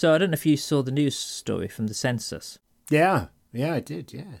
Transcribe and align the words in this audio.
So 0.00 0.14
I 0.14 0.16
don't 0.16 0.30
know 0.30 0.34
if 0.34 0.46
you 0.46 0.56
saw 0.56 0.80
the 0.80 0.90
news 0.90 1.14
story 1.14 1.68
from 1.68 1.86
the 1.88 1.92
census 1.92 2.58
Yeah, 2.88 3.26
yeah, 3.52 3.74
I 3.74 3.80
did. 3.80 4.14
Yeah. 4.14 4.38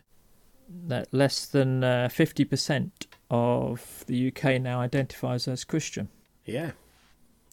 that 0.86 1.12
less 1.12 1.44
than 1.44 1.84
uh, 1.84 2.08
50% 2.10 2.90
of 3.30 4.04
the 4.06 4.28
UK 4.28 4.58
now 4.58 4.80
identifies 4.80 5.46
as 5.46 5.64
Christian. 5.64 6.08
Yeah. 6.46 6.70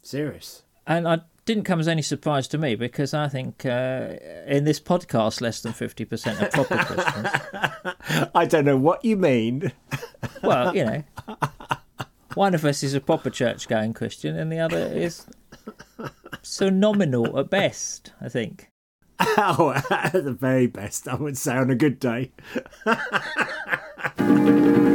Serious. 0.01 0.63
And 0.85 1.05
I 1.05 1.19
didn't 1.43 1.65
come 1.65 1.81
as 1.81 1.89
any 1.89 2.01
surprise 2.01 2.47
to 2.47 2.57
me 2.57 2.75
because 2.75 3.13
I 3.13 3.27
think 3.27 3.65
uh, 3.65 4.13
in 4.47 4.63
this 4.63 4.79
podcast, 4.79 5.41
less 5.41 5.59
than 5.59 5.73
50% 5.73 6.41
are 6.41 6.49
proper 6.49 6.77
Christians. 6.77 8.29
I 8.33 8.45
don't 8.45 8.63
know 8.63 8.77
what 8.77 9.03
you 9.03 9.17
mean. 9.17 9.73
Well, 10.43 10.73
you 10.75 10.85
know, 10.85 11.03
one 12.35 12.53
of 12.53 12.63
us 12.63 12.83
is 12.83 12.93
a 12.93 13.01
proper 13.01 13.29
church 13.29 13.67
going 13.67 13.93
Christian 13.93 14.37
and 14.37 14.51
the 14.51 14.59
other 14.59 14.77
is 14.77 15.25
so 16.41 16.69
nominal 16.69 17.37
at 17.39 17.49
best, 17.49 18.13
I 18.21 18.29
think. 18.29 18.69
Oh, 19.19 19.81
at 19.89 20.13
the 20.13 20.33
very 20.33 20.67
best, 20.67 21.07
I 21.07 21.15
would 21.15 21.37
say 21.37 21.55
on 21.55 21.69
a 21.69 21.75
good 21.75 21.99
day. 21.99 22.31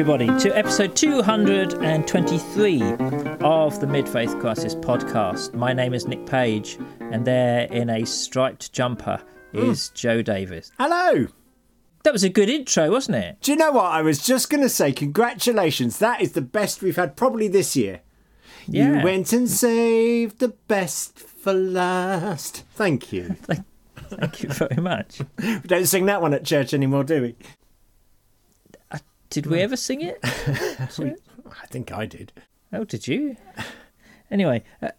everybody, 0.00 0.28
to 0.38 0.48
episode 0.56 0.96
223 0.96 2.82
of 3.42 3.78
the 3.80 3.86
Mid 3.86 4.08
Faith 4.08 4.38
Crisis 4.38 4.74
podcast. 4.74 5.52
My 5.52 5.74
name 5.74 5.92
is 5.92 6.08
Nick 6.08 6.24
Page, 6.24 6.78
and 7.00 7.26
there 7.26 7.66
in 7.66 7.90
a 7.90 8.06
striped 8.06 8.72
jumper 8.72 9.22
mm. 9.52 9.68
is 9.68 9.90
Joe 9.90 10.22
Davis. 10.22 10.72
Hello. 10.78 11.26
That 12.04 12.14
was 12.14 12.24
a 12.24 12.30
good 12.30 12.48
intro, 12.48 12.90
wasn't 12.90 13.18
it? 13.18 13.42
Do 13.42 13.52
you 13.52 13.58
know 13.58 13.72
what? 13.72 13.92
I 13.92 14.00
was 14.00 14.24
just 14.24 14.48
going 14.48 14.62
to 14.62 14.70
say, 14.70 14.90
congratulations. 14.90 15.98
That 15.98 16.22
is 16.22 16.32
the 16.32 16.40
best 16.40 16.80
we've 16.80 16.96
had 16.96 17.14
probably 17.14 17.48
this 17.48 17.76
year. 17.76 18.00
Yeah. 18.66 19.00
You 19.00 19.04
went 19.04 19.34
and 19.34 19.50
saved 19.50 20.38
the 20.38 20.54
best 20.66 21.18
for 21.18 21.52
last. 21.52 22.64
Thank 22.70 23.12
you. 23.12 23.36
Thank 23.96 24.42
you 24.42 24.48
very 24.48 24.80
much. 24.80 25.20
we 25.42 25.58
don't 25.66 25.84
sing 25.84 26.06
that 26.06 26.22
one 26.22 26.32
at 26.32 26.46
church 26.46 26.72
anymore, 26.72 27.04
do 27.04 27.20
we? 27.20 27.36
Did 29.30 29.46
we 29.46 29.60
ever 29.60 29.76
sing 29.76 30.02
it? 30.02 30.18
I 30.24 31.66
think 31.68 31.92
I 31.92 32.04
did. 32.06 32.32
Oh, 32.72 32.84
did 32.84 33.06
you? 33.08 33.36
Anyway, 34.30 34.62
uh, 34.82 34.90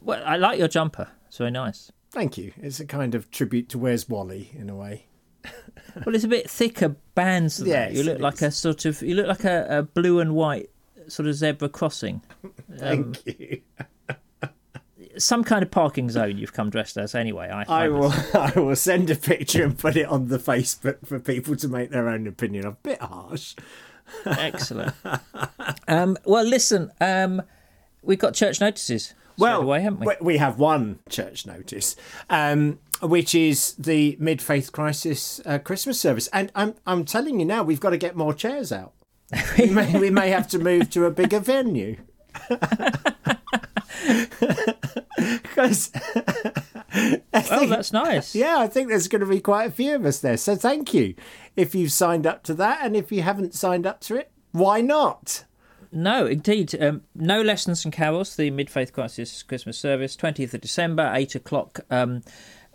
well, 0.00 0.22
I 0.24 0.36
like 0.36 0.58
your 0.58 0.68
jumper. 0.68 1.08
It's 1.28 1.38
very 1.38 1.50
nice. 1.50 1.92
Thank 2.10 2.38
you. 2.38 2.52
It's 2.56 2.80
a 2.80 2.86
kind 2.86 3.14
of 3.14 3.30
tribute 3.30 3.68
to 3.70 3.78
Where's 3.78 4.08
Wally 4.08 4.50
in 4.54 4.70
a 4.70 4.74
way. 4.74 5.06
Well, 6.06 6.14
it's 6.14 6.22
a 6.22 6.28
bit 6.28 6.48
thicker 6.48 6.94
bands. 7.16 7.56
Than. 7.56 7.68
Yes, 7.68 7.94
you 7.94 8.04
look 8.04 8.20
like 8.20 8.40
a 8.42 8.52
sort 8.52 8.84
of 8.84 9.02
you 9.02 9.16
look 9.16 9.26
like 9.26 9.42
a, 9.44 9.66
a 9.78 9.82
blue 9.82 10.20
and 10.20 10.34
white 10.34 10.70
sort 11.08 11.28
of 11.28 11.34
zebra 11.34 11.68
crossing. 11.68 12.22
Um, 12.80 13.12
Thank 13.12 13.26
you. 13.26 13.60
Some 15.20 15.44
kind 15.44 15.62
of 15.62 15.70
parking 15.70 16.10
zone 16.10 16.38
you've 16.38 16.52
come 16.52 16.70
dressed 16.70 16.96
as 16.96 17.14
anyway. 17.14 17.48
I, 17.48 17.84
I 17.84 17.88
will. 17.88 18.12
I 18.34 18.52
will 18.56 18.76
send 18.76 19.10
a 19.10 19.14
picture 19.16 19.62
and 19.64 19.78
put 19.78 19.96
it 19.96 20.06
on 20.06 20.28
the 20.28 20.38
Facebook 20.38 21.06
for 21.06 21.18
people 21.20 21.56
to 21.56 21.68
make 21.68 21.90
their 21.90 22.08
own 22.08 22.26
opinion. 22.26 22.66
A 22.66 22.72
bit 22.72 23.00
harsh. 23.00 23.54
Excellent. 24.26 24.94
um, 25.88 26.16
well, 26.24 26.44
listen, 26.44 26.90
um, 27.00 27.42
we've 28.02 28.18
got 28.18 28.34
church 28.34 28.60
notices. 28.60 29.14
Well, 29.38 29.62
away, 29.62 29.80
haven't 29.82 30.00
we? 30.00 30.06
we- 30.06 30.16
we 30.20 30.36
have 30.38 30.58
one 30.58 30.98
church 31.08 31.46
notice, 31.46 31.96
um, 32.28 32.78
which 33.02 33.34
is 33.34 33.74
the 33.78 34.16
Mid 34.20 34.42
Faith 34.42 34.72
Crisis 34.72 35.40
uh, 35.46 35.58
Christmas 35.58 35.98
service, 36.00 36.26
and 36.32 36.50
I'm 36.54 36.74
I'm 36.86 37.04
telling 37.04 37.38
you 37.40 37.46
now, 37.46 37.62
we've 37.62 37.80
got 37.80 37.90
to 37.90 37.96
get 37.96 38.16
more 38.16 38.34
chairs 38.34 38.70
out. 38.72 38.92
we 39.58 39.66
may 39.70 39.98
we 39.98 40.10
may 40.10 40.30
have 40.30 40.48
to 40.48 40.58
move 40.58 40.90
to 40.90 41.04
a 41.06 41.10
bigger 41.10 41.38
venue. 41.40 41.96
Because 45.16 45.90
oh, 46.94 47.20
that's 47.66 47.92
nice. 47.92 48.34
yeah, 48.34 48.58
I 48.58 48.66
think 48.68 48.88
there's 48.88 49.08
going 49.08 49.20
to 49.20 49.26
be 49.26 49.40
quite 49.40 49.64
a 49.66 49.70
few 49.70 49.94
of 49.94 50.06
us 50.06 50.20
there. 50.20 50.36
So 50.36 50.56
thank 50.56 50.94
you 50.94 51.14
if 51.56 51.74
you've 51.74 51.92
signed 51.92 52.26
up 52.26 52.42
to 52.44 52.54
that, 52.54 52.80
and 52.82 52.96
if 52.96 53.12
you 53.12 53.22
haven't 53.22 53.54
signed 53.54 53.86
up 53.86 54.00
to 54.02 54.16
it, 54.16 54.30
why 54.52 54.80
not? 54.80 55.44
No, 55.92 56.26
indeed. 56.26 56.80
Um, 56.80 57.02
no 57.14 57.42
lessons 57.42 57.84
and 57.84 57.92
carols. 57.92 58.36
The 58.36 58.50
Mid 58.50 58.70
Faith 58.70 58.92
Crisis 58.92 59.42
Christmas 59.42 59.78
service, 59.78 60.16
twentieth 60.16 60.54
of 60.54 60.60
December, 60.60 61.10
eight 61.14 61.34
o'clock. 61.34 61.80
Um, 61.90 62.22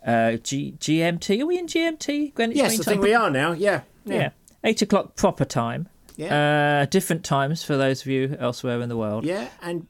uh, 0.06 0.34
G- 0.34 0.76
GMT. 0.78 1.42
Are 1.42 1.46
we 1.46 1.58
in 1.58 1.66
GMT? 1.66 2.34
Greenwich 2.36 2.58
Yes, 2.58 2.80
I 2.80 2.84
think 2.84 3.02
we 3.02 3.14
are 3.14 3.32
now. 3.32 3.54
Yeah, 3.54 3.82
Yeah, 4.06 4.30
eight 4.64 4.82
o'clock 4.82 5.16
proper 5.16 5.46
time. 5.46 5.88
Yeah. 6.16 6.82
Uh, 6.82 6.86
different 6.86 7.26
times 7.26 7.64
for 7.64 7.76
those 7.76 8.02
of 8.02 8.08
you 8.08 8.38
elsewhere 8.40 8.80
in 8.82 8.90
the 8.90 8.96
world. 8.98 9.26
Yeah, 9.26 9.48
and 9.62 9.88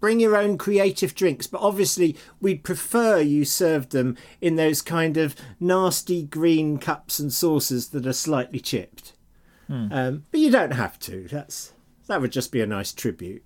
bring 0.00 0.18
your 0.18 0.36
own 0.36 0.58
creative 0.58 1.14
drinks. 1.14 1.46
But 1.46 1.60
obviously, 1.60 2.16
we'd 2.40 2.64
prefer 2.64 3.20
you 3.20 3.44
serve 3.44 3.90
them 3.90 4.16
in 4.40 4.56
those 4.56 4.82
kind 4.82 5.16
of 5.16 5.36
nasty 5.60 6.24
green 6.24 6.78
cups 6.78 7.18
and 7.18 7.32
saucers 7.32 7.88
that 7.88 8.06
are 8.06 8.12
slightly 8.12 8.60
chipped. 8.60 9.12
Um, 9.68 10.24
but 10.32 10.40
you 10.40 10.50
don't 10.50 10.72
have 10.72 10.98
to. 11.00 11.28
That's 11.28 11.72
that 12.08 12.20
would 12.20 12.32
just 12.32 12.50
be 12.50 12.60
a 12.60 12.66
nice 12.66 12.92
tribute. 12.92 13.44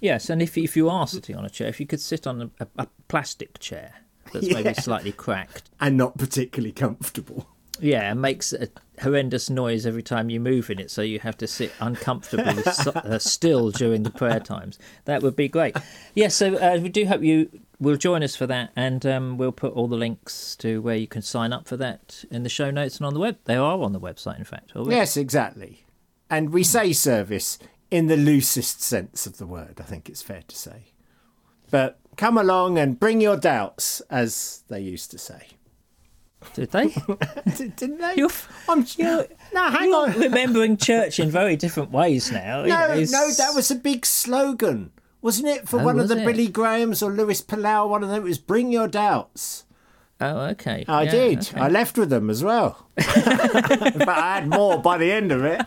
Yes, 0.00 0.30
and 0.30 0.40
if 0.40 0.56
if 0.56 0.74
you 0.74 0.88
are 0.88 1.06
sitting 1.06 1.36
on 1.36 1.44
a 1.44 1.50
chair, 1.50 1.68
if 1.68 1.80
you 1.80 1.86
could 1.86 2.00
sit 2.00 2.26
on 2.26 2.42
a, 2.42 2.50
a, 2.60 2.84
a 2.84 2.86
plastic 3.08 3.58
chair 3.58 3.92
that's 4.32 4.48
maybe 4.52 4.72
slightly 4.74 5.12
cracked. 5.12 5.70
And 5.80 5.96
not 5.96 6.16
particularly 6.16 6.72
comfortable. 6.72 7.46
Yeah, 7.80 8.10
and 8.10 8.20
makes 8.20 8.52
a 8.52 8.68
horrendous 9.02 9.50
noise 9.50 9.86
every 9.86 10.02
time 10.02 10.30
you 10.30 10.40
move 10.40 10.70
in 10.70 10.78
it, 10.78 10.90
so 10.90 11.02
you 11.02 11.18
have 11.20 11.36
to 11.38 11.46
sit 11.46 11.72
uncomfortably 11.80 12.62
so, 12.62 12.90
uh, 12.94 13.18
still 13.18 13.70
during 13.70 14.02
the 14.02 14.10
prayer 14.10 14.40
times. 14.40 14.78
That 15.04 15.22
would 15.22 15.36
be 15.36 15.48
great. 15.48 15.76
Yes, 16.14 16.34
so 16.34 16.56
uh, 16.56 16.78
we 16.80 16.88
do 16.88 17.06
hope 17.06 17.22
you 17.22 17.50
will 17.78 17.96
join 17.96 18.22
us 18.22 18.34
for 18.36 18.46
that, 18.46 18.70
and 18.74 19.04
um, 19.04 19.38
we'll 19.38 19.52
put 19.52 19.72
all 19.74 19.88
the 19.88 19.96
links 19.96 20.56
to 20.56 20.80
where 20.80 20.96
you 20.96 21.06
can 21.06 21.22
sign 21.22 21.52
up 21.52 21.68
for 21.68 21.76
that 21.76 22.24
in 22.30 22.42
the 22.42 22.48
show 22.48 22.70
notes 22.70 22.96
and 22.96 23.06
on 23.06 23.14
the 23.14 23.20
web. 23.20 23.36
They 23.44 23.56
are 23.56 23.78
on 23.78 23.92
the 23.92 24.00
website, 24.00 24.38
in 24.38 24.44
fact. 24.44 24.72
Yes, 24.74 25.16
exactly. 25.16 25.84
And 26.30 26.50
we 26.50 26.64
say 26.64 26.92
service 26.92 27.58
in 27.90 28.06
the 28.06 28.16
loosest 28.16 28.82
sense 28.82 29.26
of 29.26 29.38
the 29.38 29.46
word, 29.46 29.78
I 29.78 29.84
think 29.84 30.08
it's 30.08 30.22
fair 30.22 30.42
to 30.48 30.56
say. 30.56 30.92
But 31.70 31.98
come 32.16 32.38
along 32.38 32.78
and 32.78 32.98
bring 32.98 33.20
your 33.20 33.36
doubts, 33.36 34.00
as 34.10 34.64
they 34.68 34.80
used 34.80 35.10
to 35.12 35.18
say. 35.18 35.48
Did 36.54 36.70
they? 36.70 36.88
Didn't 37.76 37.98
they? 37.98 38.14
You're, 38.16 38.30
I'm, 38.68 38.86
you're, 38.96 39.26
no, 39.52 39.68
hang 39.70 39.90
you're 39.90 40.08
on. 40.10 40.18
remembering 40.18 40.76
church 40.76 41.20
in 41.20 41.30
very 41.30 41.56
different 41.56 41.90
ways 41.90 42.32
now. 42.32 42.62
You 42.62 42.68
No, 42.68 42.88
know, 42.88 42.94
no, 42.94 43.30
that 43.32 43.52
was 43.54 43.70
a 43.70 43.74
big 43.74 44.06
slogan, 44.06 44.90
wasn't 45.22 45.48
it? 45.48 45.68
For 45.68 45.80
Oh, 45.80 45.84
one 45.84 46.00
of 46.00 46.08
the 46.08 46.18
it? 46.20 46.24
Billy 46.24 46.48
Grahams 46.48 47.02
or 47.02 47.10
Luis 47.12 47.42
Palau, 47.42 47.88
one 47.88 48.02
of 48.02 48.08
them. 48.08 48.22
It 48.22 48.24
was 48.24 48.38
"Bring 48.38 48.72
your 48.72 48.88
doubts." 48.88 49.64
Oh, 50.18 50.38
okay. 50.52 50.82
I 50.88 51.02
Yeah, 51.02 51.10
did. 51.10 51.38
okay. 51.40 51.60
I 51.60 51.68
left 51.68 51.98
with 51.98 52.08
them 52.08 52.30
as 52.30 52.42
well, 52.42 52.86
but 52.94 54.08
I 54.08 54.36
had 54.36 54.48
more 54.48 54.80
by 54.80 54.96
the 54.96 55.12
end 55.12 55.30
of 55.30 55.44
it. 55.44 55.60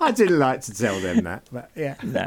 I 0.00 0.12
didn't 0.12 0.38
like 0.38 0.60
to 0.62 0.74
tell 0.74 1.00
them 1.00 1.24
that, 1.24 1.48
but 1.50 1.68
yeah. 1.74 1.96
No. 2.04 2.24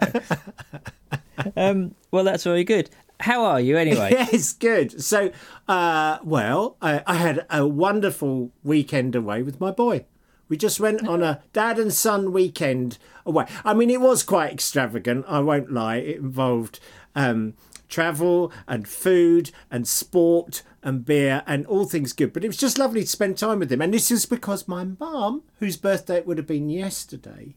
um, 1.55 1.95
well, 2.11 2.23
that's 2.25 2.43
very 2.43 2.65
good. 2.65 2.89
How 3.21 3.43
are 3.45 3.59
you 3.61 3.77
anyway? 3.77 4.11
Yes, 4.31 4.53
good. 4.53 5.01
So, 5.01 5.31
uh, 5.67 6.19
well, 6.23 6.77
I, 6.81 7.03
I 7.05 7.15
had 7.15 7.45
a 7.49 7.67
wonderful 7.67 8.51
weekend 8.63 9.15
away 9.15 9.41
with 9.43 9.59
my 9.59 9.71
boy. 9.71 10.05
We 10.49 10.57
just 10.57 10.79
went 10.79 11.07
on 11.07 11.23
a 11.23 11.41
dad 11.53 11.79
and 11.79 11.93
son 11.93 12.33
weekend 12.33 12.97
away. 13.25 13.45
I 13.63 13.73
mean, 13.73 13.89
it 13.89 14.01
was 14.01 14.21
quite 14.21 14.51
extravagant. 14.51 15.25
I 15.27 15.39
won't 15.39 15.71
lie. 15.71 15.97
It 15.97 16.17
involved 16.17 16.79
um, 17.15 17.53
travel 17.87 18.51
and 18.67 18.87
food 18.87 19.51
and 19.69 19.87
sport 19.87 20.63
and 20.83 21.05
beer 21.05 21.43
and 21.45 21.65
all 21.67 21.85
things 21.85 22.11
good. 22.13 22.33
But 22.33 22.43
it 22.43 22.47
was 22.47 22.57
just 22.57 22.77
lovely 22.77 23.01
to 23.01 23.07
spend 23.07 23.37
time 23.37 23.59
with 23.59 23.71
him. 23.71 23.81
And 23.81 23.93
this 23.93 24.11
is 24.11 24.25
because 24.25 24.67
my 24.67 24.83
mum, 24.99 25.43
whose 25.59 25.77
birthday 25.77 26.17
it 26.17 26.27
would 26.27 26.37
have 26.37 26.47
been 26.47 26.69
yesterday, 26.69 27.55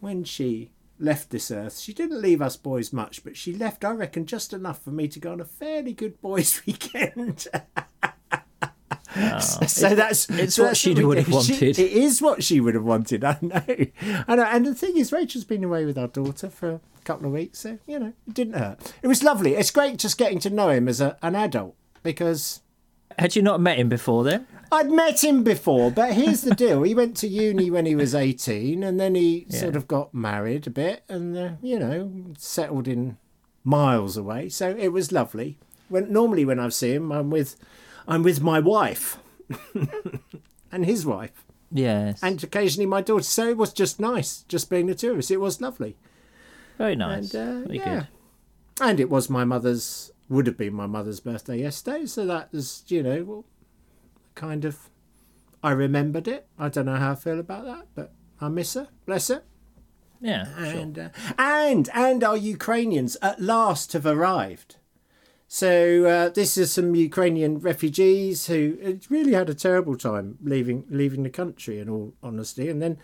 when 0.00 0.24
she 0.24 0.70
left 0.98 1.30
this 1.30 1.50
earth, 1.50 1.78
she 1.78 1.92
didn't 1.92 2.20
leave 2.22 2.40
us 2.42 2.56
boys 2.56 2.92
much, 2.92 3.24
but 3.24 3.36
she 3.36 3.52
left, 3.54 3.84
I 3.84 3.90
reckon, 3.90 4.26
just 4.26 4.52
enough 4.52 4.82
for 4.82 4.90
me 4.90 5.08
to 5.08 5.18
go 5.18 5.32
on 5.32 5.40
a 5.40 5.44
fairly 5.44 5.92
good 5.92 6.20
boys' 6.20 6.62
weekend. 6.66 7.46
so 9.40 9.94
that's 9.94 10.28
it's 10.30 10.54
so 10.56 10.62
what 10.62 10.68
that's 10.68 10.78
she 10.78 10.94
would 10.94 11.18
have 11.18 11.28
wanted. 11.30 11.76
She- 11.76 11.82
it 11.82 11.92
is 11.92 12.20
what 12.20 12.42
she 12.42 12.60
would 12.60 12.74
have 12.74 12.84
wanted. 12.84 13.22
I 13.24 13.38
know. 13.40 13.62
I 14.26 14.34
know. 14.36 14.44
And 14.44 14.66
the 14.66 14.74
thing 14.74 14.96
is, 14.96 15.12
Rachel's 15.12 15.44
been 15.44 15.62
away 15.64 15.84
with 15.84 15.96
our 15.98 16.08
daughter 16.08 16.50
for 16.50 16.70
a 16.70 16.80
couple 17.04 17.26
of 17.26 17.32
weeks, 17.32 17.60
so 17.60 17.78
you 17.86 17.98
know, 17.98 18.12
it 18.26 18.34
didn't 18.34 18.54
hurt. 18.54 18.92
It 19.02 19.06
was 19.08 19.22
lovely. 19.22 19.54
It's 19.54 19.70
great 19.70 19.98
just 19.98 20.18
getting 20.18 20.38
to 20.40 20.50
know 20.50 20.70
him 20.70 20.88
as 20.88 21.00
a, 21.00 21.16
an 21.22 21.36
adult 21.36 21.76
because 22.02 22.60
Had 23.18 23.36
you 23.36 23.42
not 23.42 23.60
met 23.60 23.78
him 23.78 23.88
before 23.88 24.24
then? 24.24 24.46
I'd 24.72 24.90
met 24.90 25.22
him 25.22 25.44
before, 25.44 25.90
but 25.90 26.14
here's 26.14 26.42
the 26.42 26.54
deal. 26.54 26.82
He 26.82 26.94
went 26.94 27.16
to 27.18 27.28
uni 27.28 27.70
when 27.70 27.86
he 27.86 27.94
was 27.94 28.14
18, 28.14 28.82
and 28.82 28.98
then 28.98 29.14
he 29.14 29.46
sort 29.50 29.76
of 29.76 29.86
got 29.88 30.12
married 30.14 30.66
a 30.66 30.70
bit 30.70 31.04
and, 31.08 31.36
uh, 31.36 31.50
you 31.62 31.78
know, 31.78 32.10
settled 32.38 32.88
in 32.88 33.16
miles 33.62 34.16
away. 34.16 34.48
So 34.48 34.70
it 34.70 34.88
was 34.88 35.12
lovely. 35.12 35.58
When 35.88 36.12
Normally, 36.12 36.44
when 36.44 36.58
I 36.58 36.68
see 36.70 36.92
him, 36.94 37.12
I'm 37.12 37.30
with, 37.30 37.56
I'm 38.08 38.22
with 38.22 38.40
my 38.40 38.58
wife. 38.60 39.18
and 40.72 40.84
his 40.84 41.04
wife, 41.06 41.44
Yes. 41.70 42.20
and 42.22 42.42
occasionally 42.42 42.86
my 42.86 43.00
daughter. 43.02 43.22
So 43.24 43.48
it 43.48 43.56
was 43.56 43.72
just 43.72 44.00
nice, 44.00 44.42
just 44.48 44.70
being 44.70 44.86
the 44.86 44.94
two 44.94 45.12
of 45.12 45.18
us. 45.18 45.30
It 45.30 45.40
was 45.40 45.60
lovely. 45.60 45.96
Very 46.78 46.96
nice. 46.96 47.32
And 47.34 47.64
uh, 47.64 47.66
Very 47.68 47.78
yeah, 47.78 47.94
good. 47.94 48.08
and 48.88 49.00
it 49.00 49.10
was 49.10 49.28
my 49.30 49.44
mother's 49.44 50.10
would 50.30 50.46
have 50.46 50.56
been 50.56 50.72
my 50.72 50.86
mother's 50.86 51.20
birthday 51.20 51.58
yesterday, 51.60 52.06
so 52.06 52.24
that 52.26 52.50
was 52.52 52.82
you 52.88 53.02
know 53.02 53.22
well, 53.24 53.44
kind 54.34 54.64
of 54.64 54.90
I 55.62 55.70
remembered 55.70 56.28
it. 56.28 56.46
I 56.58 56.68
don't 56.68 56.86
know 56.86 56.96
how 56.96 57.12
I 57.12 57.14
feel 57.14 57.40
about 57.40 57.64
that, 57.64 57.86
but 57.94 58.12
I 58.40 58.48
miss 58.48 58.74
her, 58.74 58.88
bless 59.06 59.28
her. 59.28 59.42
Yeah. 60.20 60.44
Sure. 60.56 60.64
And 60.64 60.98
uh, 60.98 61.08
and 61.38 61.88
and 61.94 62.24
our 62.24 62.36
Ukrainians 62.36 63.16
at 63.22 63.40
last 63.40 63.92
have 63.94 64.06
arrived. 64.06 64.76
So 65.48 66.04
uh, 66.06 66.28
this 66.30 66.56
is 66.56 66.72
some 66.72 66.94
Ukrainian 66.94 67.58
refugees 67.58 68.46
who 68.46 68.78
uh, 68.84 68.92
really 69.08 69.34
had 69.34 69.50
a 69.50 69.54
terrible 69.54 69.96
time 69.96 70.38
leaving 70.42 70.84
leaving 70.88 71.22
the 71.22 71.30
country. 71.30 71.78
In 71.78 71.88
all 71.88 72.14
honesty, 72.22 72.68
and 72.68 72.82
then 72.82 72.98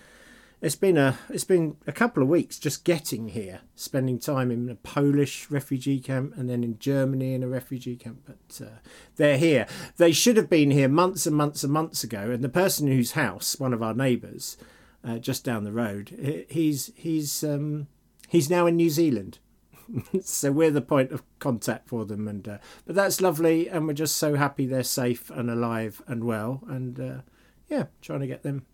it's 0.62 0.76
been 0.76 0.98
a 0.98 1.18
it's 1.30 1.44
been 1.44 1.76
a 1.86 1.92
couple 1.92 2.22
of 2.22 2.28
weeks 2.28 2.58
just 2.58 2.84
getting 2.84 3.28
here, 3.28 3.60
spending 3.74 4.18
time 4.18 4.50
in 4.50 4.68
a 4.68 4.74
Polish 4.74 5.50
refugee 5.50 6.00
camp, 6.00 6.34
and 6.36 6.50
then 6.50 6.62
in 6.62 6.78
Germany 6.78 7.32
in 7.32 7.42
a 7.42 7.48
refugee 7.48 7.96
camp. 7.96 8.20
But 8.26 8.66
uh, 8.66 8.78
they're 9.16 9.38
here. 9.38 9.66
They 9.96 10.12
should 10.12 10.36
have 10.36 10.50
been 10.50 10.70
here 10.70 10.88
months 10.88 11.26
and 11.26 11.34
months 11.34 11.64
and 11.64 11.72
months 11.72 12.04
ago. 12.04 12.30
And 12.30 12.44
the 12.44 12.50
person 12.50 12.88
whose 12.88 13.12
house, 13.12 13.58
one 13.58 13.72
of 13.72 13.82
our 13.82 13.94
neighbours, 13.94 14.58
uh, 15.02 15.18
just 15.18 15.44
down 15.44 15.64
the 15.64 15.72
road, 15.72 16.46
he's 16.50 16.92
he's 16.94 17.42
um, 17.42 17.86
he's 18.28 18.50
now 18.50 18.66
in 18.66 18.76
New 18.76 18.90
Zealand. 18.90 19.38
so 20.22 20.52
we're 20.52 20.70
the 20.70 20.82
point 20.82 21.10
of 21.10 21.22
contact 21.38 21.88
for 21.88 22.04
them, 22.04 22.28
and 22.28 22.46
uh, 22.46 22.58
but 22.84 22.94
that's 22.94 23.22
lovely, 23.22 23.66
and 23.66 23.86
we're 23.86 23.94
just 23.94 24.18
so 24.18 24.34
happy 24.34 24.66
they're 24.66 24.82
safe 24.82 25.30
and 25.30 25.48
alive 25.48 26.02
and 26.06 26.24
well, 26.24 26.62
and 26.68 27.00
uh, 27.00 27.20
yeah, 27.68 27.84
trying 28.02 28.20
to 28.20 28.26
get 28.26 28.42
them 28.42 28.66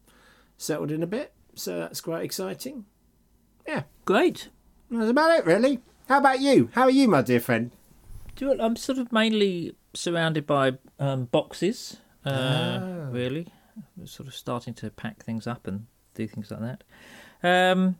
settled 0.58 0.90
in 0.90 1.04
a 1.04 1.06
bit. 1.06 1.32
So 1.56 1.78
that's 1.78 2.00
quite 2.00 2.22
exciting. 2.22 2.84
Yeah, 3.66 3.82
Great. 4.04 4.50
that's 4.90 5.10
about 5.10 5.36
it, 5.38 5.44
really. 5.46 5.80
How 6.08 6.18
about 6.18 6.40
you? 6.40 6.70
How 6.74 6.82
are 6.82 6.90
you, 6.90 7.08
my 7.08 7.22
dear 7.22 7.40
friend? 7.40 7.72
Do 8.36 8.46
you 8.46 8.60
I'm 8.60 8.76
sort 8.76 8.98
of 8.98 9.10
mainly 9.10 9.74
surrounded 9.94 10.46
by 10.46 10.74
um, 11.00 11.24
boxes, 11.24 11.96
uh, 12.24 12.78
Ah. 12.80 13.08
really. 13.10 13.48
We're 13.96 14.06
sort 14.06 14.28
of 14.28 14.34
starting 14.34 14.74
to 14.74 14.90
pack 14.90 15.24
things 15.24 15.46
up 15.46 15.66
and 15.66 15.86
do 16.14 16.26
things 16.28 16.50
like 16.50 16.60
that. 16.60 16.84
Um, 17.42 17.96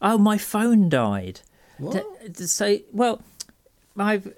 oh, 0.00 0.18
my 0.18 0.38
phone 0.38 0.88
died. 0.88 1.40
To, 1.80 2.04
to 2.34 2.48
say, 2.48 2.84
well, 2.92 3.22
I've 3.96 4.32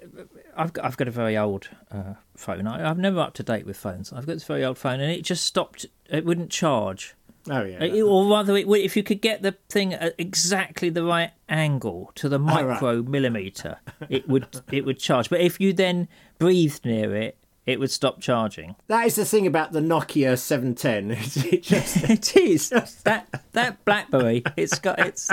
I've 0.55 0.73
got, 0.73 0.85
I've 0.85 0.97
got 0.97 1.07
a 1.07 1.11
very 1.11 1.37
old 1.37 1.69
uh, 1.91 2.13
phone. 2.35 2.67
I, 2.67 2.87
I'm 2.89 3.01
never 3.01 3.19
up 3.19 3.33
to 3.35 3.43
date 3.43 3.65
with 3.65 3.77
phones. 3.77 4.11
I've 4.13 4.25
got 4.25 4.33
this 4.33 4.43
very 4.43 4.63
old 4.63 4.77
phone, 4.77 4.99
and 4.99 5.11
it 5.11 5.23
just 5.23 5.43
stopped. 5.43 5.85
It 6.09 6.23
wouldn't 6.25 6.51
charge. 6.51 7.15
Oh 7.49 7.63
yeah. 7.63 8.01
Or 8.03 8.29
rather, 8.29 8.55
it 8.55 8.67
would, 8.67 8.81
if 8.81 8.95
you 8.95 9.03
could 9.03 9.21
get 9.21 9.41
the 9.41 9.55
thing 9.69 9.93
at 9.93 10.13
exactly 10.17 10.89
the 10.89 11.03
right 11.03 11.31
angle 11.49 12.11
to 12.15 12.29
the 12.29 12.39
Oh, 12.39 12.63
right. 12.63 13.07
millimeter, 13.07 13.77
it 14.09 14.27
would 14.29 14.47
it 14.71 14.85
would 14.85 14.99
charge. 14.99 15.29
But 15.29 15.41
if 15.41 15.59
you 15.59 15.73
then 15.73 16.07
breathed 16.37 16.85
near 16.85 17.15
it, 17.15 17.37
it 17.65 17.79
would 17.79 17.91
stop 17.91 18.21
charging. 18.21 18.75
That 18.87 19.05
is 19.07 19.15
the 19.15 19.25
thing 19.25 19.47
about 19.47 19.71
the 19.71 19.79
Nokia 19.79 20.37
710. 20.37 21.11
it 21.53 21.63
just 21.63 22.03
it 22.09 22.35
is 22.35 22.69
that 22.69 23.43
that 23.53 23.83
BlackBerry. 23.85 24.43
It's 24.55 24.77
got 24.79 24.99
it's 24.99 25.29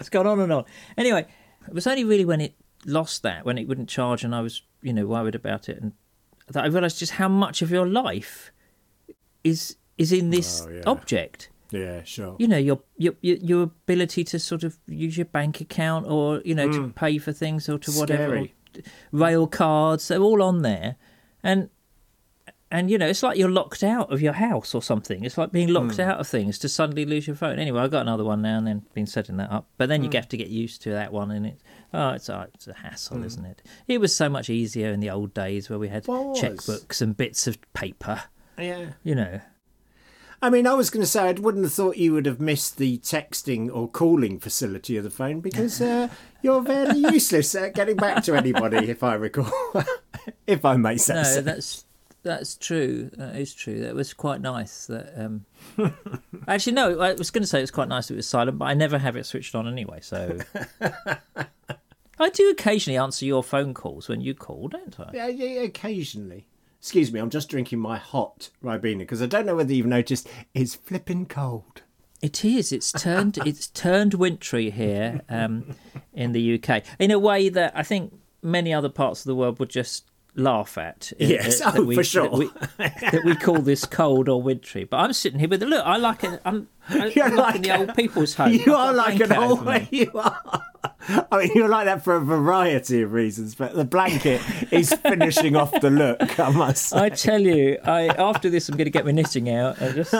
it's 0.00 0.08
gone 0.08 0.26
on 0.26 0.40
and 0.40 0.52
on. 0.52 0.64
Anyway, 0.96 1.26
it 1.68 1.74
was 1.74 1.86
only 1.86 2.04
really 2.04 2.24
when 2.24 2.40
it 2.40 2.54
lost 2.86 3.22
that 3.22 3.44
when 3.44 3.56
it 3.56 3.68
wouldn't 3.68 3.88
charge, 3.88 4.24
and 4.24 4.34
I 4.34 4.40
was 4.40 4.62
you 4.82 4.92
know 4.92 5.06
worried 5.06 5.34
about 5.36 5.68
it, 5.68 5.80
and 5.80 5.92
that 6.48 6.64
I 6.64 6.66
realised 6.66 6.98
just 6.98 7.12
how 7.12 7.28
much 7.28 7.62
of 7.62 7.70
your 7.70 7.86
life 7.86 8.50
is 9.44 9.76
is 9.98 10.12
in 10.12 10.30
this 10.30 10.62
Oh, 10.66 10.70
yeah. 10.70 10.82
object. 10.86 11.48
yeah, 11.70 12.02
sure. 12.04 12.36
you 12.38 12.46
know 12.48 12.58
your, 12.58 12.80
your 12.98 13.14
your 13.22 13.62
ability 13.62 14.24
to 14.24 14.38
sort 14.38 14.62
of 14.64 14.78
use 14.86 15.16
your 15.16 15.26
bank 15.26 15.60
account 15.60 16.06
or 16.06 16.40
you 16.44 16.54
know 16.54 16.70
to 16.70 16.88
pay 16.90 17.18
for 17.18 17.32
things 17.32 17.68
or 17.68 17.78
to 17.78 17.90
whatever 17.92 18.46
rail 19.12 19.46
cards 19.46 20.08
they're 20.08 20.20
all 20.20 20.42
on 20.42 20.62
there. 20.62 20.96
And 21.42 21.68
and 22.70 22.90
you 22.90 22.98
know 22.98 23.06
it's 23.06 23.22
like 23.22 23.38
you're 23.38 23.50
locked 23.50 23.84
out 23.84 24.12
of 24.12 24.20
your 24.20 24.32
house 24.32 24.74
or 24.74 24.82
something. 24.82 25.24
It's 25.24 25.38
like 25.38 25.52
being 25.52 25.68
locked 25.68 26.00
out 26.00 26.18
of 26.18 26.26
things 26.26 26.58
to 26.60 26.68
suddenly 26.68 27.04
lose 27.04 27.26
your 27.26 27.36
phone. 27.36 27.58
Anyway 27.58 27.80
i 27.80 27.86
got 27.88 28.02
another 28.02 28.24
one 28.24 28.42
now 28.42 28.58
and 28.58 28.66
then 28.66 28.82
been 28.94 29.06
setting 29.06 29.36
that 29.36 29.50
up. 29.52 29.68
But 29.78 29.88
then 29.88 30.02
you 30.02 30.10
have 30.14 30.28
to 30.30 30.36
get 30.36 30.48
used 30.48 30.82
to 30.82 30.90
that 30.90 31.12
one 31.12 31.30
and 31.30 31.54
oh, 31.92 32.10
it's 32.10 32.28
oh 32.28 32.40
it's 32.40 32.66
a, 32.66 32.66
it's 32.66 32.66
a 32.68 32.74
hassle 32.74 33.22
isn't 33.24 33.44
it? 33.44 33.62
It 33.86 33.98
was 34.00 34.14
so 34.14 34.28
much 34.28 34.50
easier 34.50 34.90
in 34.90 35.00
the 35.00 35.10
old 35.10 35.34
days 35.34 35.70
where 35.70 35.78
we 35.78 35.88
had 35.88 36.04
checkbooks 36.04 37.00
and 37.00 37.16
bits 37.16 37.46
of 37.46 37.58
paper. 37.74 38.24
Yeah. 38.58 38.86
you 39.02 39.14
know 39.14 39.40
I 40.44 40.50
mean, 40.50 40.66
I 40.66 40.74
was 40.74 40.90
going 40.90 41.00
to 41.00 41.06
say 41.06 41.28
I 41.28 41.32
wouldn't 41.32 41.64
have 41.64 41.72
thought 41.72 41.96
you 41.96 42.12
would 42.12 42.26
have 42.26 42.38
missed 42.38 42.76
the 42.76 42.98
texting 42.98 43.74
or 43.74 43.88
calling 43.88 44.38
facility 44.38 44.98
of 44.98 45.04
the 45.04 45.08
phone 45.08 45.40
because 45.40 45.80
uh, 45.80 46.08
you're 46.42 46.60
very 46.60 46.98
useless 47.12 47.54
at 47.54 47.74
getting 47.74 47.96
back 47.96 48.22
to 48.24 48.34
anybody, 48.34 48.90
if 48.90 49.02
I 49.02 49.14
recall, 49.14 49.50
if 50.46 50.66
I 50.66 50.76
may 50.76 50.98
say 50.98 51.14
no, 51.14 51.22
so. 51.22 51.40
that's 51.40 51.86
that's 52.24 52.56
true. 52.56 53.10
That 53.16 53.36
is 53.36 53.54
true. 53.54 53.80
That 53.80 53.94
was 53.94 54.12
quite 54.12 54.42
nice. 54.42 54.86
That 54.86 55.14
um... 55.18 55.46
actually, 56.46 56.74
no, 56.74 57.00
I 57.00 57.14
was 57.14 57.30
going 57.30 57.42
to 57.42 57.48
say 57.48 57.60
it 57.60 57.62
was 57.62 57.70
quite 57.70 57.88
nice. 57.88 58.08
That 58.08 58.14
it 58.14 58.18
was 58.18 58.26
silent, 58.26 58.58
but 58.58 58.66
I 58.66 58.74
never 58.74 58.98
have 58.98 59.16
it 59.16 59.24
switched 59.24 59.54
on 59.54 59.66
anyway. 59.66 60.00
So 60.02 60.40
I 62.18 62.28
do 62.28 62.50
occasionally 62.50 62.98
answer 62.98 63.24
your 63.24 63.42
phone 63.42 63.72
calls 63.72 64.10
when 64.10 64.20
you 64.20 64.34
call, 64.34 64.68
don't 64.68 65.00
I? 65.00 65.10
Yeah, 65.14 65.28
yeah, 65.28 65.62
occasionally. 65.62 66.48
Excuse 66.84 67.10
me, 67.10 67.18
I'm 67.18 67.30
just 67.30 67.48
drinking 67.48 67.78
my 67.78 67.96
hot 67.96 68.50
Ribena 68.62 68.98
because 68.98 69.22
I 69.22 69.26
don't 69.26 69.46
know 69.46 69.56
whether 69.56 69.72
you've 69.72 69.86
noticed 69.86 70.28
it's 70.52 70.74
flipping 70.74 71.24
cold. 71.24 71.80
It 72.20 72.44
is. 72.44 72.72
It's 72.72 72.92
turned. 72.92 73.38
it's 73.46 73.68
turned 73.68 74.12
wintry 74.12 74.68
here 74.68 75.22
um, 75.30 75.76
in 76.12 76.32
the 76.32 76.60
UK 76.62 76.82
in 76.98 77.10
a 77.10 77.18
way 77.18 77.48
that 77.48 77.72
I 77.74 77.84
think 77.84 78.12
many 78.42 78.74
other 78.74 78.90
parts 78.90 79.20
of 79.20 79.24
the 79.24 79.34
world 79.34 79.60
would 79.60 79.70
just 79.70 80.10
laugh 80.36 80.76
at. 80.78 81.12
uh, 81.12 81.24
Yes, 81.24 81.60
that 81.60 81.76
oh, 81.78 81.82
we- 81.84 81.94
for 81.94 82.04
sure. 82.04 82.28
That 82.28 82.38
we, 82.38 82.50
that 82.78 83.22
we 83.24 83.36
call 83.36 83.58
this 83.58 83.84
cold 83.84 84.28
or 84.28 84.42
wintry. 84.42 84.84
But 84.84 84.98
I'm 84.98 85.12
sitting 85.12 85.38
here 85.38 85.48
with 85.48 85.62
a 85.62 85.66
look. 85.66 85.84
I 85.86 85.96
like 85.96 86.24
it. 86.24 86.40
I'm, 86.44 86.68
I'm 86.88 87.10
You're 87.16 87.30
like 87.34 87.62
the 87.62 87.70
a- 87.70 87.78
old 87.78 87.94
people's 87.94 88.34
home. 88.36 88.52
You 88.52 88.74
are 88.74 88.92
like 88.92 89.20
an 89.20 89.32
old. 89.32 89.66
You 89.90 90.10
are. 90.14 90.62
I 91.30 91.38
mean, 91.38 91.50
you're 91.54 91.68
like 91.68 91.84
that 91.86 92.02
for 92.04 92.16
a 92.16 92.20
variety 92.20 93.02
of 93.02 93.12
reasons, 93.12 93.54
but 93.54 93.74
the 93.74 93.84
blanket 93.84 94.40
is 94.70 94.92
finishing 94.92 95.54
off 95.56 95.70
the 95.80 95.90
look. 95.90 96.38
I 96.38 96.50
must. 96.50 96.88
Say. 96.90 96.98
I 96.98 97.08
tell 97.10 97.40
you, 97.40 97.78
I 97.84 98.06
after 98.08 98.48
this, 98.50 98.68
I'm 98.68 98.76
going 98.76 98.86
to 98.86 98.90
get 98.90 99.04
my 99.04 99.10
knitting 99.12 99.48
out 99.50 99.78
and 99.80 99.94
just 99.94 100.14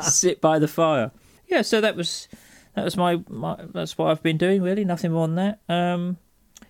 sit 0.00 0.40
by 0.40 0.58
the 0.58 0.68
fire. 0.68 1.10
Yeah, 1.48 1.62
so 1.62 1.80
that 1.80 1.96
was 1.96 2.28
that 2.74 2.84
was 2.84 2.96
my, 2.96 3.20
my 3.28 3.56
that's 3.72 3.96
what 3.98 4.10
I've 4.10 4.22
been 4.22 4.36
doing. 4.38 4.62
Really, 4.62 4.84
nothing 4.84 5.12
more 5.12 5.26
than 5.28 5.36
that. 5.36 5.58
Um, 5.68 6.18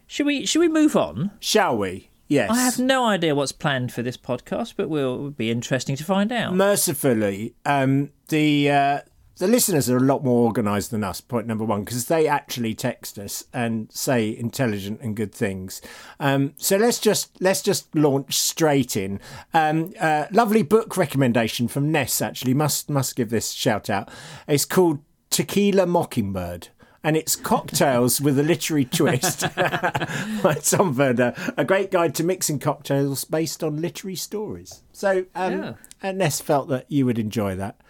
should 0.06 0.26
we 0.26 0.44
should 0.46 0.60
we 0.60 0.68
move 0.68 0.96
on? 0.96 1.30
Shall 1.40 1.76
we? 1.76 2.09
Yes. 2.30 2.48
I 2.52 2.60
have 2.60 2.78
no 2.78 3.06
idea 3.06 3.34
what's 3.34 3.50
planned 3.50 3.92
for 3.92 4.02
this 4.02 4.16
podcast, 4.16 4.74
but 4.76 4.88
will 4.88 5.14
it'll 5.14 5.30
be 5.30 5.50
interesting 5.50 5.96
to 5.96 6.04
find 6.04 6.30
out. 6.30 6.54
Mercifully, 6.54 7.54
um, 7.66 8.10
the 8.28 8.70
uh, 8.70 9.00
the 9.38 9.48
listeners 9.48 9.90
are 9.90 9.96
a 9.96 10.00
lot 10.00 10.22
more 10.22 10.46
organised 10.46 10.92
than 10.92 11.02
us. 11.02 11.20
Point 11.20 11.48
number 11.48 11.64
one, 11.64 11.82
because 11.82 12.06
they 12.06 12.28
actually 12.28 12.72
text 12.72 13.18
us 13.18 13.42
and 13.52 13.90
say 13.90 14.28
intelligent 14.30 15.00
and 15.00 15.16
good 15.16 15.34
things. 15.34 15.82
Um, 16.20 16.52
so 16.56 16.76
let's 16.76 17.00
just 17.00 17.32
let's 17.42 17.62
just 17.62 17.92
launch 17.96 18.38
straight 18.38 18.96
in. 18.96 19.18
Um, 19.52 19.92
uh, 19.98 20.26
lovely 20.30 20.62
book 20.62 20.96
recommendation 20.96 21.66
from 21.66 21.90
Ness. 21.90 22.22
Actually, 22.22 22.54
must 22.54 22.88
must 22.88 23.16
give 23.16 23.30
this 23.30 23.50
shout 23.50 23.90
out. 23.90 24.08
It's 24.46 24.64
called 24.64 25.00
Tequila 25.30 25.84
Mockingbird. 25.84 26.68
And 27.02 27.16
it's 27.16 27.34
cocktails 27.34 28.20
with 28.20 28.38
a 28.38 28.42
literary 28.42 28.84
twist 28.84 29.40
by 29.56 30.54
Tom 30.62 30.94
Werner, 30.94 31.34
a 31.56 31.64
great 31.64 31.90
guide 31.90 32.14
to 32.16 32.24
mixing 32.24 32.58
cocktails 32.58 33.24
based 33.24 33.64
on 33.64 33.80
literary 33.80 34.16
stories. 34.16 34.82
So, 34.92 35.24
um, 35.34 35.52
Yeah. 35.62 35.72
and 36.02 36.18
Ness 36.18 36.40
felt 36.42 36.68
that 36.68 36.84
you 36.88 37.06
would 37.06 37.18
enjoy 37.18 37.56
that. 37.56 37.80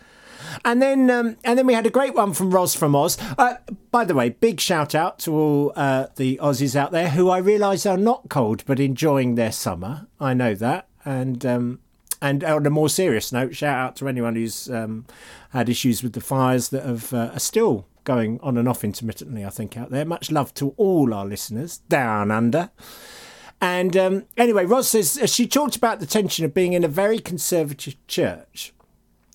And 0.64 0.80
then, 0.80 1.10
um, 1.10 1.36
and 1.44 1.58
then 1.58 1.66
we 1.66 1.74
had 1.74 1.86
a 1.86 1.90
great 1.90 2.14
one 2.14 2.32
from 2.34 2.50
Ros 2.52 2.74
from 2.74 2.94
Oz. 2.94 3.18
Uh, 3.36 3.54
by 3.90 4.04
the 4.04 4.14
way, 4.14 4.30
big 4.30 4.60
shout 4.60 4.94
out 4.94 5.18
to 5.20 5.34
all 5.34 5.72
uh, 5.76 6.06
the 6.16 6.38
Aussies 6.42 6.76
out 6.76 6.92
there 6.92 7.10
who 7.10 7.28
I 7.28 7.38
realise 7.38 7.84
are 7.86 7.98
not 7.98 8.28
cold 8.28 8.62
but 8.64 8.78
enjoying 8.80 9.34
their 9.34 9.52
summer. 9.52 10.06
I 10.20 10.34
know 10.34 10.54
that, 10.54 10.86
and 11.04 11.44
um, 11.44 11.80
and 12.22 12.42
on 12.44 12.64
a 12.64 12.70
more 12.70 12.88
serious 12.88 13.32
note, 13.32 13.54
shout 13.54 13.76
out 13.78 13.96
to 13.96 14.08
anyone 14.08 14.34
who's 14.34 14.70
um, 14.70 15.04
had 15.50 15.68
issues 15.68 16.02
with 16.02 16.14
the 16.14 16.20
fires 16.20 16.68
that 16.70 16.84
have 16.84 17.12
uh, 17.12 17.30
are 17.34 17.38
still 17.40 17.86
going 18.04 18.40
on 18.42 18.56
and 18.56 18.68
off 18.68 18.84
intermittently. 18.84 19.44
I 19.44 19.50
think 19.50 19.76
out 19.76 19.90
there. 19.90 20.04
Much 20.04 20.30
love 20.30 20.52
to 20.54 20.74
all 20.76 21.14
our 21.14 21.24
listeners 21.24 21.78
down 21.88 22.30
under. 22.30 22.70
And 23.60 23.96
um, 23.96 24.24
anyway, 24.36 24.64
Ros 24.64 24.88
says 24.88 25.18
uh, 25.22 25.26
she 25.26 25.46
talked 25.46 25.76
about 25.76 26.00
the 26.00 26.06
tension 26.06 26.44
of 26.44 26.54
being 26.54 26.72
in 26.72 26.84
a 26.84 26.88
very 26.88 27.18
conservative 27.18 27.94
church 28.06 28.72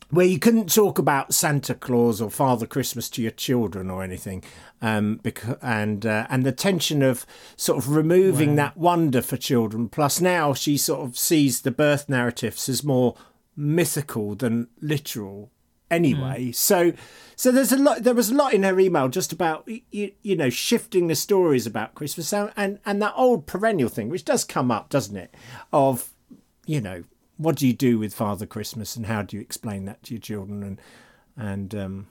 where 0.09 0.25
you 0.25 0.39
couldn't 0.39 0.73
talk 0.73 0.97
about 0.97 1.33
Santa 1.33 1.75
Claus 1.75 2.21
or 2.21 2.29
Father 2.29 2.65
Christmas 2.65 3.09
to 3.09 3.21
your 3.21 3.31
children 3.31 3.89
or 3.89 4.03
anything, 4.03 4.43
um, 4.81 5.19
because, 5.23 5.57
and 5.61 6.05
uh, 6.05 6.27
and 6.29 6.43
the 6.43 6.51
tension 6.51 7.01
of 7.01 7.25
sort 7.55 7.77
of 7.77 7.89
removing 7.89 8.55
that 8.55 8.77
wonder 8.77 9.21
for 9.21 9.37
children. 9.37 9.89
Plus, 9.89 10.21
now 10.21 10.53
she 10.53 10.77
sort 10.77 11.01
of 11.01 11.17
sees 11.17 11.61
the 11.61 11.71
birth 11.71 12.07
narratives 12.07 12.69
as 12.69 12.83
more 12.83 13.15
mythical 13.55 14.35
than 14.35 14.67
literal 14.81 15.51
anyway. 15.89 16.47
Mm. 16.47 16.55
So 16.55 16.93
so 17.35 17.51
there's 17.51 17.71
a 17.71 17.77
lot 17.77 18.03
there 18.03 18.13
was 18.13 18.29
a 18.29 18.35
lot 18.35 18.53
in 18.53 18.63
her 18.63 18.79
email 18.79 19.09
just 19.09 19.31
about 19.31 19.67
you, 19.91 20.11
you 20.21 20.35
know 20.35 20.49
shifting 20.49 21.07
the 21.07 21.15
stories 21.15 21.67
about 21.67 21.95
Christmas 21.95 22.31
and 22.33 22.79
and 22.85 23.01
that 23.01 23.13
old 23.15 23.45
perennial 23.45 23.89
thing 23.89 24.09
which 24.09 24.25
does 24.25 24.43
come 24.43 24.71
up, 24.71 24.89
doesn't 24.89 25.17
it? 25.17 25.33
Of 25.71 26.13
you 26.65 26.81
know, 26.81 27.03
what 27.37 27.57
do 27.57 27.67
you 27.67 27.73
do 27.73 27.99
with 27.99 28.13
Father 28.13 28.45
Christmas 28.45 28.95
and 28.95 29.05
how 29.05 29.21
do 29.21 29.35
you 29.35 29.41
explain 29.41 29.85
that 29.85 30.03
to 30.03 30.13
your 30.13 30.21
children 30.21 30.63
and 30.63 30.81
and 31.37 31.75
um, 31.75 32.07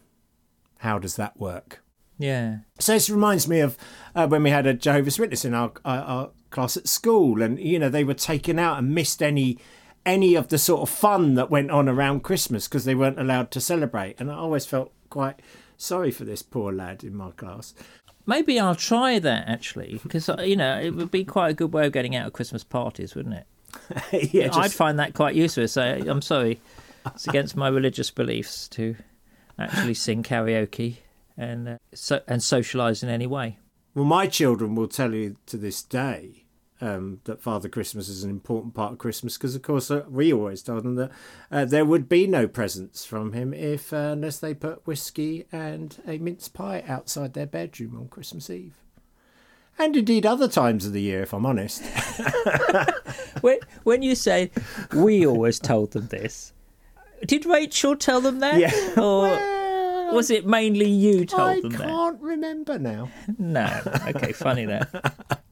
how 0.79 0.99
does 0.99 1.17
that 1.17 1.39
work? 1.39 1.81
Yeah. 2.19 2.59
So 2.79 2.93
this 2.93 3.11
reminds 3.11 3.49
me 3.49 3.61
of 3.61 3.77
uh, 4.15 4.27
when 4.29 4.43
we 4.43 4.51
had 4.51 4.67
a 4.67 4.75
Jehovah's 4.75 5.19
Witness 5.19 5.45
in 5.45 5.55
our, 5.55 5.73
our, 5.85 6.01
our 6.01 6.31
class 6.51 6.77
at 6.77 6.89
school, 6.89 7.43
and 7.43 7.59
you 7.59 7.79
know 7.79 7.89
they 7.89 8.05
were 8.05 8.15
taken 8.15 8.59
out 8.59 8.79
and 8.79 8.95
missed 8.95 9.23
any 9.23 9.59
any 10.07 10.35
of 10.35 10.49
the 10.49 10.59
sort 10.59 10.83
of 10.83 10.91
fun 10.91 11.35
that 11.35 11.51
went 11.51 11.71
on 11.71 11.89
around 11.89 12.23
Christmas 12.23 12.69
because 12.69 12.85
they 12.85 12.95
weren't 12.95 13.19
allowed 13.19 13.51
to 13.53 13.61
celebrate. 13.61 14.21
And 14.21 14.31
I 14.31 14.35
always 14.35 14.67
felt 14.67 14.93
quite 15.11 15.41
sorry 15.77 16.11
for 16.11 16.25
this 16.25 16.43
poor 16.43 16.73
lad 16.73 17.05
in 17.05 17.15
my 17.15 17.31
class. 17.33 17.75
Maybe 18.27 18.59
I'll 18.59 18.75
try 18.75 19.19
that 19.19 19.49
actually, 19.49 20.01
because 20.03 20.29
uh, 20.29 20.41
you 20.43 20.57
know 20.57 20.79
it 20.79 20.95
would 20.95 21.11
be 21.11 21.25
quite 21.25 21.51
a 21.51 21.55
good 21.55 21.73
way 21.73 21.87
of 21.87 21.93
getting 21.93 22.17
out 22.17 22.27
of 22.27 22.33
Christmas 22.33 22.65
parties, 22.65 23.15
wouldn't 23.15 23.35
it? 23.35 24.33
yeah, 24.33 24.47
just... 24.47 24.59
I'd 24.59 24.73
find 24.73 24.99
that 24.99 25.15
quite 25.15 25.35
useful. 25.35 25.69
So 25.69 25.83
I'm 25.83 26.23
sorry, 26.23 26.59
it's 27.07 27.27
against 27.27 27.57
my 27.57 27.69
religious 27.69 28.11
beliefs 28.11 28.67
to 28.69 28.97
actually 29.59 29.95
sing 29.95 30.23
karaoke 30.23 30.97
and 31.37 31.69
uh, 31.69 31.79
so 31.93 32.23
and 32.27 32.41
socialise 32.41 33.03
in 33.03 33.11
any 33.11 33.27
way. 33.27 33.59
Well, 33.95 34.07
my 34.07 34.27
children 34.27 34.75
will 34.75 34.89
tell 34.89 35.13
you 35.13 35.37
to 35.47 35.57
this 35.59 35.83
day 35.83 36.44
um, 36.85 37.21
that 37.25 37.41
Father 37.41 37.69
Christmas 37.69 38.09
is 38.09 38.25
an 38.25 38.31
important 38.31 38.75
part 38.75 38.93
of 38.93 38.99
Christmas 38.99 39.39
because, 39.39 39.55
of 39.55 39.63
course, 39.63 39.91
uh, 39.91 40.05
we 40.09 40.33
always 40.33 40.63
told 40.63 40.85
them 40.85 40.97
that 40.97 41.11
uh, 41.51 41.65
there 41.65 41.85
would 41.85 42.09
be 42.09 42.27
no 42.27 42.47
presents 42.47 43.05
from 43.07 43.33
him 43.33 43.55
if 43.55 43.93
uh, 43.93 44.13
unless 44.13 44.39
they 44.39 44.53
put 44.53 44.87
whiskey 44.87 45.47
and 45.51 46.03
a 46.07 46.19
mince 46.19 46.49
pie 46.49 46.85
outside 46.87 47.33
their 47.33 47.47
bedroom 47.47 47.97
on 47.97 48.09
Christmas 48.09 48.51
Eve. 48.51 48.77
And 49.79 49.97
indeed, 49.97 50.27
other 50.27 50.47
times 50.47 50.87
of 50.87 50.93
the 50.93 51.01
year, 51.01 51.23
if 51.23 51.33
I'm 51.33 51.47
honest. 51.47 51.83
when, 53.41 53.59
when 53.83 54.03
you 54.03 54.15
say 54.15 54.51
we 54.95 55.27
always 55.27 55.59
told 55.59 55.93
them 55.93 56.09
this, 56.09 56.53
did 57.27 57.47
Rachel 57.47 57.97
tell 57.97 58.21
them 58.21 58.41
that? 58.41 58.59
Yeah. 58.59 58.73
Or... 58.97 59.23
Well, 59.23 59.55
was 60.15 60.31
it 60.31 60.47
mainly 60.47 60.89
you 60.89 61.25
told 61.25 61.51
I 61.51 61.61
them 61.61 61.73
that? 61.73 61.81
I 61.81 61.87
can't 61.87 62.21
remember 62.21 62.79
now. 62.79 63.11
No. 63.39 63.81
Okay, 64.09 64.33
funny 64.33 64.67
that. 64.67 65.41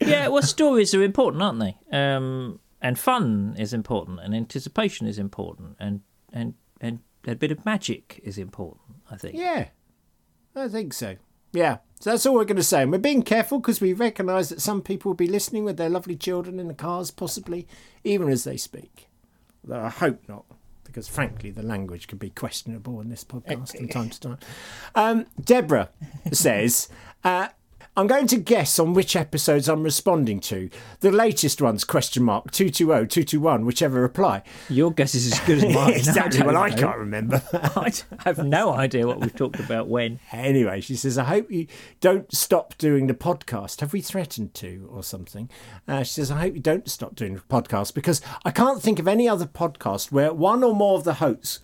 Yeah, 0.00 0.28
well, 0.28 0.42
stories 0.42 0.94
are 0.94 1.02
important, 1.02 1.42
aren't 1.42 1.60
they? 1.60 1.76
Um, 1.92 2.60
and 2.82 2.98
fun 2.98 3.54
is 3.58 3.72
important, 3.72 4.20
and 4.20 4.34
anticipation 4.34 5.06
is 5.06 5.18
important, 5.18 5.76
and 5.78 6.00
and 6.32 6.54
and 6.80 7.00
a 7.26 7.34
bit 7.34 7.52
of 7.52 7.64
magic 7.64 8.20
is 8.24 8.38
important. 8.38 8.96
I 9.10 9.16
think. 9.16 9.36
Yeah, 9.36 9.68
I 10.54 10.68
think 10.68 10.92
so. 10.92 11.16
Yeah. 11.52 11.78
So 12.00 12.10
that's 12.10 12.24
all 12.24 12.34
we're 12.34 12.44
going 12.44 12.56
to 12.56 12.62
say. 12.62 12.82
And 12.82 12.92
we're 12.92 12.98
being 12.98 13.22
careful 13.22 13.58
because 13.58 13.80
we 13.80 13.92
recognise 13.92 14.48
that 14.48 14.60
some 14.60 14.80
people 14.80 15.10
will 15.10 15.16
be 15.16 15.26
listening 15.26 15.64
with 15.64 15.76
their 15.76 15.90
lovely 15.90 16.16
children 16.16 16.58
in 16.58 16.68
the 16.68 16.74
cars, 16.74 17.10
possibly 17.10 17.66
even 18.04 18.28
as 18.30 18.44
they 18.44 18.56
speak. 18.56 19.08
Though 19.62 19.82
I 19.82 19.90
hope 19.90 20.26
not 20.28 20.46
because 20.90 21.06
frankly 21.06 21.50
the 21.50 21.62
language 21.62 22.08
can 22.08 22.18
be 22.18 22.30
questionable 22.30 23.00
in 23.00 23.08
this 23.08 23.22
podcast 23.24 23.76
from 23.76 23.88
time 23.90 24.10
to 24.10 24.20
time. 24.20 24.38
Um, 24.94 25.26
Deborah 25.40 25.90
says, 26.32 26.88
uh, 27.22 27.48
I'm 27.96 28.06
going 28.06 28.28
to 28.28 28.36
guess 28.36 28.78
on 28.78 28.94
which 28.94 29.16
episodes 29.16 29.68
I'm 29.68 29.82
responding 29.82 30.38
to. 30.42 30.70
The 31.00 31.10
latest 31.10 31.60
ones, 31.60 31.82
question 31.82 32.22
mark, 32.22 32.52
220, 32.52 33.08
221, 33.08 33.66
whichever 33.66 34.00
reply. 34.00 34.42
Your 34.68 34.92
guess 34.92 35.16
is 35.16 35.32
as 35.32 35.40
good 35.40 35.64
as 35.64 35.74
mine. 35.74 35.94
exactly. 35.94 36.40
I 36.40 36.44
well, 36.46 36.54
know. 36.54 36.62
I 36.62 36.70
can't 36.70 36.98
remember. 36.98 37.42
I 37.52 37.92
have 38.20 38.44
no 38.44 38.72
idea 38.72 39.08
what 39.08 39.18
we've 39.18 39.34
talked 39.34 39.58
about 39.58 39.88
when. 39.88 40.20
Anyway, 40.30 40.80
she 40.80 40.94
says, 40.94 41.18
I 41.18 41.24
hope 41.24 41.50
you 41.50 41.66
don't 42.00 42.32
stop 42.32 42.78
doing 42.78 43.08
the 43.08 43.14
podcast. 43.14 43.80
Have 43.80 43.92
we 43.92 44.00
threatened 44.00 44.54
to 44.54 44.88
or 44.92 45.02
something? 45.02 45.50
Uh, 45.88 46.04
she 46.04 46.12
says, 46.12 46.30
I 46.30 46.38
hope 46.38 46.54
you 46.54 46.60
don't 46.60 46.88
stop 46.88 47.16
doing 47.16 47.34
the 47.34 47.40
podcast 47.40 47.92
because 47.92 48.20
I 48.44 48.52
can't 48.52 48.80
think 48.80 49.00
of 49.00 49.08
any 49.08 49.28
other 49.28 49.46
podcast 49.46 50.12
where 50.12 50.32
one 50.32 50.62
or 50.62 50.76
more 50.76 50.96
of 50.96 51.02
the 51.02 51.14
hosts 51.14 51.58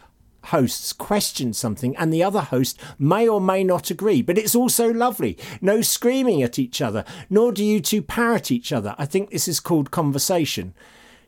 hosts 0.46 0.92
question 0.92 1.52
something 1.52 1.96
and 1.96 2.12
the 2.12 2.22
other 2.22 2.40
host 2.40 2.80
may 2.98 3.28
or 3.28 3.40
may 3.40 3.64
not 3.64 3.90
agree. 3.90 4.22
But 4.22 4.38
it's 4.38 4.54
also 4.54 4.92
lovely. 4.92 5.36
No 5.60 5.80
screaming 5.82 6.42
at 6.42 6.58
each 6.58 6.80
other, 6.80 7.04
nor 7.28 7.52
do 7.52 7.64
you 7.64 7.80
two 7.80 8.02
parrot 8.02 8.50
each 8.50 8.72
other. 8.72 8.94
I 8.98 9.06
think 9.06 9.30
this 9.30 9.48
is 9.48 9.60
called 9.60 9.90
conversation. 9.90 10.74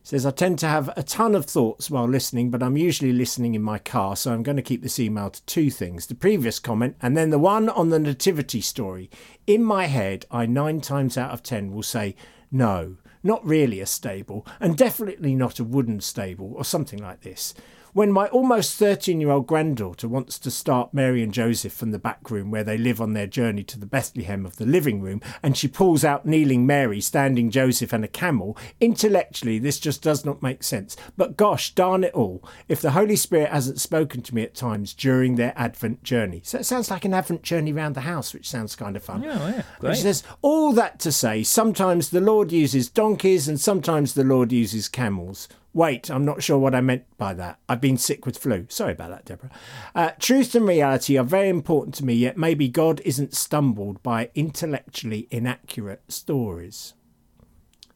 says, 0.02 0.24
I 0.24 0.30
tend 0.30 0.58
to 0.60 0.68
have 0.68 0.90
a 0.96 1.02
ton 1.02 1.34
of 1.34 1.44
thoughts 1.44 1.90
while 1.90 2.08
listening, 2.08 2.50
but 2.50 2.62
I'm 2.62 2.76
usually 2.76 3.12
listening 3.12 3.54
in 3.54 3.62
my 3.62 3.78
car, 3.78 4.16
so 4.16 4.32
I'm 4.32 4.42
going 4.42 4.56
to 4.56 4.62
keep 4.62 4.82
this 4.82 4.98
email 4.98 5.30
to 5.30 5.44
two 5.44 5.70
things 5.70 6.06
the 6.06 6.14
previous 6.14 6.58
comment 6.58 6.96
and 7.02 7.16
then 7.16 7.30
the 7.30 7.38
one 7.38 7.68
on 7.68 7.90
the 7.90 7.98
nativity 7.98 8.62
story. 8.62 9.10
In 9.46 9.62
my 9.62 9.86
head, 9.86 10.24
I 10.30 10.46
nine 10.46 10.80
times 10.80 11.18
out 11.18 11.32
of 11.32 11.42
ten 11.42 11.72
will 11.72 11.82
say, 11.82 12.14
no, 12.50 12.96
not 13.22 13.44
really 13.44 13.80
a 13.80 13.86
stable, 13.86 14.46
and 14.60 14.78
definitely 14.78 15.34
not 15.34 15.58
a 15.58 15.64
wooden 15.64 16.00
stable, 16.00 16.54
or 16.56 16.64
something 16.64 17.02
like 17.02 17.20
this. 17.20 17.52
When 17.92 18.12
my 18.12 18.26
almost 18.28 18.76
13 18.76 19.20
year 19.20 19.30
old 19.30 19.46
granddaughter 19.46 20.08
wants 20.08 20.38
to 20.40 20.50
start 20.50 20.92
Mary 20.92 21.22
and 21.22 21.32
Joseph 21.32 21.72
from 21.72 21.90
the 21.90 21.98
back 21.98 22.30
room 22.30 22.50
where 22.50 22.64
they 22.64 22.76
live 22.76 23.00
on 23.00 23.14
their 23.14 23.26
journey 23.26 23.64
to 23.64 23.78
the 23.78 23.86
Bethlehem 23.86 24.44
of 24.44 24.56
the 24.56 24.66
living 24.66 25.00
room, 25.00 25.20
and 25.42 25.56
she 25.56 25.68
pulls 25.68 26.04
out 26.04 26.26
kneeling 26.26 26.66
Mary, 26.66 27.00
standing 27.00 27.50
Joseph, 27.50 27.92
and 27.92 28.04
a 28.04 28.08
camel, 28.08 28.56
intellectually 28.80 29.58
this 29.58 29.80
just 29.80 30.02
does 30.02 30.24
not 30.24 30.42
make 30.42 30.62
sense. 30.62 30.96
But 31.16 31.36
gosh 31.36 31.74
darn 31.74 32.04
it 32.04 32.14
all, 32.14 32.42
if 32.68 32.80
the 32.80 32.90
Holy 32.90 33.16
Spirit 33.16 33.50
hasn't 33.50 33.80
spoken 33.80 34.22
to 34.22 34.34
me 34.34 34.42
at 34.42 34.54
times 34.54 34.92
during 34.92 35.36
their 35.36 35.54
Advent 35.56 36.02
journey. 36.02 36.42
So 36.44 36.58
it 36.58 36.66
sounds 36.66 36.90
like 36.90 37.04
an 37.04 37.14
Advent 37.14 37.42
journey 37.42 37.72
round 37.72 37.94
the 37.94 38.02
house, 38.02 38.34
which 38.34 38.48
sounds 38.48 38.76
kind 38.76 38.96
of 38.96 39.02
fun. 39.02 39.22
Yeah, 39.22 39.48
yeah. 39.48 39.62
Great. 39.78 39.96
She 39.96 40.02
says, 40.02 40.22
all 40.42 40.72
that 40.72 40.98
to 41.00 41.12
say, 41.12 41.42
sometimes 41.42 42.10
the 42.10 42.20
Lord 42.20 42.52
uses 42.52 42.90
donkeys 42.90 43.48
and 43.48 43.58
sometimes 43.58 44.14
the 44.14 44.24
Lord 44.24 44.52
uses 44.52 44.88
camels. 44.88 45.48
Wait, 45.74 46.10
I'm 46.10 46.24
not 46.24 46.42
sure 46.42 46.58
what 46.58 46.74
I 46.74 46.80
meant 46.80 47.04
by 47.18 47.34
that. 47.34 47.58
I've 47.68 47.80
been 47.80 47.98
sick 47.98 48.24
with 48.24 48.38
flu. 48.38 48.66
Sorry 48.68 48.92
about 48.92 49.10
that, 49.10 49.24
Deborah. 49.26 49.50
Uh, 49.94 50.10
truth 50.18 50.54
and 50.54 50.66
reality 50.66 51.16
are 51.16 51.24
very 51.24 51.48
important 51.48 51.94
to 51.96 52.04
me, 52.04 52.14
yet 52.14 52.36
maybe 52.36 52.68
God 52.68 53.00
isn't 53.04 53.34
stumbled 53.34 54.02
by 54.02 54.30
intellectually 54.34 55.28
inaccurate 55.30 56.02
stories. 56.08 56.94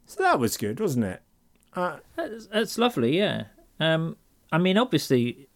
So 0.06 0.22
that 0.22 0.38
was 0.38 0.56
good, 0.56 0.78
wasn't 0.78 1.06
it? 1.06 1.22
Uh, 1.74 1.96
that's, 2.14 2.46
that's, 2.48 2.78
lovely, 2.78 3.16
yeah. 3.16 3.44
Um, 3.80 4.16
I 4.52 4.58
mean, 4.58 4.76
obviously, 4.76 5.48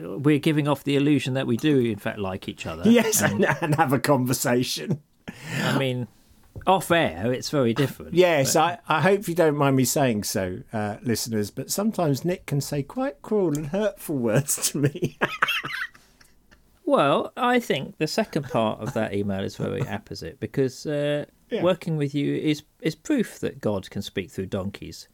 we're 0.00 0.38
giving 0.38 0.68
off 0.68 0.84
the 0.84 0.94
illusion 0.94 1.34
that 1.34 1.48
we 1.48 1.56
do, 1.56 1.80
in 1.80 1.98
fact, 1.98 2.20
like 2.20 2.48
each 2.48 2.66
other. 2.66 2.82
Yes, 2.90 3.20
and, 3.20 3.44
and 3.60 3.74
have 3.74 3.92
a 3.92 3.98
conversation. 3.98 5.02
I 5.56 5.76
mean, 5.76 6.06
off 6.66 6.90
air, 6.90 7.32
it's 7.32 7.50
very 7.50 7.74
different. 7.74 8.14
Yes, 8.14 8.54
but... 8.54 8.82
I, 8.88 8.98
I 8.98 9.00
hope 9.00 9.28
you 9.28 9.34
don't 9.34 9.56
mind 9.56 9.76
me 9.76 9.84
saying 9.84 10.24
so, 10.24 10.60
uh, 10.72 10.96
listeners, 11.02 11.50
but 11.50 11.70
sometimes 11.70 12.24
Nick 12.24 12.46
can 12.46 12.60
say 12.60 12.82
quite 12.82 13.22
cruel 13.22 13.56
and 13.56 13.68
hurtful 13.68 14.16
words 14.18 14.70
to 14.70 14.78
me. 14.78 15.18
well, 16.84 17.32
I 17.36 17.60
think 17.60 17.98
the 17.98 18.06
second 18.06 18.44
part 18.44 18.80
of 18.80 18.94
that 18.94 19.14
email 19.14 19.42
is 19.42 19.56
very 19.56 19.80
apposite 19.88 20.40
because 20.40 20.86
uh, 20.86 21.26
yeah. 21.50 21.62
working 21.62 21.96
with 21.96 22.14
you 22.14 22.34
is, 22.34 22.62
is 22.80 22.94
proof 22.94 23.38
that 23.40 23.60
God 23.60 23.90
can 23.90 24.02
speak 24.02 24.30
through 24.30 24.46
donkeys 24.46 25.08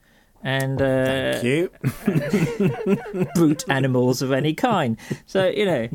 and 0.44 0.80
uh, 0.80 1.40
brute 3.34 3.64
animals 3.68 4.22
of 4.22 4.30
any 4.30 4.54
kind. 4.54 4.96
So 5.26 5.48
you 5.48 5.64
know 5.64 5.88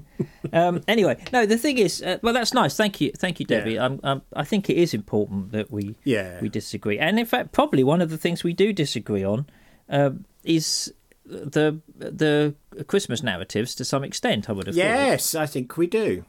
um, 0.51 0.81
anyway 0.87 1.23
no 1.31 1.45
the 1.45 1.57
thing 1.57 1.77
is 1.77 2.01
uh, 2.01 2.17
well 2.21 2.33
that's 2.33 2.53
nice. 2.53 2.75
Thank 2.75 2.99
you. 2.99 3.11
Thank 3.17 3.39
you 3.39 3.45
debbie. 3.45 3.73
Yeah. 3.73 3.85
I'm, 3.85 3.99
I'm, 4.03 4.21
i 4.33 4.43
think 4.43 4.69
it 4.69 4.77
is 4.77 4.93
important 4.93 5.51
that 5.51 5.71
we 5.71 5.95
yeah. 6.03 6.41
we 6.41 6.49
disagree. 6.49 6.99
And 6.99 7.19
in 7.19 7.25
fact 7.25 7.51
probably 7.51 7.83
one 7.83 8.01
of 8.01 8.09
the 8.09 8.17
things 8.17 8.43
we 8.43 8.53
do 8.53 8.73
disagree 8.73 9.23
on 9.23 9.45
uh, 9.87 10.11
is 10.43 10.91
the 11.29 11.79
the 11.95 12.55
christmas 12.87 13.21
narratives 13.21 13.75
to 13.75 13.85
some 13.85 14.03
extent 14.03 14.49
i 14.49 14.51
would 14.51 14.65
have 14.65 14.75
yes 14.75 15.33
thought. 15.33 15.43
i 15.43 15.45
think 15.45 15.77
we 15.77 15.85
do 15.85 16.25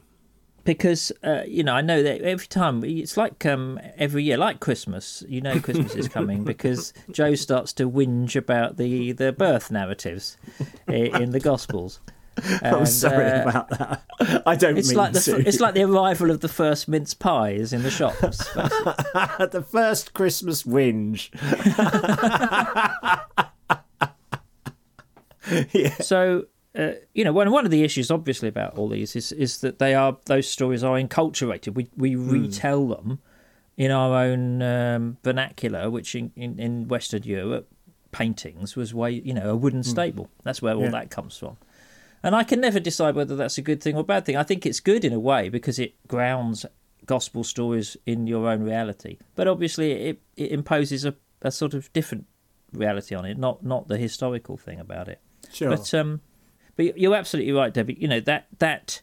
because 0.63 1.11
uh, 1.23 1.43
you 1.47 1.63
know 1.63 1.73
I 1.73 1.81
know 1.81 2.03
that 2.03 2.21
every 2.21 2.47
time 2.47 2.83
it's 2.83 3.17
like 3.17 3.45
um, 3.45 3.79
every 3.97 4.23
year, 4.23 4.37
like 4.37 4.59
Christmas. 4.59 5.23
You 5.27 5.41
know 5.41 5.59
Christmas 5.59 5.95
is 5.95 6.07
coming 6.07 6.43
because 6.43 6.93
Joe 7.11 7.35
starts 7.35 7.73
to 7.73 7.89
whinge 7.89 8.35
about 8.35 8.77
the 8.77 9.11
the 9.11 9.31
birth 9.31 9.71
narratives 9.71 10.37
in 10.87 11.31
the 11.31 11.39
Gospels. 11.39 11.99
And, 12.63 12.75
I'm 12.77 12.85
sorry 12.85 13.29
uh, 13.29 13.41
about 13.41 13.69
that. 13.71 14.43
I 14.45 14.55
don't 14.55 14.77
it's 14.77 14.87
mean 14.87 14.97
like 14.97 15.11
the, 15.11 15.19
to. 15.19 15.47
It's 15.47 15.59
like 15.59 15.73
the 15.73 15.83
arrival 15.83 16.31
of 16.31 16.39
the 16.39 16.47
first 16.47 16.87
mince 16.87 17.13
pies 17.13 17.73
in 17.73 17.83
the 17.83 17.91
shops. 17.91 18.37
the 18.53 19.65
first 19.69 20.13
Christmas 20.13 20.63
whinge. 20.63 21.29
yeah. 25.73 25.93
So 26.01 26.45
uh, 26.77 26.91
you 27.13 27.23
know, 27.23 27.33
one 27.33 27.51
one 27.51 27.65
of 27.65 27.71
the 27.71 27.83
issues, 27.83 28.09
obviously, 28.09 28.47
about 28.47 28.77
all 28.77 28.87
these 28.87 29.15
is 29.15 29.31
is 29.31 29.59
that 29.59 29.79
they 29.79 29.93
are 29.93 30.17
those 30.25 30.47
stories 30.47 30.83
are 30.83 30.97
enculturated. 30.97 31.75
We 31.75 31.89
we 31.97 32.15
mm. 32.15 32.31
retell 32.31 32.87
them 32.87 33.19
in 33.77 33.91
our 33.91 34.23
own 34.23 34.61
um, 34.61 35.17
vernacular, 35.23 35.89
which 35.89 36.15
in, 36.15 36.31
in, 36.35 36.59
in 36.59 36.87
Western 36.87 37.23
Europe 37.23 37.67
paintings 38.11 38.75
was 38.75 38.93
way 38.93 39.11
you 39.11 39.33
know 39.33 39.49
a 39.49 39.55
wooden 39.55 39.83
stable. 39.83 40.29
That's 40.43 40.61
where 40.61 40.73
all 40.73 40.79
Hmm. 40.79 40.85
Yeah. 40.85 40.91
that 40.91 41.09
comes 41.09 41.37
from. 41.37 41.57
And 42.23 42.35
I 42.35 42.43
can 42.43 42.61
never 42.61 42.79
decide 42.79 43.15
whether 43.15 43.35
that's 43.35 43.57
a 43.57 43.63
good 43.63 43.81
thing 43.81 43.95
or 43.97 44.03
bad 44.03 44.25
thing. 44.25 44.37
I 44.37 44.43
think 44.43 44.65
it's 44.65 44.79
good 44.79 45.03
in 45.03 45.11
a 45.11 45.19
way 45.19 45.49
because 45.49 45.79
it 45.79 45.95
grounds 46.07 46.65
gospel 47.05 47.43
stories 47.43 47.97
in 48.05 48.27
your 48.27 48.47
own 48.47 48.61
reality. 48.61 49.17
But 49.35 49.47
obviously, 49.47 49.91
it, 49.91 50.21
it 50.37 50.51
imposes 50.51 51.03
a, 51.03 51.15
a 51.41 51.51
sort 51.51 51.73
of 51.73 51.91
different 51.93 52.27
reality 52.71 53.15
on 53.15 53.25
it, 53.25 53.37
not 53.37 53.63
not 53.63 53.87
the 53.87 53.97
historical 53.97 54.55
thing 54.55 54.79
about 54.79 55.09
it. 55.09 55.19
Sure. 55.51 55.69
But 55.69 55.93
um, 55.93 56.21
but 56.75 56.97
you're 56.97 57.15
absolutely 57.15 57.51
right, 57.51 57.73
Debbie. 57.73 57.97
You 57.99 58.07
know 58.07 58.19
that 58.21 58.47
that 58.59 59.01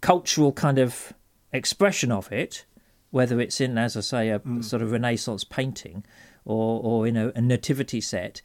cultural 0.00 0.52
kind 0.52 0.78
of 0.78 1.12
expression 1.52 2.12
of 2.12 2.30
it, 2.32 2.64
whether 3.10 3.40
it's 3.40 3.60
in, 3.60 3.78
as 3.78 3.96
I 3.96 4.00
say, 4.00 4.28
a 4.30 4.38
hmm. 4.38 4.60
sort 4.60 4.82
of 4.82 4.92
Renaissance 4.92 5.44
painting, 5.44 6.04
or 6.44 6.80
or 6.82 7.06
in 7.06 7.16
a, 7.16 7.32
a 7.34 7.40
nativity 7.40 8.00
set, 8.00 8.42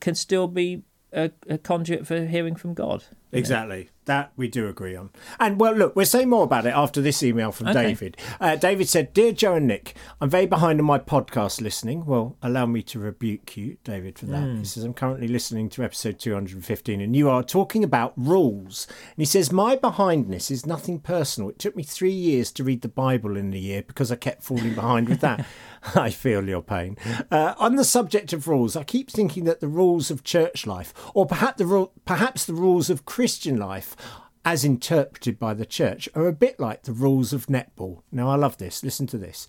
can 0.00 0.14
still 0.14 0.48
be 0.48 0.82
a, 1.12 1.30
a 1.48 1.58
conduit 1.58 2.06
for 2.06 2.26
hearing 2.26 2.56
from 2.56 2.74
God. 2.74 3.04
Exactly. 3.32 3.84
know. 3.84 3.90
That 4.10 4.32
we 4.36 4.48
do 4.48 4.66
agree 4.66 4.96
on. 4.96 5.10
And 5.38 5.60
well, 5.60 5.72
look, 5.72 5.94
we'll 5.94 6.04
say 6.04 6.24
more 6.24 6.42
about 6.42 6.66
it 6.66 6.74
after 6.74 7.00
this 7.00 7.22
email 7.22 7.52
from 7.52 7.68
Okay. 7.68 7.84
David. 7.84 8.16
Uh, 8.40 8.56
David 8.56 8.88
said, 8.88 9.14
Dear 9.14 9.30
Joe 9.30 9.54
and 9.54 9.68
Nick, 9.68 9.94
I'm 10.20 10.28
very 10.28 10.46
behind 10.46 10.80
on 10.80 10.86
my 10.86 10.98
podcast 10.98 11.60
listening. 11.60 12.04
Well, 12.06 12.36
allow 12.42 12.66
me 12.66 12.82
to 12.82 12.98
rebuke 12.98 13.56
you, 13.56 13.76
David, 13.84 14.18
for 14.18 14.26
that. 14.26 14.56
He 14.58 14.64
says, 14.64 14.82
I'm 14.82 14.94
currently 14.94 15.28
listening 15.28 15.68
to 15.70 15.84
episode 15.84 16.18
215 16.18 17.00
and 17.00 17.14
you 17.14 17.30
are 17.30 17.44
talking 17.44 17.84
about 17.84 18.12
rules. 18.16 18.88
And 18.88 19.18
he 19.18 19.24
says, 19.24 19.52
My 19.52 19.76
behindness 19.76 20.50
is 20.50 20.66
nothing 20.66 20.98
personal. 20.98 21.50
It 21.50 21.60
took 21.60 21.76
me 21.76 21.84
three 21.84 22.10
years 22.10 22.50
to 22.52 22.64
read 22.64 22.82
the 22.82 22.88
Bible 22.88 23.36
in 23.36 23.54
a 23.54 23.58
year 23.58 23.84
because 23.86 24.10
I 24.10 24.16
kept 24.16 24.42
falling 24.42 24.74
behind 24.74 25.08
with 25.08 25.20
that. 25.20 25.46
I 25.94 26.10
feel 26.10 26.48
your 26.48 26.62
pain. 26.62 26.96
Uh, 27.30 27.54
on 27.58 27.76
the 27.76 27.84
subject 27.84 28.32
of 28.32 28.48
rules, 28.48 28.76
I 28.76 28.84
keep 28.84 29.10
thinking 29.10 29.44
that 29.44 29.60
the 29.60 29.68
rules 29.68 30.10
of 30.10 30.24
church 30.24 30.66
life, 30.66 30.92
or 31.14 31.26
perhaps 31.26 31.58
the 31.58 31.66
ru- 31.66 31.90
perhaps 32.04 32.44
the 32.44 32.54
rules 32.54 32.90
of 32.90 33.06
Christian 33.06 33.56
life, 33.56 33.96
as 34.44 34.64
interpreted 34.64 35.38
by 35.38 35.54
the 35.54 35.66
church, 35.66 36.08
are 36.14 36.26
a 36.26 36.32
bit 36.32 36.60
like 36.60 36.82
the 36.82 36.92
rules 36.92 37.32
of 37.32 37.46
netball. 37.46 38.02
Now, 38.12 38.28
I 38.28 38.36
love 38.36 38.58
this. 38.58 38.82
Listen 38.82 39.06
to 39.08 39.18
this. 39.18 39.48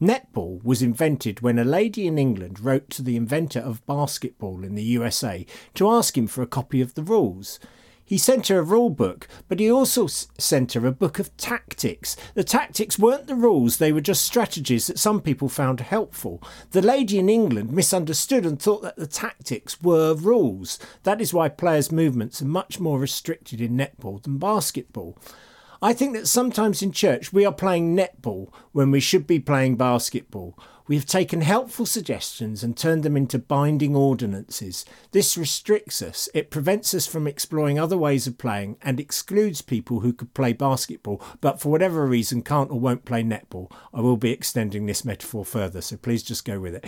Netball 0.00 0.62
was 0.64 0.82
invented 0.82 1.42
when 1.42 1.58
a 1.58 1.64
lady 1.64 2.08
in 2.08 2.18
England 2.18 2.58
wrote 2.58 2.90
to 2.90 3.02
the 3.02 3.16
inventor 3.16 3.60
of 3.60 3.86
basketball 3.86 4.64
in 4.64 4.74
the 4.74 4.82
USA 4.82 5.46
to 5.74 5.88
ask 5.88 6.18
him 6.18 6.26
for 6.26 6.42
a 6.42 6.46
copy 6.46 6.80
of 6.80 6.94
the 6.94 7.04
rules. 7.04 7.60
He 8.12 8.18
sent 8.18 8.48
her 8.48 8.58
a 8.58 8.62
rule 8.62 8.90
book, 8.90 9.26
but 9.48 9.58
he 9.58 9.72
also 9.72 10.06
sent 10.06 10.74
her 10.74 10.86
a 10.86 10.92
book 10.92 11.18
of 11.18 11.34
tactics. 11.38 12.14
The 12.34 12.44
tactics 12.44 12.98
weren't 12.98 13.26
the 13.26 13.34
rules, 13.34 13.78
they 13.78 13.90
were 13.90 14.02
just 14.02 14.22
strategies 14.22 14.86
that 14.88 14.98
some 14.98 15.22
people 15.22 15.48
found 15.48 15.80
helpful. 15.80 16.42
The 16.72 16.82
lady 16.82 17.18
in 17.18 17.30
England 17.30 17.72
misunderstood 17.72 18.44
and 18.44 18.60
thought 18.60 18.82
that 18.82 18.96
the 18.96 19.06
tactics 19.06 19.80
were 19.80 20.12
rules. 20.12 20.78
That 21.04 21.22
is 21.22 21.32
why 21.32 21.48
players' 21.48 21.90
movements 21.90 22.42
are 22.42 22.44
much 22.44 22.78
more 22.78 22.98
restricted 22.98 23.62
in 23.62 23.78
netball 23.78 24.22
than 24.22 24.36
basketball. 24.36 25.16
I 25.80 25.94
think 25.94 26.12
that 26.12 26.28
sometimes 26.28 26.82
in 26.82 26.92
church 26.92 27.32
we 27.32 27.46
are 27.46 27.50
playing 27.50 27.96
netball 27.96 28.52
when 28.72 28.90
we 28.90 29.00
should 29.00 29.26
be 29.26 29.38
playing 29.38 29.76
basketball. 29.76 30.58
We 30.86 30.96
have 30.96 31.06
taken 31.06 31.42
helpful 31.42 31.86
suggestions 31.86 32.62
and 32.62 32.76
turned 32.76 33.02
them 33.02 33.16
into 33.16 33.38
binding 33.38 33.94
ordinances. 33.94 34.84
This 35.12 35.36
restricts 35.36 36.02
us, 36.02 36.28
it 36.34 36.50
prevents 36.50 36.92
us 36.94 37.06
from 37.06 37.26
exploring 37.26 37.78
other 37.78 37.96
ways 37.96 38.26
of 38.26 38.38
playing, 38.38 38.76
and 38.82 38.98
excludes 38.98 39.62
people 39.62 40.00
who 40.00 40.12
could 40.12 40.34
play 40.34 40.52
basketball 40.52 41.22
but 41.40 41.60
for 41.60 41.70
whatever 41.70 42.06
reason 42.06 42.42
can't 42.42 42.70
or 42.70 42.80
won't 42.80 43.04
play 43.04 43.22
netball. 43.22 43.70
I 43.94 44.00
will 44.00 44.16
be 44.16 44.32
extending 44.32 44.86
this 44.86 45.04
metaphor 45.04 45.44
further, 45.44 45.80
so 45.80 45.96
please 45.96 46.22
just 46.22 46.44
go 46.44 46.60
with 46.60 46.74
it. 46.74 46.84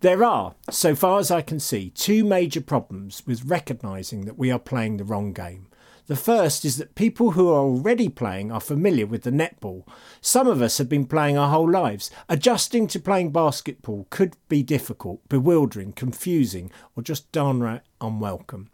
There 0.00 0.24
are, 0.24 0.54
so 0.70 0.94
far 0.94 1.18
as 1.18 1.30
I 1.30 1.42
can 1.42 1.58
see, 1.58 1.90
two 1.90 2.24
major 2.24 2.60
problems 2.60 3.22
with 3.26 3.44
recognising 3.44 4.26
that 4.26 4.38
we 4.38 4.50
are 4.50 4.58
playing 4.58 4.96
the 4.98 5.04
wrong 5.04 5.32
game. 5.32 5.68
The 6.06 6.16
first 6.16 6.64
is 6.64 6.76
that 6.76 6.94
people 6.94 7.32
who 7.32 7.48
are 7.48 7.58
already 7.58 8.08
playing 8.08 8.52
are 8.52 8.60
familiar 8.60 9.06
with 9.06 9.24
the 9.24 9.32
netball. 9.32 9.84
Some 10.20 10.46
of 10.46 10.62
us 10.62 10.78
have 10.78 10.88
been 10.88 11.06
playing 11.06 11.36
our 11.36 11.50
whole 11.50 11.68
lives. 11.68 12.12
Adjusting 12.28 12.86
to 12.88 13.00
playing 13.00 13.32
basketball 13.32 14.06
could 14.08 14.36
be 14.48 14.62
difficult, 14.62 15.28
bewildering, 15.28 15.92
confusing, 15.92 16.70
or 16.96 17.02
just 17.02 17.32
downright 17.32 17.82
unwelcome. 18.00 18.70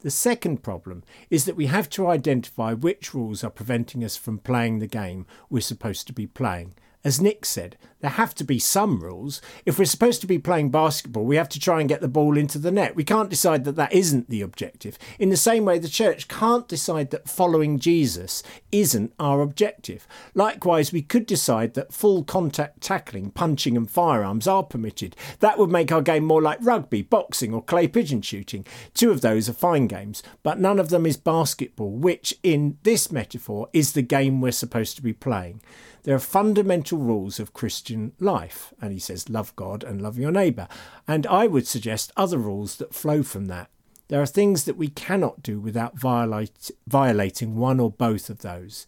The 0.00 0.10
second 0.12 0.62
problem 0.62 1.02
is 1.28 1.44
that 1.46 1.56
we 1.56 1.66
have 1.66 1.90
to 1.90 2.06
identify 2.06 2.72
which 2.72 3.12
rules 3.12 3.42
are 3.42 3.50
preventing 3.50 4.04
us 4.04 4.16
from 4.16 4.38
playing 4.38 4.78
the 4.78 4.86
game 4.86 5.26
we're 5.50 5.60
supposed 5.60 6.06
to 6.06 6.12
be 6.12 6.28
playing. 6.28 6.74
As 7.08 7.22
Nick 7.22 7.46
said, 7.46 7.78
there 8.00 8.10
have 8.10 8.34
to 8.34 8.44
be 8.44 8.58
some 8.58 9.00
rules. 9.00 9.40
If 9.64 9.78
we're 9.78 9.86
supposed 9.86 10.20
to 10.20 10.26
be 10.26 10.38
playing 10.38 10.70
basketball, 10.70 11.24
we 11.24 11.36
have 11.36 11.48
to 11.48 11.58
try 11.58 11.80
and 11.80 11.88
get 11.88 12.02
the 12.02 12.06
ball 12.06 12.36
into 12.36 12.58
the 12.58 12.70
net. 12.70 12.94
We 12.94 13.02
can't 13.02 13.30
decide 13.30 13.64
that 13.64 13.76
that 13.76 13.94
isn't 13.94 14.28
the 14.28 14.42
objective. 14.42 14.98
In 15.18 15.30
the 15.30 15.36
same 15.38 15.64
way, 15.64 15.78
the 15.78 15.88
church 15.88 16.28
can't 16.28 16.68
decide 16.68 17.10
that 17.10 17.26
following 17.26 17.78
Jesus 17.78 18.42
isn't 18.70 19.14
our 19.18 19.40
objective. 19.40 20.06
Likewise, 20.34 20.92
we 20.92 21.00
could 21.00 21.24
decide 21.24 21.72
that 21.72 21.94
full 21.94 22.24
contact 22.24 22.82
tackling, 22.82 23.30
punching, 23.30 23.74
and 23.74 23.90
firearms 23.90 24.46
are 24.46 24.64
permitted. 24.64 25.16
That 25.40 25.56
would 25.56 25.70
make 25.70 25.90
our 25.90 26.02
game 26.02 26.24
more 26.24 26.42
like 26.42 26.58
rugby, 26.60 27.00
boxing, 27.00 27.54
or 27.54 27.62
clay 27.62 27.88
pigeon 27.88 28.20
shooting. 28.20 28.66
Two 28.92 29.10
of 29.10 29.22
those 29.22 29.48
are 29.48 29.54
fine 29.54 29.86
games, 29.86 30.22
but 30.42 30.60
none 30.60 30.78
of 30.78 30.90
them 30.90 31.06
is 31.06 31.16
basketball, 31.16 31.92
which, 31.92 32.34
in 32.42 32.76
this 32.82 33.10
metaphor, 33.10 33.70
is 33.72 33.94
the 33.94 34.02
game 34.02 34.42
we're 34.42 34.52
supposed 34.52 34.94
to 34.96 35.02
be 35.02 35.14
playing. 35.14 35.62
There 36.04 36.14
are 36.14 36.20
fundamental 36.20 36.98
rules 36.98 37.38
of 37.38 37.52
Christian 37.52 38.12
life, 38.18 38.72
and 38.80 38.92
he 38.92 38.98
says, 38.98 39.28
love 39.28 39.54
God 39.56 39.84
and 39.84 40.00
love 40.00 40.18
your 40.18 40.30
neighbour. 40.30 40.68
And 41.06 41.26
I 41.26 41.46
would 41.46 41.66
suggest 41.66 42.12
other 42.16 42.38
rules 42.38 42.76
that 42.76 42.94
flow 42.94 43.22
from 43.22 43.46
that. 43.46 43.70
There 44.08 44.22
are 44.22 44.26
things 44.26 44.64
that 44.64 44.76
we 44.76 44.88
cannot 44.88 45.42
do 45.42 45.60
without 45.60 45.98
violate, 45.98 46.70
violating 46.86 47.56
one 47.56 47.78
or 47.78 47.90
both 47.90 48.30
of 48.30 48.38
those. 48.38 48.86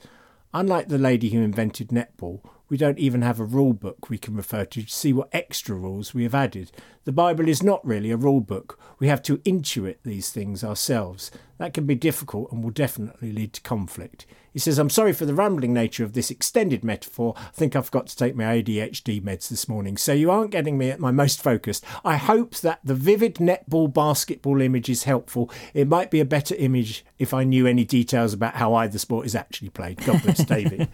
Unlike 0.54 0.88
the 0.88 0.98
lady 0.98 1.30
who 1.30 1.42
invented 1.42 1.88
netball, 1.88 2.40
we 2.70 2.76
don't 2.76 2.98
even 2.98 3.20
have 3.22 3.40
a 3.40 3.44
rule 3.44 3.74
book 3.74 4.08
we 4.08 4.16
can 4.16 4.34
refer 4.34 4.64
to 4.64 4.82
to 4.82 4.88
see 4.88 5.12
what 5.12 5.28
extra 5.32 5.74
rules 5.74 6.14
we 6.14 6.22
have 6.22 6.34
added. 6.34 6.70
The 7.04 7.12
Bible 7.12 7.48
is 7.48 7.62
not 7.62 7.84
really 7.84 8.10
a 8.10 8.16
rule 8.16 8.40
book. 8.40 8.78
We 8.98 9.08
have 9.08 9.22
to 9.24 9.38
intuit 9.38 9.96
these 10.04 10.30
things 10.30 10.62
ourselves. 10.62 11.30
That 11.58 11.74
can 11.74 11.84
be 11.84 11.94
difficult 11.94 12.52
and 12.52 12.62
will 12.62 12.70
definitely 12.70 13.32
lead 13.32 13.52
to 13.54 13.60
conflict. 13.62 14.24
He 14.52 14.58
says, 14.58 14.78
I'm 14.78 14.90
sorry 14.90 15.12
for 15.12 15.26
the 15.26 15.34
rambling 15.34 15.72
nature 15.72 16.04
of 16.04 16.12
this 16.12 16.30
extended 16.30 16.84
metaphor. 16.84 17.34
I 17.36 17.50
think 17.52 17.74
I 17.74 17.82
forgot 17.82 18.06
to 18.08 18.16
take 18.16 18.34
my 18.34 18.44
ADHD 18.44 19.20
meds 19.20 19.48
this 19.48 19.68
morning, 19.68 19.96
so 19.96 20.12
you 20.12 20.30
aren't 20.30 20.50
getting 20.50 20.78
me 20.78 20.90
at 20.90 21.00
my 21.00 21.10
most 21.10 21.42
focused. 21.42 21.84
I 22.04 22.16
hope 22.16 22.56
that 22.56 22.80
the 22.84 22.94
vivid 22.94 23.36
netball 23.36 23.92
basketball 23.92 24.60
image 24.60 24.88
is 24.88 25.04
helpful. 25.04 25.50
It 25.74 25.88
might 25.88 26.10
be 26.10 26.20
a 26.20 26.24
better 26.24 26.54
image 26.56 27.04
if 27.18 27.32
I 27.32 27.44
knew 27.44 27.66
any 27.66 27.84
details 27.84 28.32
about 28.32 28.56
how 28.56 28.74
either 28.74 28.98
sport 28.98 29.26
is 29.26 29.34
actually 29.34 29.70
played. 29.70 30.04
God 30.04 30.22
bless 30.22 30.44
David. 30.44 30.88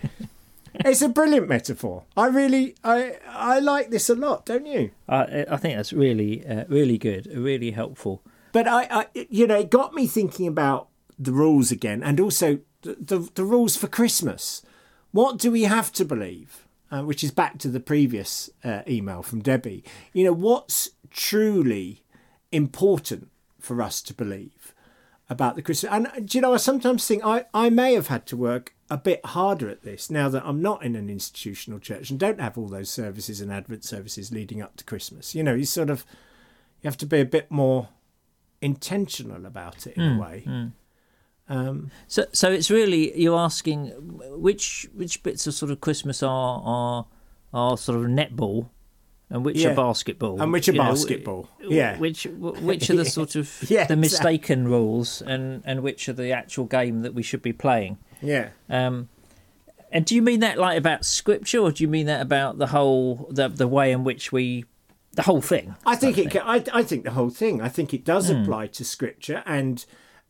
It's 0.85 1.03
a 1.03 1.09
brilliant 1.09 1.49
metaphor. 1.49 2.05
I 2.17 2.27
really, 2.27 2.75
I, 2.85 3.19
I 3.29 3.59
like 3.61 3.91
this 3.91 4.09
a 4.09 4.15
lot, 4.15 4.47
don't 4.47 4.67
you? 4.67 4.91
I, 5.09 5.47
I 5.51 5.57
think 5.57 5.77
that's 5.77 5.93
really, 5.93 6.47
uh, 6.47 6.65
really 6.69 6.99
good, 6.99 7.27
really 7.35 7.71
helpful. 7.71 8.23
But 8.53 8.69
I, 8.69 8.87
I, 8.91 9.07
you 9.31 9.47
know, 9.47 9.59
it 9.59 9.71
got 9.71 9.95
me 9.95 10.07
thinking 10.07 10.47
about 10.47 10.89
the 11.19 11.33
rules 11.33 11.71
again, 11.71 12.03
and 12.03 12.21
also 12.21 12.61
the 12.83 12.97
the, 13.01 13.31
the 13.35 13.45
rules 13.45 13.77
for 13.77 13.89
Christmas. 13.89 14.63
What 15.13 15.39
do 15.39 15.51
we 15.51 15.63
have 15.63 15.93
to 15.93 16.05
believe? 16.05 16.63
Uh, 16.89 17.03
which 17.03 17.25
is 17.25 17.33
back 17.33 17.59
to 17.59 17.69
the 17.69 17.81
previous 17.81 18.49
uh, 18.63 18.83
email 18.87 19.21
from 19.21 19.43
Debbie. 19.43 19.83
You 20.13 20.25
know, 20.25 20.33
what's 20.33 20.91
truly 21.11 22.05
important 22.53 23.29
for 23.59 23.83
us 23.83 24.01
to 24.03 24.15
believe 24.15 24.73
about 25.29 25.57
the 25.57 25.63
Christmas? 25.63 25.93
And 25.93 26.07
uh, 26.07 26.21
do 26.25 26.39
you 26.39 26.43
know, 26.43 26.55
I 26.55 26.59
sometimes 26.59 27.05
think 27.05 27.25
I, 27.25 27.47
I 27.53 27.71
may 27.71 27.95
have 27.95 28.07
had 28.07 28.25
to 28.27 28.37
work 28.37 28.76
a 28.89 28.97
bit 28.97 29.25
harder 29.27 29.69
at 29.69 29.83
this 29.83 30.11
now 30.11 30.29
that 30.29 30.45
I'm 30.47 30.63
not 30.63 30.85
in 30.85 30.95
an 30.95 31.11
institutional 31.11 31.79
church 31.81 32.11
and 32.11 32.21
don't 32.21 32.41
have 32.41 32.57
all 32.57 32.69
those 32.69 32.89
services 32.89 33.41
and 33.41 33.53
Advent 33.53 33.85
services 33.85 34.31
leading 34.33 34.63
up 34.63 34.77
to 34.77 34.85
Christmas. 34.85 35.35
You 35.35 35.43
know, 35.43 35.55
you 35.55 35.65
sort 35.65 35.91
of 35.91 36.05
you 36.83 36.89
have 36.89 36.97
to 36.99 37.07
be 37.07 37.21
a 37.21 37.25
bit 37.25 37.51
more 37.51 37.89
intentional 38.61 39.45
about 39.47 39.87
it 39.87 39.97
in 39.97 40.17
a 40.17 40.21
way. 40.21 40.71
Um, 41.49 41.91
So, 42.09 42.27
so 42.33 42.51
it's 42.51 42.71
really 42.71 43.17
you're 43.21 43.39
asking 43.39 43.89
which 44.41 44.89
which 44.95 45.23
bits 45.23 45.47
of 45.47 45.55
sort 45.55 45.71
of 45.71 45.81
Christmas 45.81 46.23
are 46.23 46.61
are 46.65 47.07
are 47.53 47.77
sort 47.79 47.99
of 47.99 48.07
netball, 48.07 48.69
and 49.31 49.45
which 49.45 49.59
Yeah. 49.59 49.71
are 49.71 49.75
basketball, 49.77 50.41
And 50.43 50.53
which 50.53 50.69
are 50.69 50.73
you 50.73 50.79
know, 50.79 50.91
basketball. 50.91 51.49
w- 51.61 51.77
Yeah. 51.79 51.99
Which 51.99 52.25
which 52.27 52.91
are 52.91 52.97
the 52.97 53.05
sort 53.19 53.37
of 53.37 53.49
Yeah, 53.71 53.85
the 53.87 53.95
exactly. 53.95 53.97
mistaken 53.97 54.69
rules, 54.69 55.23
and 55.23 55.63
and 55.65 55.83
which 55.83 56.09
are 56.09 56.13
the 56.13 56.33
actual 56.33 56.65
game 56.65 57.03
that 57.03 57.15
we 57.15 57.23
should 57.23 57.43
be 57.43 57.53
playing. 57.53 57.99
Yeah. 58.21 58.51
Um, 58.69 59.09
and 59.93 60.05
do 60.05 60.15
you 60.15 60.23
mean 60.23 60.41
that 60.41 60.59
like 60.59 60.77
about 60.77 61.05
scripture, 61.05 61.61
or 61.61 61.71
do 61.73 61.83
you 61.83 61.89
mean 61.89 62.07
that 62.07 62.21
about 62.21 62.59
the 62.59 62.69
whole 62.69 63.29
the 63.31 63.49
the 63.49 63.69
way 63.69 63.93
in 63.93 64.05
which 64.05 64.33
we 64.33 64.65
the 65.13 65.23
whole 65.23 65.41
thing? 65.41 65.75
I 65.85 65.97
think 65.97 66.19
it. 66.19 66.31
Can, 66.31 66.43
I 66.43 66.63
I 66.73 66.83
think 66.83 67.05
the 67.05 67.13
whole 67.13 67.31
thing. 67.31 67.61
I 67.61 67.69
think 67.69 67.95
it 67.95 68.05
does 68.05 68.29
apply 68.29 68.69
to 68.69 68.85
scripture, 68.85 69.43
and 69.47 69.85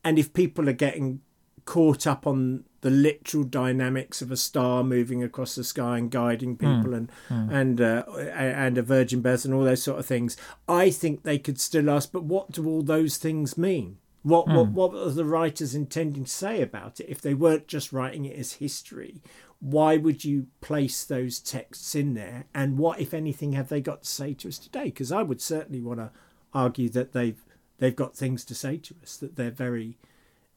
and 0.05 0.18
if 0.18 0.33
people 0.33 0.68
are 0.68 0.75
getting 0.75 1.20
caught 1.64 2.07
up 2.07 2.27
on 2.27 2.64
the 2.81 2.90
literal 2.90 3.42
dynamics 3.42 4.22
of 4.22 4.31
a 4.31 4.37
star 4.37 4.85
moving 4.85 5.25
across 5.25 5.57
the 5.57 5.64
sky 5.64 5.99
and 5.99 6.12
guiding 6.12 6.57
people 6.57 6.94
and 6.94 7.11
and 7.29 7.81
uh, 7.81 8.05
and 8.33 8.79
a 8.79 8.83
virgin 8.83 9.20
birth 9.20 9.44
and 9.44 9.53
all 9.53 9.64
those 9.64 9.83
sort 9.83 9.99
of 9.99 10.07
things. 10.07 10.37
I 10.68 10.90
think 10.90 11.25
they 11.25 11.38
could 11.38 11.61
still 11.61 11.90
ask, 11.90 12.12
but 12.12 12.22
what 12.22 12.53
do 12.53 12.68
all 12.68 12.83
those 12.83 13.16
things 13.16 13.59
mean? 13.59 13.99
What 14.27 14.49
what 14.49 14.67
hmm. 14.67 14.75
what 14.75 14.93
are 14.93 15.11
the 15.11 15.25
writers 15.25 15.77
intending 15.77 16.25
to 16.25 16.31
say 16.31 16.61
about 16.61 16.99
it 16.99 17.09
if 17.09 17.21
they 17.21 17.33
weren't 17.33 17.69
just 17.69 17.93
writing 17.93 18.25
it 18.25 18.37
as 18.37 18.55
history? 18.55 19.23
Why 19.61 19.99
would 19.99 20.25
you 20.25 20.49
place 20.61 21.05
those 21.05 21.39
texts 21.39 21.95
in 21.95 22.15
there? 22.15 22.47
And 22.53 22.77
what, 22.77 22.99
if 22.99 23.15
anything, 23.15 23.53
have 23.53 23.69
they 23.69 23.81
got 23.81 24.03
to 24.03 24.09
say 24.09 24.35
to 24.35 24.49
us 24.49 24.59
today? 24.59 24.87
Because 24.87 25.12
I 25.12 25.23
would 25.23 25.41
certainly 25.41 25.81
want 25.81 26.01
to 26.01 26.11
argue 26.53 26.89
that 26.89 27.12
they've 27.12 27.41
they've 27.79 27.95
got 27.95 28.17
things 28.17 28.45
to 28.47 28.55
say 28.57 28.79
to 28.79 28.97
us 29.01 29.17
that 29.19 29.37
they're 29.37 29.53
very 29.53 29.97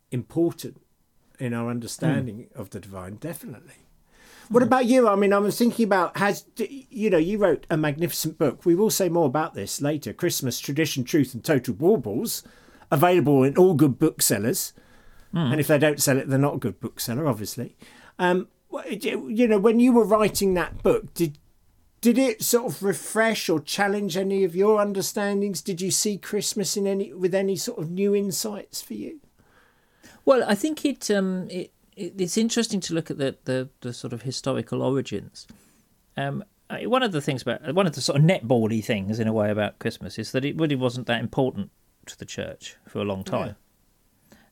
important 0.10 0.82
in 1.38 1.54
our 1.54 1.70
understanding 1.70 2.48
hmm. 2.52 2.60
of 2.60 2.72
the 2.72 2.80
divine. 2.80 3.18
Definitely. 3.18 3.86
What 4.48 4.64
hmm. 4.64 4.68
about 4.68 4.86
you? 4.88 5.08
I 5.08 5.16
mean, 5.16 5.32
I 5.32 5.38
was 5.38 5.60
thinking 5.60 5.86
about 5.86 6.18
has 6.18 6.44
you 6.58 7.12
know 7.12 7.20
you 7.20 7.38
wrote 7.38 7.68
a 7.70 7.78
magnificent 7.78 8.40
book. 8.40 8.66
We 8.66 8.74
will 8.74 8.90
say 8.90 9.10
more 9.10 9.28
about 9.28 9.54
this 9.54 9.80
later. 9.80 10.12
Christmas 10.12 10.60
tradition, 10.60 11.04
truth, 11.04 11.36
and 11.36 11.46
total 11.46 11.76
baubles, 11.76 12.42
available 12.92 13.44
in 13.44 13.58
all 13.58 13.74
good 13.74 14.00
booksellers. 14.00 14.74
And 15.52 15.60
if 15.60 15.68
they 15.68 15.78
don't 15.78 16.02
sell 16.02 16.18
it, 16.18 16.28
they're 16.28 16.40
not 16.40 16.56
a 16.56 16.60
good 16.60 16.80
bookseller, 16.80 17.28
obviously. 17.28 17.78
Um, 18.18 18.48
you 18.90 19.48
know, 19.48 19.60
when 19.60 19.80
you 19.80 19.94
were 19.94 20.04
writing 20.04 20.54
that 20.56 20.82
book, 20.82 21.14
did 21.14 21.38
did 22.02 22.18
it 22.18 22.42
sort 22.42 22.66
of 22.66 22.82
refresh 22.82 23.50
or 23.50 23.60
challenge 23.60 24.16
any 24.16 24.44
of 24.44 24.56
your 24.56 24.80
understandings? 24.80 25.62
Did 25.62 25.82
you 25.82 25.92
see 25.92 26.18
Christmas 26.18 26.78
in 26.78 26.88
any 26.88 27.14
with 27.14 27.36
any 27.36 27.56
sort 27.56 27.80
of 27.80 27.92
new 27.92 28.16
insights 28.16 28.82
for 28.82 28.94
you? 28.94 29.20
Well, 30.26 30.44
I 30.48 30.56
think 30.56 30.86
it, 30.86 31.12
um, 31.12 31.48
it, 31.50 31.74
it 31.96 32.14
it's 32.18 32.38
interesting 32.38 32.80
to 32.82 32.94
look 32.94 33.12
at 33.12 33.18
the, 33.18 33.38
the, 33.46 33.70
the 33.82 33.94
sort 33.94 34.14
of 34.14 34.22
historical 34.22 34.82
origins. 34.82 35.48
Um, 36.16 36.44
one 36.70 37.04
of 37.04 37.12
the 37.12 37.22
things 37.22 37.42
about 37.42 37.74
one 37.74 37.88
of 37.88 37.96
the 37.96 38.02
sort 38.02 38.20
of 38.20 38.26
netbally 38.26 38.84
things 38.84 39.20
in 39.20 39.28
a 39.28 39.34
way 39.34 39.50
about 39.50 39.80
Christmas 39.80 40.20
is 40.20 40.32
that 40.32 40.46
it 40.46 40.60
really 40.60 40.76
wasn't 40.76 41.08
that 41.08 41.20
important 41.20 41.72
to 42.10 42.18
the 42.18 42.26
church 42.26 42.76
for 42.88 43.00
a 43.00 43.04
long 43.04 43.24
time. 43.24 43.56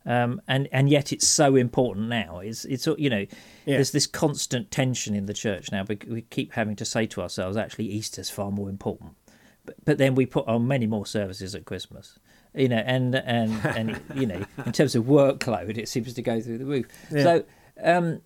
Um, 0.05 0.41
and 0.47 0.69
and 0.71 0.89
yet 0.89 1.11
it's 1.11 1.27
so 1.27 1.55
important 1.55 2.07
now. 2.07 2.39
It's 2.39 2.63
it's 2.63 2.87
you 2.97 3.09
know 3.09 3.25
Yeah. 3.65 3.75
there's 3.75 3.91
this 3.91 4.07
constant 4.07 4.71
tension 4.71 5.13
in 5.13 5.25
the 5.25 5.33
church 5.33 5.69
now. 5.71 5.83
We, 5.87 5.97
we 6.07 6.21
keep 6.21 6.53
having 6.53 6.77
to 6.77 6.85
say 6.85 7.07
to 7.07 7.21
ourselves, 7.21 7.57
actually, 7.57 7.85
Easter's 7.87 8.29
far 8.29 8.49
more 8.49 8.69
important. 8.69 9.15
But 9.65 9.75
but 9.83 9.97
then 9.97 10.15
we 10.15 10.25
put 10.25 10.47
on 10.47 10.65
many 10.65 10.87
more 10.87 11.05
services 11.05 11.53
at 11.55 11.65
Christmas, 11.65 12.17
you 12.55 12.69
know, 12.69 12.77
and 12.77 13.15
and 13.15 13.51
and 13.65 14.01
you 14.15 14.25
know, 14.25 14.45
in 14.65 14.71
terms 14.71 14.95
of 14.95 15.03
workload, 15.03 15.77
it 15.77 15.89
seems 15.89 16.13
to 16.13 16.21
go 16.21 16.39
through 16.39 16.59
the 16.59 16.65
roof. 16.65 16.85
So, 17.11 17.43
um, 17.83 18.21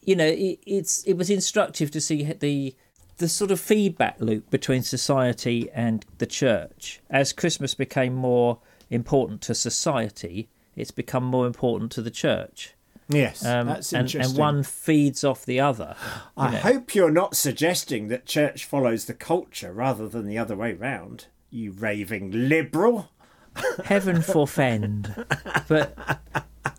you 0.00 0.16
know, 0.16 0.24
it, 0.26 0.58
it's 0.66 1.02
it 1.02 1.18
was 1.18 1.28
instructive 1.28 1.90
to 1.90 2.00
see 2.00 2.22
the 2.24 2.74
the 3.18 3.28
sort 3.28 3.50
of 3.50 3.60
feedback 3.60 4.18
loop 4.20 4.48
between 4.50 4.82
society 4.82 5.68
and 5.74 6.06
the 6.16 6.26
church 6.26 7.00
as 7.10 7.32
Christmas 7.34 7.74
became 7.74 8.14
more 8.14 8.58
important 8.90 9.40
to 9.42 9.54
society. 9.54 10.48
It's 10.76 10.90
become 10.90 11.24
more 11.24 11.46
important 11.46 11.90
to 11.92 12.02
the 12.02 12.10
church, 12.10 12.74
Yes, 13.08 13.44
um, 13.44 13.66
that's 13.68 13.92
and 13.92 14.02
interesting. 14.06 14.30
and 14.32 14.38
one 14.38 14.62
feeds 14.62 15.24
off 15.24 15.46
the 15.46 15.58
other. 15.60 15.96
I 16.36 16.56
hope 16.56 16.94
you're 16.94 17.10
not 17.10 17.34
suggesting 17.36 18.08
that 18.08 18.26
church 18.26 18.64
follows 18.64 19.04
the 19.06 19.14
culture 19.14 19.72
rather 19.72 20.08
than 20.08 20.26
the 20.26 20.36
other 20.38 20.56
way 20.56 20.74
round. 20.74 21.26
You 21.50 21.70
raving 21.72 22.30
liberal. 22.48 23.10
heaven 23.84 24.20
forfend. 24.20 25.24
But 25.66 25.96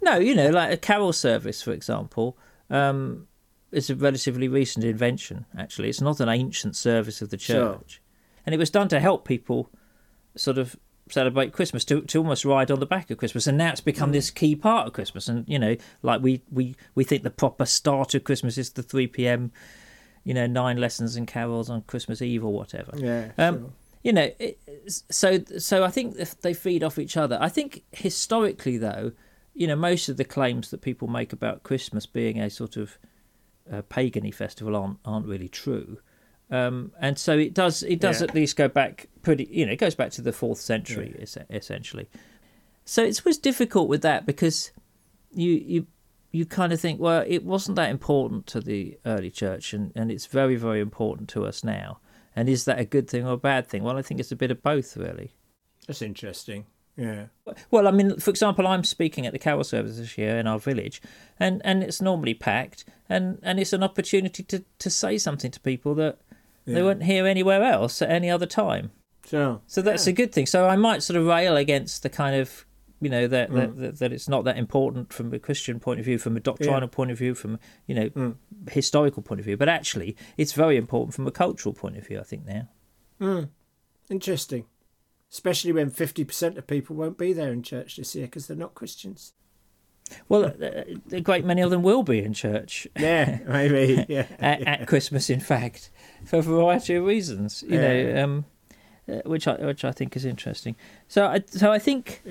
no, 0.04 0.18
you 0.20 0.36
know, 0.36 0.50
like 0.50 0.72
a 0.72 0.78
carol 0.78 1.12
service, 1.14 1.64
for 1.64 1.72
example, 1.72 2.38
um, 2.70 3.28
is 3.72 3.90
a 3.90 3.96
relatively 3.96 4.48
recent 4.48 4.86
invention. 4.86 5.46
Actually, 5.58 5.90
it's 5.90 6.02
not 6.02 6.20
an 6.20 6.30
ancient 6.30 6.76
service 6.76 7.22
of 7.24 7.32
the 7.32 7.40
Sure. 7.40 7.74
church, 7.80 8.00
and 8.46 8.54
it 8.54 8.60
was 8.60 8.70
done 8.70 8.90
to 8.90 9.00
help 9.00 9.26
people 9.26 9.72
sort 10.36 10.60
of 10.60 10.76
celebrate 11.10 11.54
Christmas 11.54 11.84
to 11.86 12.02
to 12.02 12.18
almost 12.20 12.46
ride 12.46 12.72
on 12.72 12.80
the 12.80 12.86
back 12.86 13.10
of 13.12 13.18
Christmas, 13.18 13.48
and 13.48 13.58
now 13.58 13.72
it's 13.72 13.82
become 13.82 14.12
this 14.12 14.30
key 14.32 14.56
part 14.56 14.88
of 14.88 14.94
Christmas. 14.94 15.28
And 15.28 15.48
you 15.48 15.60
know, 15.60 15.76
like 16.02 16.22
we 16.22 16.42
we 16.52 16.76
we 16.96 17.04
think 17.04 17.24
the 17.24 17.30
proper 17.30 17.66
start 17.66 18.14
of 18.16 18.24
Christmas 18.24 18.58
is 18.58 18.72
the 18.72 18.84
three 18.84 19.08
p.m. 19.08 19.52
You 20.24 20.34
know, 20.34 20.46
nine 20.48 20.78
lessons 20.78 21.16
and 21.16 21.26
carols 21.28 21.70
on 21.70 21.82
Christmas 21.84 22.22
Eve 22.22 22.44
or 22.44 22.52
whatever 22.54 22.92
Yeah. 22.98 23.32
um, 23.38 23.74
you 24.04 24.14
know 24.14 24.30
it, 24.40 24.60
so 24.88 25.40
so 25.58 25.84
i 25.84 25.90
think 25.90 26.16
they 26.42 26.54
feed 26.54 26.84
off 26.84 27.00
each 27.00 27.18
other 27.18 27.38
i 27.42 27.50
think 27.50 27.84
historically 27.92 28.78
though 28.78 29.12
you 29.56 29.66
know 29.68 29.76
most 29.76 30.08
of 30.08 30.18
the 30.18 30.24
claims 30.24 30.70
that 30.70 30.82
people 30.82 31.08
make 31.08 31.34
about 31.34 31.64
christmas 31.64 32.06
being 32.06 32.40
a 32.40 32.50
sort 32.50 32.78
of 32.78 32.98
uh, 33.72 33.82
pagany 33.90 34.34
festival 34.34 34.76
aren't 34.76 34.98
aren't 35.04 35.26
really 35.26 35.50
true 35.50 35.98
um, 36.50 36.92
and 37.00 37.18
so 37.18 37.38
it 37.38 37.54
does 37.54 37.84
it 37.84 38.00
does 38.00 38.22
Yeah. 38.22 38.28
at 38.28 38.36
least 38.36 38.56
go 38.56 38.68
back 38.68 39.08
pretty 39.22 39.48
you 39.52 39.66
know 39.66 39.72
it 39.74 39.78
goes 39.80 39.96
back 39.96 40.12
to 40.12 40.22
the 40.22 40.32
fourth 40.32 40.60
century 40.60 41.16
es- 41.20 41.38
essentially 41.50 42.10
so 42.86 43.04
it 43.04 43.24
was 43.26 43.38
difficult 43.38 43.90
with 43.90 44.02
that 44.02 44.26
because 44.26 44.72
you 45.34 45.52
you 45.52 45.88
you 46.32 46.46
kind 46.46 46.72
of 46.74 46.80
think 46.80 47.00
well 47.00 47.24
it 47.28 47.44
wasn't 47.44 47.76
that 47.76 47.90
important 47.90 48.48
to 48.48 48.62
the 48.62 48.98
early 49.06 49.30
church 49.32 49.74
and, 49.74 49.92
and 49.96 50.12
it's 50.12 50.26
very 50.26 50.56
very 50.56 50.80
important 50.80 51.28
to 51.30 51.46
us 51.46 51.64
now 51.64 52.00
and 52.36 52.48
is 52.48 52.66
that 52.66 52.80
a 52.80 52.86
good 52.86 53.10
thing 53.10 53.26
or 53.26 53.34
a 53.34 53.38
bad 53.38 53.68
thing 53.68 53.84
well 53.84 53.98
i 53.98 54.02
think 54.02 54.20
it's 54.20 54.32
a 54.32 54.36
bit 54.36 54.52
of 54.52 54.62
both 54.64 54.96
really 54.96 55.32
That's 55.88 56.02
interesting. 56.02 56.66
Yeah. 56.96 57.26
well 57.70 57.88
i 57.88 57.92
mean 57.92 58.18
for 58.20 58.32
example 58.32 58.66
i'm 58.66 58.84
speaking 58.84 59.28
at 59.28 59.34
the 59.34 59.38
carol 59.40 59.64
service 59.64 59.98
this 59.98 60.18
year 60.18 60.38
in 60.40 60.48
our 60.48 60.58
village 60.60 61.00
and 61.40 61.62
and 61.64 61.84
it's 61.84 62.02
normally 62.02 62.34
packed 62.34 62.86
and 63.08 63.38
and 63.44 63.60
it's 63.60 63.72
an 63.74 63.84
opportunity 63.84 64.42
to 64.44 64.64
to 64.80 64.90
say 64.90 65.18
something 65.20 65.52
to 65.52 65.60
people 65.60 65.94
that 65.96 66.18
they 66.68 66.80
Yeah. 66.80 66.84
won't 66.84 67.04
hear 67.04 67.26
anywhere 67.26 67.64
else 67.64 68.02
at 68.02 68.10
any 68.10 68.30
other 68.30 68.46
time 68.46 68.92
Sure. 69.28 69.62
so 69.68 69.82
that's 69.82 70.08
a 70.08 70.14
good 70.14 70.32
thing. 70.32 70.46
So 70.46 70.68
I 70.68 70.78
might 70.78 71.04
sort 71.04 71.18
of 71.18 71.26
rail 71.26 71.58
against 71.58 72.02
the 72.02 72.10
kind 72.10 72.36
of, 72.36 72.66
you 73.02 73.10
know, 73.10 73.28
that 73.28 73.52
that, 73.52 73.72
mm. 73.72 73.78
that, 73.78 74.00
that 74.00 74.14
it's 74.14 74.30
not 74.30 74.46
that 74.46 74.58
important 74.58 75.12
from 75.12 75.34
a 75.34 75.40
Christian 75.40 75.82
point 75.82 76.00
of 76.00 76.06
view, 76.06 76.18
from 76.18 76.38
a 76.38 76.40
doctrinal 76.40 76.88
point 76.88 77.12
of 77.12 77.18
view, 77.18 77.36
from 77.36 77.60
you 77.88 77.96
know, 77.96 78.10
mm. 78.10 78.36
historical 78.70 79.22
point 79.22 79.40
of 79.40 79.46
view. 79.46 79.58
But 79.58 79.68
actually, 79.68 80.16
it's 80.38 80.54
very 80.54 80.78
important 80.78 81.14
from 81.14 81.28
a 81.28 81.32
cultural 81.32 81.74
point 81.74 81.98
of 81.98 82.08
view. 82.08 82.20
I 82.20 82.24
think 82.24 82.46
now. 82.46 82.70
Mm. 83.20 83.50
Interesting. 84.10 84.66
Especially 85.30 85.74
when 85.74 85.92
50% 85.92 86.58
of 86.58 86.68
people 86.68 86.96
won't 86.96 87.18
be 87.18 87.34
there 87.34 87.52
in 87.52 87.62
church 87.62 87.98
this 87.98 88.16
year 88.16 88.28
because 88.28 88.48
they're 88.48 88.56
not 88.56 88.76
Christians. 88.76 89.34
Well, 90.30 90.54
a, 90.62 90.96
a 91.12 91.22
great 91.22 91.44
many 91.46 91.62
of 91.62 91.70
them 91.72 91.84
will 91.84 92.04
be 92.04 92.20
in 92.24 92.34
church 92.34 92.88
Yeah, 93.00 93.40
maybe. 93.48 94.06
Yeah. 94.10 94.26
at, 94.40 94.62
at 94.68 94.88
Christmas. 94.88 95.30
In 95.30 95.40
fact, 95.40 95.90
for 96.26 96.38
a 96.40 96.42
variety 96.42 96.96
of 96.96 97.04
reasons, 97.06 97.64
you 97.68 97.78
know, 97.80 98.24
um, 98.24 98.46
uh, 99.10 99.22
which 99.26 99.48
I 99.48 99.54
which 99.66 99.84
I 99.86 99.92
think 99.92 100.16
is 100.16 100.26
interesting. 100.26 100.76
So 101.08 101.26
I 101.26 101.44
so 101.48 101.72
I 101.72 101.80
think 101.80 102.22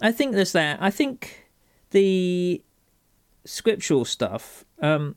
I 0.00 0.12
think 0.12 0.34
there's 0.34 0.52
that. 0.52 0.78
I 0.80 0.90
think 0.90 1.48
the 1.90 2.62
scriptural 3.44 4.04
stuff. 4.04 4.64
Um, 4.80 5.16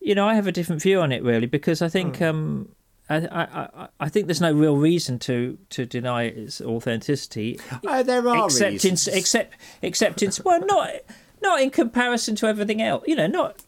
you 0.00 0.14
know, 0.14 0.26
I 0.26 0.34
have 0.34 0.46
a 0.46 0.52
different 0.52 0.80
view 0.82 1.00
on 1.00 1.12
it 1.12 1.22
really 1.22 1.46
because 1.46 1.82
I 1.82 1.88
think 1.88 2.16
Hmm. 2.18 2.24
um, 2.24 2.68
I, 3.10 3.16
I 3.16 3.42
I 3.84 3.88
I 4.00 4.08
think 4.08 4.26
there's 4.26 4.40
no 4.40 4.52
real 4.52 4.76
reason 4.76 5.18
to 5.20 5.58
to 5.70 5.84
deny 5.84 6.24
its 6.24 6.60
authenticity 6.60 7.58
Oh, 7.86 8.02
there 8.02 8.26
are 8.26 8.46
except 8.46 8.72
reasons. 8.84 9.08
in 9.08 9.14
except 9.18 9.54
except 9.82 10.22
in 10.22 10.30
well 10.44 10.64
not 10.64 10.90
not 11.42 11.60
in 11.60 11.70
comparison 11.70 12.36
to 12.36 12.46
everything 12.46 12.80
else 12.80 13.04
you 13.06 13.16
know 13.16 13.26
not 13.26 13.62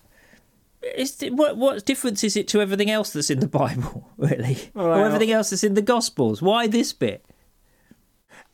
it's, 0.82 1.20
what 1.30 1.56
what 1.56 1.84
difference 1.84 2.24
is 2.24 2.36
it 2.36 2.48
to 2.48 2.60
everything 2.60 2.90
else 2.90 3.12
that's 3.12 3.30
in 3.30 3.40
the 3.40 3.48
bible 3.48 4.08
really 4.16 4.58
or 4.74 5.04
everything 5.04 5.30
else 5.30 5.50
that's 5.50 5.64
in 5.64 5.74
the 5.74 5.82
gospels 5.82 6.40
why 6.40 6.66
this 6.66 6.92
bit 6.92 7.24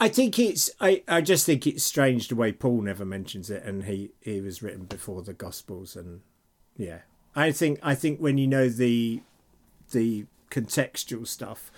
I 0.01 0.09
think 0.09 0.39
it's. 0.39 0.71
I, 0.81 1.03
I 1.09 1.21
just 1.21 1.45
think 1.45 1.67
it's 1.67 1.83
strange 1.83 2.29
the 2.29 2.37
way 2.37 2.53
Paul 2.53 2.83
never 2.83 3.05
mentions 3.05 3.51
it, 3.51 3.65
and 3.65 3.83
he 3.85 4.13
he 4.21 4.41
was 4.41 4.63
written 4.63 4.85
before 4.85 5.23
the 5.23 5.33
Gospels, 5.33 5.97
and 5.97 6.21
yeah, 6.77 6.99
I 7.35 7.51
think 7.51 7.81
I 7.83 7.97
think 7.97 8.21
when 8.21 8.39
you 8.39 8.47
know 8.47 8.69
the 8.69 9.23
the 9.91 10.27
contextual 10.51 11.27
stuff 11.27 11.71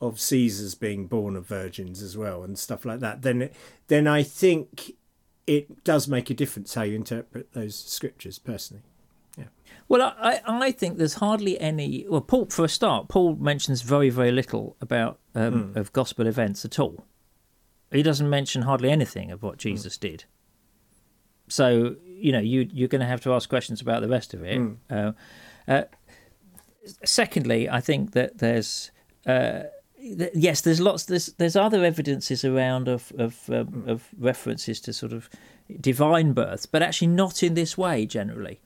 of 0.00 0.20
Caesar's 0.20 0.74
being 0.74 1.06
born 1.06 1.36
of 1.36 1.46
virgins 1.46 2.02
as 2.02 2.16
well 2.16 2.42
and 2.42 2.58
stuff 2.58 2.84
like 2.84 3.00
that, 3.00 3.22
then 3.22 3.42
it, 3.42 3.54
then 3.88 4.06
I 4.06 4.22
think 4.22 4.92
it 5.46 5.84
does 5.84 6.06
make 6.08 6.28
a 6.28 6.34
difference 6.34 6.74
how 6.74 6.82
you 6.82 6.94
interpret 6.96 7.52
those 7.54 7.74
scriptures. 7.76 8.38
Personally, 8.38 8.82
Yeah. 9.38 9.44
well 9.88 10.02
I, 10.18 10.40
I 10.46 10.72
think 10.72 10.98
there's 10.98 11.14
hardly 11.14 11.58
any 11.60 12.04
well 12.08 12.20
paul 12.20 12.46
for 12.46 12.64
a 12.64 12.68
start 12.68 13.08
paul 13.08 13.36
mentions 13.36 13.80
very 13.82 14.10
very 14.10 14.32
little 14.32 14.76
about 14.80 15.18
um, 15.34 15.72
of 15.74 15.92
gospel 15.92 16.26
events 16.26 16.64
at 16.64 16.78
all. 16.78 17.04
He 17.92 18.02
doesn't 18.02 18.28
mention 18.28 18.62
hardly 18.62 18.90
anything 18.90 19.30
of 19.30 19.42
what 19.42 19.56
jesus 19.58 19.96
did. 19.96 20.24
So 21.48 21.96
you 22.04 22.32
know 22.32 22.40
you 22.40 22.68
you're 22.72 22.88
going 22.88 23.00
to 23.02 23.06
have 23.06 23.20
to 23.22 23.32
ask 23.32 23.48
questions 23.48 23.80
about 23.80 24.02
the 24.02 24.08
rest 24.08 24.34
of 24.34 24.42
it. 24.42 24.60
Uh, 24.90 25.12
uh, 25.68 25.82
secondly 27.04 27.68
i 27.68 27.80
think 27.80 28.12
that 28.12 28.38
there's 28.38 28.90
uh, 29.26 29.62
th- 29.98 30.30
yes 30.34 30.60
there's 30.60 30.80
lots 30.80 31.04
there's 31.04 31.26
there's 31.38 31.56
other 31.56 31.84
evidences 31.84 32.44
around 32.44 32.88
of 32.88 33.12
of 33.18 33.48
um, 33.50 33.84
of 33.86 34.08
references 34.18 34.80
to 34.80 34.92
sort 34.92 35.12
of 35.12 35.28
divine 35.80 36.32
births, 36.32 36.64
but 36.64 36.80
actually 36.80 37.08
not 37.08 37.42
in 37.42 37.54
this 37.54 37.76
way 37.76 38.06
generally. 38.06 38.60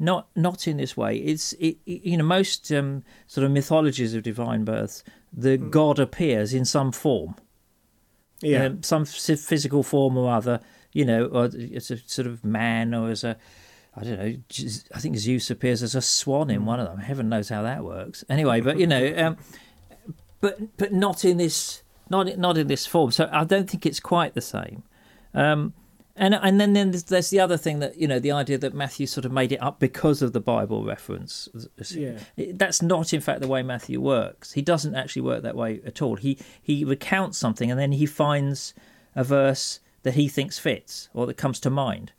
Not 0.00 0.26
not 0.34 0.66
in 0.66 0.78
this 0.78 0.96
way. 0.96 1.16
It's 1.18 1.52
it, 1.54 1.76
it- 1.86 2.02
you 2.04 2.16
know 2.16 2.24
most 2.24 2.72
um, 2.72 3.04
sort 3.28 3.44
of 3.44 3.52
mythologies 3.52 4.14
of 4.14 4.22
divine 4.24 4.64
births, 4.64 5.04
the 5.32 5.56
God 5.56 6.00
appears 6.00 6.52
in 6.52 6.64
some 6.64 6.90
form, 6.90 7.36
Yeah. 8.42 8.64
um, 8.64 8.82
some 8.82 9.04
phys- 9.04 9.46
physical 9.46 9.82
form 9.84 10.16
or 10.18 10.32
other. 10.32 10.58
You 10.92 11.04
know, 11.04 11.26
or 11.26 11.48
it's 11.52 11.92
a 11.92 11.98
sort 11.98 12.26
of 12.26 12.42
man 12.44 12.94
or 12.94 13.10
as 13.10 13.22
a 13.22 13.36
I 14.00 14.04
don't 14.04 14.18
know. 14.18 14.34
I 14.94 14.98
think 14.98 15.16
Zeus 15.18 15.50
appears 15.50 15.82
as 15.82 15.94
a 15.94 16.00
swan 16.00 16.48
in 16.48 16.64
one 16.64 16.80
of 16.80 16.88
them. 16.88 16.98
Heaven 16.98 17.28
knows 17.28 17.50
how 17.50 17.62
that 17.62 17.84
works. 17.84 18.24
Anyway, 18.30 18.62
but 18.62 18.78
you 18.78 18.86
know, 18.86 19.12
um, 19.16 19.36
but 20.40 20.76
but 20.78 20.92
not 20.92 21.24
in 21.24 21.36
this 21.36 21.82
not 22.08 22.38
not 22.38 22.56
in 22.56 22.66
this 22.66 22.86
form. 22.86 23.10
So 23.10 23.28
I 23.30 23.44
don't 23.44 23.68
think 23.68 23.84
it's 23.84 24.00
quite 24.00 24.34
the 24.34 24.40
same. 24.40 24.84
Um, 25.34 25.74
and 26.16 26.34
and 26.34 26.60
then, 26.60 26.72
then 26.72 26.90
there's, 26.92 27.04
there's 27.04 27.30
the 27.30 27.40
other 27.40 27.58
thing 27.58 27.80
that 27.80 27.98
you 27.98 28.08
know 28.08 28.18
the 28.18 28.32
idea 28.32 28.56
that 28.58 28.72
Matthew 28.72 29.06
sort 29.06 29.26
of 29.26 29.32
made 29.32 29.52
it 29.52 29.62
up 29.62 29.78
because 29.78 30.22
of 30.22 30.32
the 30.32 30.40
Bible 30.40 30.84
reference. 30.84 31.48
Yeah. 31.90 32.18
That's 32.54 32.80
not 32.80 33.12
in 33.12 33.20
fact 33.20 33.42
the 33.42 33.48
way 33.48 33.62
Matthew 33.62 34.00
works. 34.00 34.52
He 34.52 34.62
doesn't 34.62 34.94
actually 34.94 35.22
work 35.22 35.42
that 35.42 35.56
way 35.56 35.80
at 35.84 36.00
all. 36.00 36.16
He 36.16 36.38
he 36.62 36.84
recounts 36.84 37.36
something 37.36 37.70
and 37.70 37.78
then 37.78 37.92
he 37.92 38.06
finds 38.06 38.72
a 39.14 39.24
verse 39.24 39.80
that 40.02 40.14
he 40.14 40.28
thinks 40.28 40.58
fits 40.58 41.10
or 41.12 41.26
that 41.26 41.36
comes 41.36 41.60
to 41.60 41.70
mind. 41.70 42.12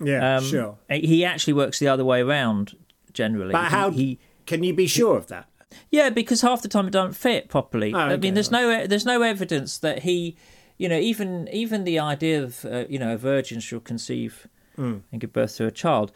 Yeah, 0.00 0.36
Um, 0.36 0.44
sure. 0.44 0.78
He 0.88 1.24
actually 1.24 1.52
works 1.54 1.78
the 1.78 1.88
other 1.88 2.04
way 2.04 2.20
around 2.20 2.76
generally. 3.12 3.52
But 3.52 3.64
He- 3.64 3.70
how 3.76 3.90
he 3.90 4.18
can 4.46 4.62
you 4.64 4.72
be 4.74 4.86
sure 4.86 5.16
of 5.16 5.26
that? 5.28 5.46
yeah, 5.90 6.10
because 6.10 6.40
half 6.42 6.62
the 6.62 6.68
time 6.68 6.86
it 6.86 6.92
don't 6.92 7.14
fit 7.14 7.48
properly. 7.48 7.92
Oh, 7.94 7.98
I 7.98 8.16
mean, 8.16 8.34
there's 8.34 8.50
no 8.50 8.86
there's 8.86 9.06
no 9.06 9.22
evidence 9.22 9.78
that 9.78 10.00
he, 10.00 10.36
you 10.78 10.88
know, 10.88 10.98
even 10.98 11.48
even 11.52 11.84
the 11.84 11.98
idea 11.98 12.42
of 12.42 12.64
uh, 12.64 12.84
you 12.88 12.98
know 12.98 13.14
a 13.14 13.18
virgin 13.18 13.60
shall 13.60 13.80
conceive 13.80 14.46
Hmm. 14.76 14.98
and 15.12 15.20
give 15.20 15.32
birth 15.32 15.56
to 15.56 15.66
a 15.66 15.70
child. 15.70 16.12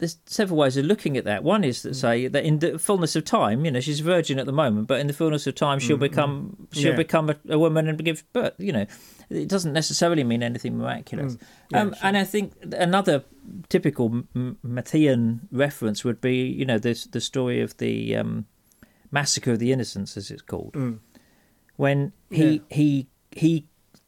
There's 0.00 0.16
several 0.26 0.58
ways 0.58 0.76
of 0.76 0.84
looking 0.86 1.16
at 1.16 1.24
that. 1.24 1.44
One 1.44 1.62
is 1.62 1.82
to 1.82 1.94
say 1.94 2.26
that 2.26 2.44
in 2.44 2.58
the 2.58 2.78
fullness 2.78 3.14
of 3.16 3.24
time, 3.24 3.64
you 3.64 3.70
know, 3.70 3.80
she's 3.80 4.00
a 4.00 4.04
virgin 4.04 4.38
at 4.40 4.46
the 4.46 4.52
moment, 4.52 4.88
but 4.88 4.98
in 4.98 5.06
the 5.06 5.12
fullness 5.12 5.46
of 5.46 5.54
time, 5.54 5.78
she'll 5.78 5.96
become 5.98 6.66
she'll 6.72 6.90
Yeah. 6.92 6.96
become 6.96 7.30
a, 7.30 7.36
a 7.48 7.58
woman 7.58 7.86
and 7.88 8.02
give 8.04 8.24
birth. 8.32 8.54
You 8.58 8.72
know, 8.72 8.86
it 9.30 9.48
doesn't 9.48 9.72
necessarily 9.72 10.24
mean 10.24 10.42
anything 10.42 10.76
miraculous. 10.78 11.36
um, 11.74 11.94
And 12.02 12.16
I 12.16 12.24
think 12.24 12.52
another 12.72 13.22
typical 13.68 14.24
Matthean 14.66 15.40
reference 15.52 16.04
would 16.04 16.20
be, 16.20 16.36
you 16.46 16.64
know, 16.64 16.78
the 16.78 16.94
the 17.12 17.20
story 17.20 17.60
of 17.60 17.76
the 17.76 18.16
um, 18.16 18.46
massacre 19.10 19.52
of 19.52 19.58
the 19.58 19.70
innocents, 19.72 20.16
as 20.16 20.30
it's 20.30 20.42
called, 20.42 20.74
when 21.76 22.12
he 22.30 22.62
he 22.70 23.06
he 23.32 23.66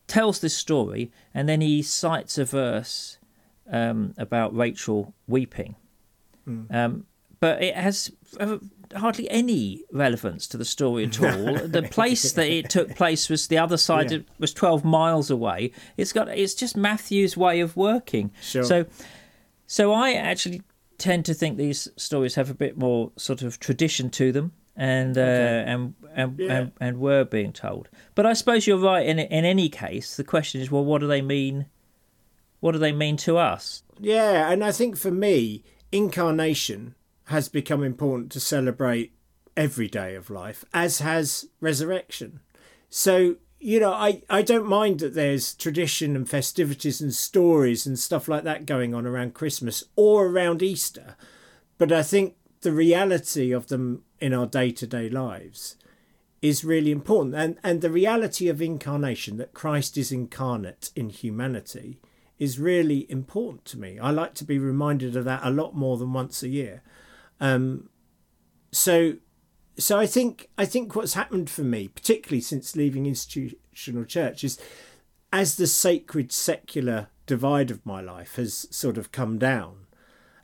tells 0.09 0.41
this 0.41 0.57
story 0.57 1.11
and 1.35 1.49
then 1.49 1.61
he 1.61 1.83
cites 1.83 2.37
a 2.39 2.45
verse 2.45 3.19
um, 3.71 4.13
about 4.19 4.55
Rachel 4.55 5.15
weeping, 5.27 5.75
um, 6.71 7.07
but 7.41 7.63
it 7.63 7.75
has 7.75 8.11
uh, 8.39 8.59
hardly 8.95 9.29
any 9.31 9.83
relevance 9.93 10.47
to 10.49 10.57
the 10.57 10.65
story 10.65 11.05
at 11.05 11.21
all. 11.21 11.55
the 11.67 11.83
place 11.83 12.33
that 12.33 12.49
it 12.49 12.71
took 12.71 12.95
place 12.95 13.29
was 13.29 13.49
the 13.49 13.59
other 13.59 13.77
side; 13.77 14.11
Yeah. 14.11 14.19
of, 14.19 14.25
was 14.39 14.53
twelve 14.55 14.85
miles 14.85 15.31
away. 15.31 15.73
It's 15.97 16.13
got 16.13 16.29
it's 16.29 16.55
just 16.55 16.77
Matthew's 16.77 17.37
way 17.37 17.61
of 17.61 17.77
working. 17.77 18.31
Sure. 18.41 18.65
So, 18.65 18.87
so 19.67 19.93
I 19.93 20.13
actually 20.13 20.63
tend 20.99 21.25
to 21.25 21.35
think 21.35 21.57
these 21.57 21.89
stories 21.97 22.37
have 22.37 22.49
a 22.51 22.55
bit 22.55 22.79
more 22.79 23.11
sort 23.17 23.43
of 23.43 23.59
tradition 23.59 24.09
to 24.11 24.31
them. 24.33 24.53
And, 24.75 25.19
uh, 25.19 25.21
and 25.21 25.95
and, 26.15 26.39
Yeah. 26.39 26.53
and 26.57 26.73
and 26.81 26.99
were 26.99 27.25
being 27.25 27.53
told, 27.53 27.91
but 28.15 28.25
I 28.25 28.33
suppose 28.33 28.67
you're 28.67 28.79
right. 28.79 29.07
In 29.07 29.19
in 29.19 29.45
any 29.45 29.69
case, 29.69 30.17
the 30.17 30.25
question 30.25 30.63
is, 30.63 30.71
well, 30.71 30.83
what 30.85 31.01
do 31.03 31.07
they 31.07 31.21
mean? 31.21 31.67
What 32.61 32.73
do 32.73 32.79
they 32.79 32.93
mean 32.93 33.19
to 33.19 33.37
us? 33.37 33.83
Yeah, 34.01 34.51
and 34.51 34.65
I 34.65 34.73
think 34.73 34.97
for 34.97 35.11
me, 35.11 35.63
incarnation 35.93 36.95
has 37.27 37.49
become 37.49 37.85
important 37.85 38.33
to 38.33 38.41
celebrate 38.41 39.13
every 39.57 39.89
day 39.89 40.15
of 40.15 40.31
life, 40.31 40.65
as 40.73 40.99
has 40.99 41.49
resurrection. 41.61 42.41
So, 42.89 43.37
you 43.61 43.79
know, 43.79 43.93
I, 43.93 44.23
I 44.29 44.43
don't 44.43 44.67
mind 44.67 45.01
that 45.01 45.15
there's 45.15 45.55
tradition 45.55 46.17
and 46.17 46.29
festivities 46.29 47.01
and 47.01 47.15
stories 47.15 47.87
and 47.87 47.99
stuff 47.99 48.27
like 48.27 48.45
that 48.45 48.67
going 48.67 48.95
on 48.95 49.07
around 49.07 49.35
Christmas 49.35 49.85
or 49.95 50.27
around 50.27 50.63
Easter. 50.63 51.17
But 51.79 51.93
I 51.93 52.03
think 52.03 52.35
the 52.63 52.73
reality 52.73 53.53
of 53.53 53.69
them 53.69 54.03
in 54.21 54.33
our 54.33 54.47
day 54.47 54.71
to 54.73 54.87
day 54.87 55.09
lives 55.09 55.77
is 56.41 56.65
really 56.65 56.91
important. 56.91 57.35
And, 57.37 57.59
and 57.63 57.81
the 57.81 57.91
reality 57.91 58.49
of 58.49 58.61
incarnation, 58.61 59.37
that 59.37 59.55
Christ 59.55 59.97
is 59.97 60.11
incarnate 60.11 60.91
in 60.97 61.11
humanity, 61.11 62.01
is 62.39 62.59
really 62.59 63.11
important 63.11 63.65
to 63.67 63.79
me. 63.79 63.99
I 63.99 64.11
like 64.11 64.35
to 64.35 64.45
be 64.45 64.59
reminded 64.59 65.17
of 65.17 65.25
that 65.25 65.43
a 65.45 65.51
lot 65.51 65.75
more 65.75 65.97
than 65.97 66.13
once 66.13 66.43
a 66.43 66.49
year. 66.49 66.83
Um, 67.41 67.89
so, 68.73 69.15
so 69.79 69.99
I 69.99 70.07
think 70.07 70.49
I 70.59 70.65
think 70.65 70.95
what's 70.95 71.15
happened 71.15 71.51
for 71.51 71.63
me, 71.63 71.89
particularly 71.89 72.41
since 72.41 72.77
leaving 72.77 73.07
institutional 73.07 74.05
church, 74.05 74.45
is 74.45 74.59
as 75.33 75.57
the 75.57 75.67
sacred 75.67 76.33
secular 76.33 77.09
divide 77.27 77.71
of 77.71 77.85
my 77.87 78.01
life 78.01 78.37
has 78.37 78.67
sort 78.71 78.99
of 78.99 79.13
come 79.13 79.39
down, 79.39 79.87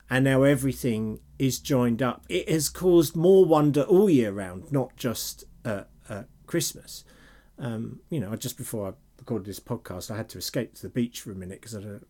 and 0.08 0.24
now 0.24 0.42
everything 0.42 1.20
is 1.38 1.58
joined 1.58 2.02
up. 2.02 2.24
It 2.28 2.48
has 2.48 2.68
caused 2.68 3.16
more 3.16 3.44
wonder 3.44 3.82
all 3.82 4.08
year 4.08 4.32
round, 4.32 4.72
not 4.72 4.96
just 4.96 5.44
at, 5.64 5.88
at 6.08 6.28
Christmas. 6.46 7.04
Um, 7.58 8.00
you 8.08 8.20
know, 8.20 8.34
just 8.36 8.56
before 8.56 8.88
I 8.88 8.92
recorded 9.28 9.46
this 9.46 9.60
podcast, 9.60 10.10
I 10.10 10.16
had 10.16 10.30
to 10.30 10.38
escape 10.38 10.72
to 10.74 10.82
the 10.82 10.88
beach 10.88 11.20
for 11.20 11.30
a 11.30 11.34
minute 11.34 11.60
because 11.60 11.74
I 11.74 11.80
had 11.82 11.90
a 11.90 12.00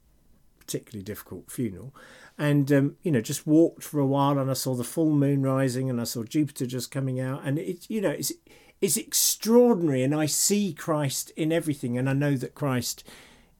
particularly 0.60 1.02
difficult 1.02 1.50
funeral, 1.50 1.92
and 2.38 2.70
um, 2.70 2.96
you 3.02 3.10
know, 3.10 3.20
just 3.20 3.44
walked 3.44 3.82
for 3.82 3.98
a 3.98 4.06
while, 4.06 4.38
and 4.38 4.48
I 4.48 4.54
saw 4.54 4.76
the 4.76 4.84
full 4.84 5.10
moon 5.10 5.42
rising, 5.42 5.90
and 5.90 6.00
I 6.00 6.04
saw 6.04 6.22
Jupiter 6.22 6.64
just 6.64 6.92
coming 6.92 7.18
out, 7.18 7.42
and 7.44 7.58
it's 7.58 7.90
you 7.90 8.00
know, 8.00 8.10
it's 8.10 8.32
it's 8.80 8.96
extraordinary, 8.96 10.04
and 10.04 10.14
I 10.14 10.26
see 10.26 10.72
Christ 10.72 11.32
in 11.34 11.50
everything, 11.50 11.98
and 11.98 12.08
I 12.08 12.12
know 12.12 12.36
that 12.36 12.54
Christ 12.54 13.02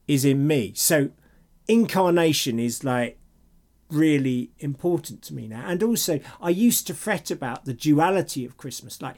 is 0.07 0.25
in 0.25 0.47
me. 0.47 0.73
So, 0.77 1.11
incarnation 1.67 2.61
is 2.61 2.85
like 2.85 3.19
really 3.91 4.53
important 4.61 5.21
to 5.23 5.35
me 5.35 5.49
now. 5.49 5.65
And 5.67 5.83
also, 5.83 6.21
I 6.41 6.51
used 6.51 6.87
to 6.87 6.95
fret 6.95 7.33
about 7.33 7.65
the 7.65 7.75
duality 7.75 8.45
of 8.45 8.57
Christmas. 8.57 9.03
Like, 9.03 9.17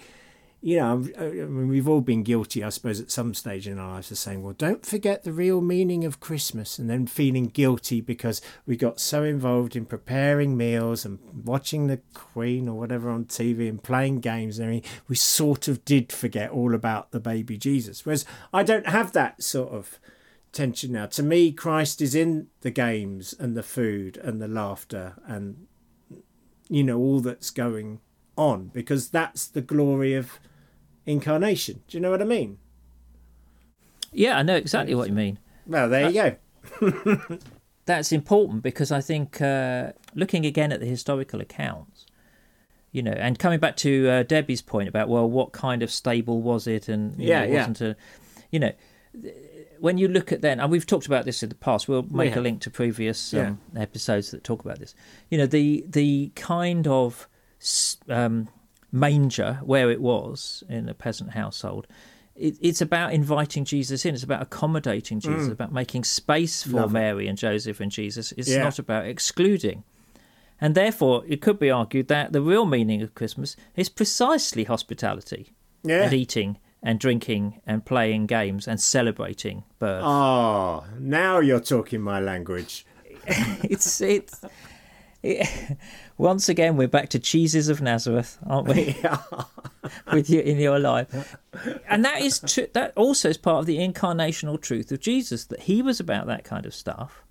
you 0.62 0.77
know, 0.77 1.07
I 1.18 1.23
mean, 1.23 1.68
we've 1.68 1.88
all 1.88 2.03
been 2.03 2.23
guilty, 2.23 2.62
I 2.62 2.68
suppose, 2.68 3.01
at 3.01 3.11
some 3.11 3.33
stage 3.33 3.66
in 3.66 3.79
our 3.79 3.92
lives 3.92 4.11
of 4.11 4.18
saying, 4.18 4.42
well, 4.42 4.53
don't 4.53 4.85
forget 4.85 5.23
the 5.23 5.33
real 5.33 5.62
meaning 5.62 6.05
of 6.05 6.20
Christmas, 6.20 6.79
and 6.79 6.90
then 6.90 7.07
feeling 7.07 7.46
guilty 7.46 8.03
because 8.03 8.42
we 8.66 8.77
got 8.77 9.01
so 9.01 9.23
involved 9.23 9.75
in 9.75 9.87
preparing 9.87 10.59
meals 10.59 11.07
and 11.07 11.18
watching 11.44 11.87
the 11.87 12.01
Queen 12.12 12.68
or 12.68 12.79
whatever 12.79 13.09
on 13.09 13.25
TV 13.25 13.70
and 13.70 13.83
playing 13.83 14.20
games 14.20 14.59
and 14.59 14.66
everything, 14.66 14.90
we 15.09 15.16
sort 15.16 15.66
of 15.66 15.83
did 15.87 16.12
forget 16.12 16.51
all 16.51 16.75
about 16.75 17.11
the 17.11 17.20
baby 17.20 17.57
Jesus. 17.57 18.05
Whereas 18.05 18.27
I 18.53 18.62
don't 18.62 18.87
have 18.87 19.12
that 19.12 19.42
sort 19.42 19.73
of 19.73 19.99
tension 20.53 20.92
now. 20.92 21.07
To 21.07 21.23
me, 21.23 21.53
Christ 21.53 22.03
is 22.03 22.14
in 22.14 22.49
the 22.61 22.70
games 22.70 23.35
and 23.38 23.57
the 23.57 23.62
food 23.62 24.18
and 24.18 24.42
the 24.42 24.49
laughter 24.49 25.14
and 25.27 25.66
you 26.68 26.85
know 26.85 26.99
all 26.99 27.20
that's 27.20 27.51
going 27.51 28.01
on 28.37 28.68
because 28.68 29.11
that's 29.11 29.46
the 29.46 29.61
glory 29.61 30.14
of 30.14 30.38
incarnation. 31.06 31.82
Do 31.88 31.96
you 31.96 32.00
know 32.00 32.10
what 32.10 32.22
I 32.22 32.24
mean? 32.26 32.58
Yeah, 34.12 34.38
I 34.38 34.42
know 34.42 34.56
exactly 34.56 34.94
what 34.94 35.08
you 35.08 35.14
mean. 35.14 35.38
Well, 35.66 35.88
there 35.88 36.10
you 36.10 36.36
go. 36.80 37.38
That's 37.86 38.12
important 38.12 38.62
because 38.62 38.92
I 38.92 39.00
think 39.00 39.40
uh, 39.40 39.92
looking 40.14 40.44
again 40.46 40.72
at 40.72 40.80
the 40.80 40.86
historical 40.86 41.40
accounts, 41.40 42.06
you 42.92 43.02
know, 43.02 43.12
and 43.12 43.38
coming 43.38 43.58
back 43.60 43.76
to 43.78 44.08
uh, 44.08 44.22
Debbie's 44.24 44.62
point 44.62 44.88
about 44.88 45.08
well, 45.08 45.28
what 45.28 45.52
kind 45.52 45.82
of 45.82 45.90
stable 45.90 46.42
was 46.42 46.66
it, 46.66 46.88
and 46.88 47.18
you 47.20 47.28
Yeah, 47.28 47.40
know, 47.40 47.44
it 47.46 47.50
yeah. 47.50 47.56
wasn't 47.58 47.80
a, 47.80 47.96
you 48.50 48.58
know, 48.58 48.72
when 49.78 49.96
you 49.98 50.08
look 50.08 50.30
at 50.32 50.42
then, 50.42 50.60
and 50.60 50.70
we've 50.70 50.86
talked 50.86 51.06
about 51.06 51.24
this 51.24 51.42
in 51.42 51.48
the 51.48 51.54
past. 51.54 51.88
We'll 51.88 52.02
make 52.02 52.36
a 52.36 52.40
link 52.40 52.60
to 52.62 52.70
previous 52.70 53.32
um, 53.34 53.60
episodes 53.76 54.30
that 54.32 54.44
talk 54.44 54.64
about 54.64 54.78
this. 54.78 54.94
You 55.30 55.38
know, 55.38 55.46
the 55.46 55.84
the 55.88 56.32
kind 56.36 56.86
of 56.86 57.28
um, 58.08 58.48
manger 58.92 59.61
where 59.62 59.90
it 59.90 60.00
was 60.00 60.62
in 60.68 60.88
a 60.88 60.94
peasant 60.94 61.31
household. 61.31 61.87
It's 62.37 62.81
about 62.81 63.12
inviting 63.12 63.66
Jesus 63.66 64.07
in. 64.07 64.14
It's 64.14 64.22
about 64.24 64.40
accommodating 64.40 65.20
Jesus. 65.20 65.44
It's 65.46 65.53
about 65.53 65.72
making 65.72 66.05
space 66.05 66.62
for 66.62 66.70
Mm. 66.70 66.74
Love 66.74 66.90
it. 66.90 66.94
Mary 66.94 67.29
and 67.29 67.37
Joseph 67.37 67.81
and 67.81 67.92
Jesus. 67.92 68.33
It's 68.33 68.48
Yeah. 68.48 68.62
not 68.64 68.79
about 68.79 69.05
excluding. 69.05 69.85
And 70.59 70.74
therefore, 70.74 71.22
it 71.29 71.42
could 71.42 71.59
be 71.59 71.70
argued 71.70 72.09
that 72.09 72.33
the 72.33 72.40
real 72.40 72.64
meaning 72.66 73.03
of 73.03 73.14
Christmas 73.14 73.57
is 73.76 73.88
precisely 73.90 74.64
hospitality 74.64 75.53
Yeah. 75.83 76.05
and 76.05 76.12
eating 76.14 76.59
and 76.83 76.98
drinking 76.98 77.61
and 77.66 77.85
playing 77.85 78.26
games 78.26 78.66
and 78.66 78.81
celebrating 78.81 79.64
birth. 79.79 80.03
Oh, 80.03 80.85
now 80.98 81.40
you're 81.40 81.61
talking 81.61 82.00
my 82.00 82.20
language. 82.20 82.87
it's 83.26 84.00
it's 84.00 84.00
it, 84.00 84.50
once 86.18 86.48
again 86.48 86.76
we're 86.76 86.88
back 86.88 87.09
to 87.11 87.18
cheeses 87.18 87.68
of 87.68 87.80
Nazareth, 87.80 88.38
aren't 88.46 88.68
we? 88.68 88.96
With 90.12 90.30
you 90.30 90.40
in 90.40 90.59
your 90.59 90.78
life, 90.78 91.37
and 91.88 92.04
that 92.04 92.20
is 92.22 92.40
true. 92.46 92.66
That 92.74 92.92
also 92.96 93.28
is 93.28 93.38
part 93.38 93.61
of 93.61 93.66
the 93.66 93.78
incarnational 93.78 94.61
truth 94.61 94.92
of 94.92 95.00
Jesus 95.00 95.44
that 95.46 95.61
he 95.61 95.83
was 95.83 96.00
about 96.00 96.26
that 96.26 96.44
kind 96.44 96.64
of 96.66 96.74
stuff. 96.74 97.22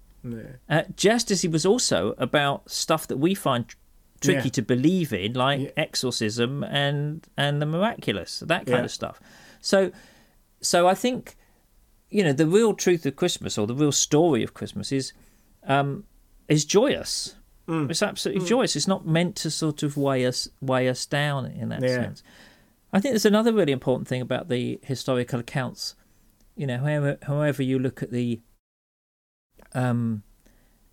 Uh, 0.70 0.84
just 0.96 1.32
as 1.32 1.42
he 1.44 1.48
was 1.48 1.66
also 1.66 2.14
about 2.18 2.70
stuff 2.70 3.08
that 3.08 3.18
we 3.18 3.34
find 3.34 3.68
tr- 3.70 3.78
tricky 4.22 4.48
Yeah. 4.50 4.52
to 4.52 4.62
believe 4.62 5.14
in, 5.14 5.34
like 5.34 5.62
Yeah. 5.62 5.70
exorcism 5.78 6.64
and 6.64 7.26
and 7.38 7.62
the 7.62 7.66
miraculous, 7.66 8.40
that 8.46 8.66
kind 8.66 8.80
Yeah. 8.80 8.86
of 8.86 8.92
stuff. 8.92 9.22
So, 9.62 9.92
so 10.62 10.88
I 10.88 10.94
think, 10.96 11.38
you 12.10 12.24
know, 12.24 12.34
the 12.34 12.48
real 12.48 12.74
truth 12.74 13.06
of 13.06 13.16
Christmas 13.16 13.58
or 13.58 13.66
the 13.68 13.76
real 13.76 13.94
story 13.94 14.44
of 14.44 14.54
Christmas 14.54 14.92
is, 14.92 15.14
um, 15.66 16.04
is 16.50 16.66
joyous. 16.66 17.36
Mm. 17.70 17.90
It's 17.90 18.02
absolutely 18.04 18.46
joyous. 18.48 18.76
It's 18.76 18.88
not 18.88 19.06
meant 19.06 19.36
to 19.38 19.52
sort 19.52 19.84
of 19.84 19.96
weigh 19.96 20.26
us 20.26 20.50
weigh 20.62 20.90
us 20.90 21.06
down 21.06 21.46
in 21.46 21.70
that 21.70 21.82
Yeah. 21.82 21.96
sense. 22.04 22.24
I 22.92 23.00
think 23.00 23.14
there's 23.14 23.26
another 23.26 23.54
really 23.54 23.72
important 23.72 24.08
thing 24.08 24.22
about 24.22 24.50
the 24.50 24.80
historical 24.84 25.40
accounts. 25.40 25.96
You 26.56 26.66
know, 26.68 26.80
however, 26.80 27.18
however 27.24 27.62
you 27.64 27.78
look 27.80 28.02
at 28.02 28.12
the 28.12 28.42
um, 29.74 30.24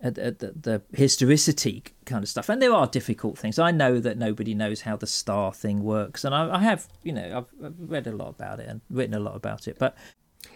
at, 0.01 0.19
at 0.19 0.39
the, 0.41 0.53
the 0.53 0.83
historicity 0.93 1.83
kind 2.05 2.23
of 2.23 2.29
stuff, 2.29 2.49
and 2.49 2.61
there 2.61 2.73
are 2.75 2.87
difficult 2.87 3.39
things. 3.39 3.59
I 3.59 3.71
know 3.71 3.99
that 4.01 4.19
nobody 4.19 4.55
knows 4.55 4.83
how 4.83 4.97
the 4.97 5.07
star 5.07 5.53
thing 5.53 5.83
works, 5.83 6.25
and 6.25 6.35
I, 6.35 6.57
I 6.57 6.59
have, 6.63 6.87
you 7.03 7.13
know, 7.13 7.47
I've, 7.61 7.65
I've 7.67 7.75
read 7.79 8.07
a 8.07 8.13
lot 8.13 8.29
about 8.29 8.61
it 8.61 8.69
and 8.69 8.81
written 8.91 9.15
a 9.15 9.21
lot 9.21 9.35
about 9.35 9.67
it. 9.67 9.79
But 9.79 9.97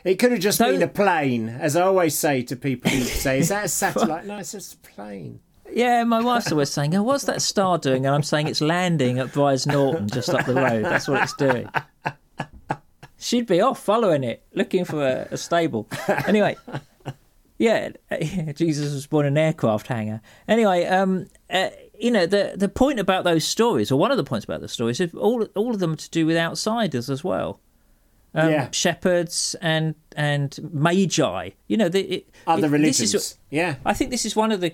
It 0.04 0.16
could 0.16 0.32
have 0.32 0.40
just 0.40 0.58
Don't- 0.58 0.72
been 0.72 0.82
a 0.82 0.88
plane, 0.88 1.48
as 1.48 1.74
I 1.76 1.82
always 1.82 2.16
say 2.18 2.42
to 2.42 2.56
people 2.56 2.90
who 2.90 3.00
say, 3.04 3.38
"Is 3.38 3.48
that 3.48 3.64
a 3.64 3.68
satellite?" 3.68 4.26
no, 4.26 4.36
it's 4.38 4.52
just 4.52 4.74
a 4.74 4.78
plane. 4.78 5.40
Yeah, 5.72 6.04
my 6.04 6.20
wife's 6.20 6.50
always 6.52 6.70
saying, 6.70 6.94
"Oh, 6.94 7.02
what's 7.02 7.24
that 7.24 7.42
star 7.42 7.78
doing?" 7.78 8.06
And 8.06 8.14
I'm 8.14 8.22
saying 8.22 8.48
it's 8.48 8.60
landing 8.60 9.18
at 9.18 9.28
Brize 9.28 9.66
Norton, 9.66 10.08
just 10.08 10.28
up 10.30 10.46
the 10.46 10.54
road. 10.54 10.84
That's 10.84 11.08
what 11.08 11.22
it's 11.22 11.34
doing. 11.34 11.68
She'd 13.18 13.46
be 13.46 13.60
off 13.60 13.78
following 13.82 14.24
it, 14.24 14.42
looking 14.54 14.84
for 14.84 15.06
a, 15.06 15.28
a 15.30 15.36
stable. 15.36 15.86
Anyway, 16.26 16.56
yeah, 17.58 17.90
Jesus 18.54 18.94
was 18.94 19.06
born 19.06 19.26
in 19.26 19.34
an 19.34 19.38
aircraft 19.38 19.88
hangar. 19.88 20.22
Anyway, 20.48 20.86
um, 20.86 21.26
uh, 21.50 21.68
you 21.98 22.10
know 22.10 22.24
the 22.24 22.54
the 22.56 22.68
point 22.68 22.98
about 22.98 23.24
those 23.24 23.44
stories, 23.44 23.92
or 23.92 23.98
one 23.98 24.10
of 24.10 24.16
the 24.16 24.24
points 24.24 24.44
about 24.44 24.62
the 24.62 24.68
stories, 24.68 25.00
is 25.00 25.12
all 25.14 25.44
all 25.54 25.74
of 25.74 25.80
them 25.80 25.96
to 25.96 26.08
do 26.10 26.24
with 26.24 26.36
outsiders 26.36 27.10
as 27.10 27.22
well. 27.22 27.60
Um, 28.32 28.48
Yeah. 28.50 28.68
shepherds 28.70 29.54
and 29.60 29.96
and 30.16 30.58
magi. 30.72 31.50
You 31.66 31.76
know, 31.76 31.88
the, 31.90 32.00
it, 32.00 32.28
Other 32.46 32.68
religions, 32.70 33.12
This 33.12 33.14
is, 33.32 33.38
yeah, 33.50 33.74
I 33.84 33.92
think 33.92 34.10
this 34.12 34.24
is 34.24 34.34
one 34.34 34.50
of 34.52 34.60
the 34.62 34.72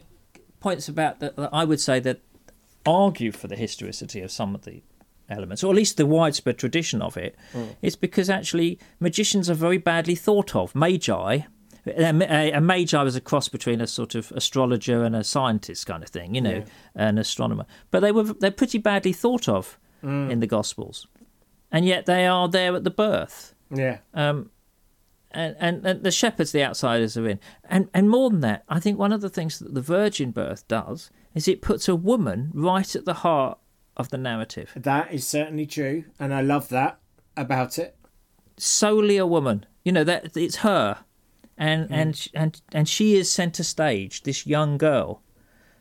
points 0.60 0.88
about 0.88 1.20
that, 1.20 1.36
that 1.36 1.50
I 1.52 1.64
would 1.64 1.80
say 1.80 2.00
that 2.00 2.20
argue 2.84 3.32
for 3.32 3.48
the 3.48 3.56
historicity 3.56 4.20
of 4.20 4.30
some 4.30 4.54
of 4.54 4.64
the 4.64 4.82
elements, 5.28 5.64
or 5.64 5.70
at 5.70 5.76
least 5.76 5.96
the 5.96 6.06
widespread 6.06 6.58
tradition 6.58 7.02
of 7.02 7.16
it, 7.16 7.36
is 7.82 7.96
because 7.96 8.30
actually 8.30 8.78
magicians 9.00 9.50
are 9.50 9.54
very 9.54 9.78
badly 9.78 10.14
thought 10.14 10.54
of. 10.54 10.74
Magi. 10.74 11.40
A, 11.88 12.50
a, 12.52 12.60
magi 12.60 13.00
was 13.00 13.14
a 13.14 13.20
cross 13.20 13.48
between 13.48 13.80
a 13.80 13.86
sort 13.86 14.16
of 14.16 14.32
astrologer 14.32 15.04
and 15.04 15.14
a 15.14 15.22
scientist 15.22 15.86
kind 15.86 16.02
of 16.02 16.08
thing, 16.08 16.34
you 16.34 16.40
know, 16.40 16.64
an 16.96 17.16
astronomer. 17.16 17.64
But 17.92 18.00
they 18.00 18.10
were 18.10 18.24
they're 18.24 18.50
pretty 18.50 18.78
badly 18.78 19.12
thought 19.12 19.48
of 19.48 19.78
in 20.02 20.40
the 20.40 20.48
Gospels, 20.48 21.06
and 21.70 21.84
yet 21.84 22.06
they 22.06 22.26
are 22.26 22.48
there 22.48 22.74
at 22.74 22.82
the 22.82 22.90
birth 22.90 23.54
yeah, 23.70 23.98
um, 24.14 24.50
and, 25.36 25.56
and, 25.60 25.86
and 25.86 26.02
the 26.02 26.10
shepherds, 26.10 26.52
the 26.52 26.64
outsiders 26.64 27.16
are 27.16 27.28
in. 27.28 27.38
And, 27.64 27.88
and 27.92 28.08
more 28.08 28.30
than 28.30 28.40
that, 28.40 28.64
I 28.68 28.80
think 28.80 28.98
one 28.98 29.12
of 29.12 29.20
the 29.20 29.28
things 29.28 29.58
that 29.58 29.74
the 29.74 29.80
virgin 29.82 30.30
birth 30.30 30.66
does 30.66 31.10
is 31.34 31.46
it 31.46 31.62
puts 31.62 31.88
a 31.88 31.94
woman 31.94 32.50
right 32.54 32.96
at 32.96 33.04
the 33.04 33.14
heart 33.14 33.58
of 33.96 34.08
the 34.10 34.18
narrative. 34.18 34.72
that 34.74 35.12
is 35.12 35.26
certainly 35.26 35.66
true, 35.66 36.04
and 36.18 36.34
I 36.34 36.40
love 36.40 36.68
that 36.70 36.98
about 37.36 37.78
it. 37.78 37.96
Solely 38.56 39.16
a 39.16 39.26
woman. 39.26 39.66
You 39.84 39.92
know, 39.92 40.04
that 40.04 40.36
it's 40.36 40.56
her. 40.56 41.04
And, 41.58 41.88
mm. 41.88 41.94
and, 41.94 42.28
and, 42.34 42.62
and 42.72 42.88
she 42.88 43.16
is 43.16 43.30
centre 43.30 43.62
stage. 43.62 44.22
This 44.22 44.46
young 44.46 44.78
girl 44.78 45.22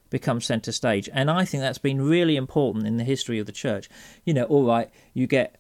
becomes 0.10 0.46
centre 0.46 0.72
stage. 0.72 1.10
And 1.12 1.30
I 1.30 1.46
think 1.46 1.62
that's 1.62 1.78
been 1.78 2.02
really 2.02 2.36
important 2.36 2.88
in 2.88 2.98
the 2.98 3.04
history 3.04 3.40
of 3.40 3.46
the 3.46 3.52
church. 3.52 3.90
You 4.26 4.34
know, 4.34 4.44
all 4.44 4.66
right, 4.66 4.90
you 5.14 5.28
get 5.28 5.58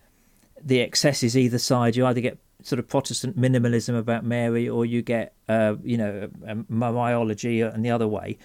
the 0.61 0.79
excesses 0.79 1.37
either 1.37 1.57
side. 1.57 1.95
You 1.95 2.05
either 2.05 2.21
get 2.21 2.39
sort 2.65 2.79
of 2.79 2.87
Protestant 2.87 3.37
minimalism 3.39 3.97
about 3.97 4.25
Mary, 4.25 4.67
or 4.67 4.85
you 4.85 5.01
get, 5.01 5.33
uh, 5.47 5.75
you 5.83 5.97
know, 5.97 6.29
a 6.47 6.55
Mariology 6.55 7.61
and 7.73 7.85
the 7.85 7.91
other 7.91 8.07
way. 8.07 8.37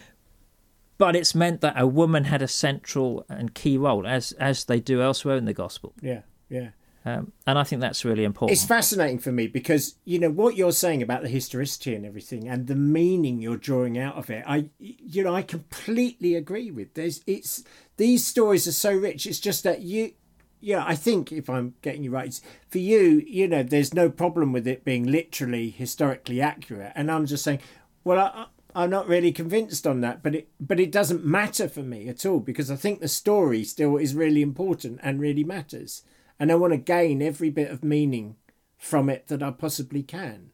But 0.98 1.16
it's 1.16 1.34
meant 1.34 1.62
that 1.62 1.74
a 1.80 1.86
woman 1.86 2.24
had 2.24 2.42
a 2.42 2.48
central 2.48 3.24
and 3.30 3.54
key 3.54 3.78
role, 3.78 4.06
as 4.06 4.32
as 4.32 4.66
they 4.66 4.80
do 4.80 5.00
elsewhere 5.00 5.36
in 5.36 5.46
the 5.46 5.54
gospel, 5.54 5.94
Yeah, 6.02 6.20
yeah. 6.50 6.70
um, 7.06 7.32
and 7.46 7.58
I 7.58 7.64
think 7.64 7.80
that's 7.80 8.04
really 8.04 8.24
important. 8.24 8.52
It's 8.54 8.66
fascinating 8.66 9.18
for 9.18 9.32
me 9.32 9.46
because 9.46 9.94
you 10.04 10.18
know 10.18 10.28
what 10.30 10.56
you're 10.56 10.72
saying 10.72 11.00
about 11.02 11.22
the 11.22 11.28
historicity 11.30 11.94
and 11.94 12.04
everything, 12.04 12.46
and 12.48 12.66
the 12.66 12.74
meaning 12.74 13.40
you're 13.40 13.56
drawing 13.56 13.96
out 13.98 14.16
of 14.16 14.28
it. 14.28 14.44
I, 14.46 14.68
you 14.78 15.24
know, 15.24 15.34
I 15.34 15.40
completely 15.40 16.34
agree 16.34 16.70
with. 16.70 16.92
There's, 16.92 17.22
it's 17.26 17.64
these 17.96 18.26
stories 18.26 18.66
are 18.66 18.72
so 18.72 18.92
rich. 18.92 19.24
It's 19.26 19.40
just 19.40 19.64
that 19.64 19.80
you, 19.80 20.12
yeah, 20.60 20.84
I 20.86 20.94
think 20.94 21.32
if 21.32 21.48
I'm 21.48 21.74
getting 21.82 22.02
you 22.04 22.10
right, 22.10 22.38
for 22.68 22.78
you, 22.78 23.22
you 23.26 23.48
know, 23.48 23.62
there's 23.62 23.94
no 23.94 24.10
problem 24.10 24.52
with 24.52 24.66
it 24.66 24.84
being 24.84 25.10
literally 25.10 25.70
historically 25.70 26.40
accurate, 26.40 26.92
and 26.94 27.10
I'm 27.10 27.26
just 27.26 27.44
saying, 27.44 27.60
well, 28.04 28.18
I, 28.18 28.46
I'm 28.74 28.90
not 28.90 29.08
really 29.08 29.32
convinced 29.32 29.86
on 29.86 30.00
that, 30.02 30.22
but 30.22 30.34
it, 30.34 30.48
but 30.60 30.78
it 30.78 30.92
doesn't 30.92 31.24
matter 31.24 31.68
for 31.68 31.82
me 31.82 32.08
at 32.08 32.24
all 32.24 32.40
because 32.40 32.70
I 32.70 32.76
think 32.76 33.00
the 33.00 33.08
story 33.08 33.64
still 33.64 33.96
is 33.96 34.14
really 34.14 34.42
important 34.42 35.00
and 35.02 35.20
really 35.20 35.44
matters 35.44 36.02
and 36.40 36.50
I 36.50 36.54
want 36.54 36.72
to 36.72 36.78
gain 36.78 37.20
every 37.20 37.50
bit 37.50 37.70
of 37.70 37.84
meaning 37.84 38.36
from 38.78 39.10
it 39.10 39.28
that 39.28 39.42
I 39.42 39.50
possibly 39.50 40.02
can. 40.02 40.52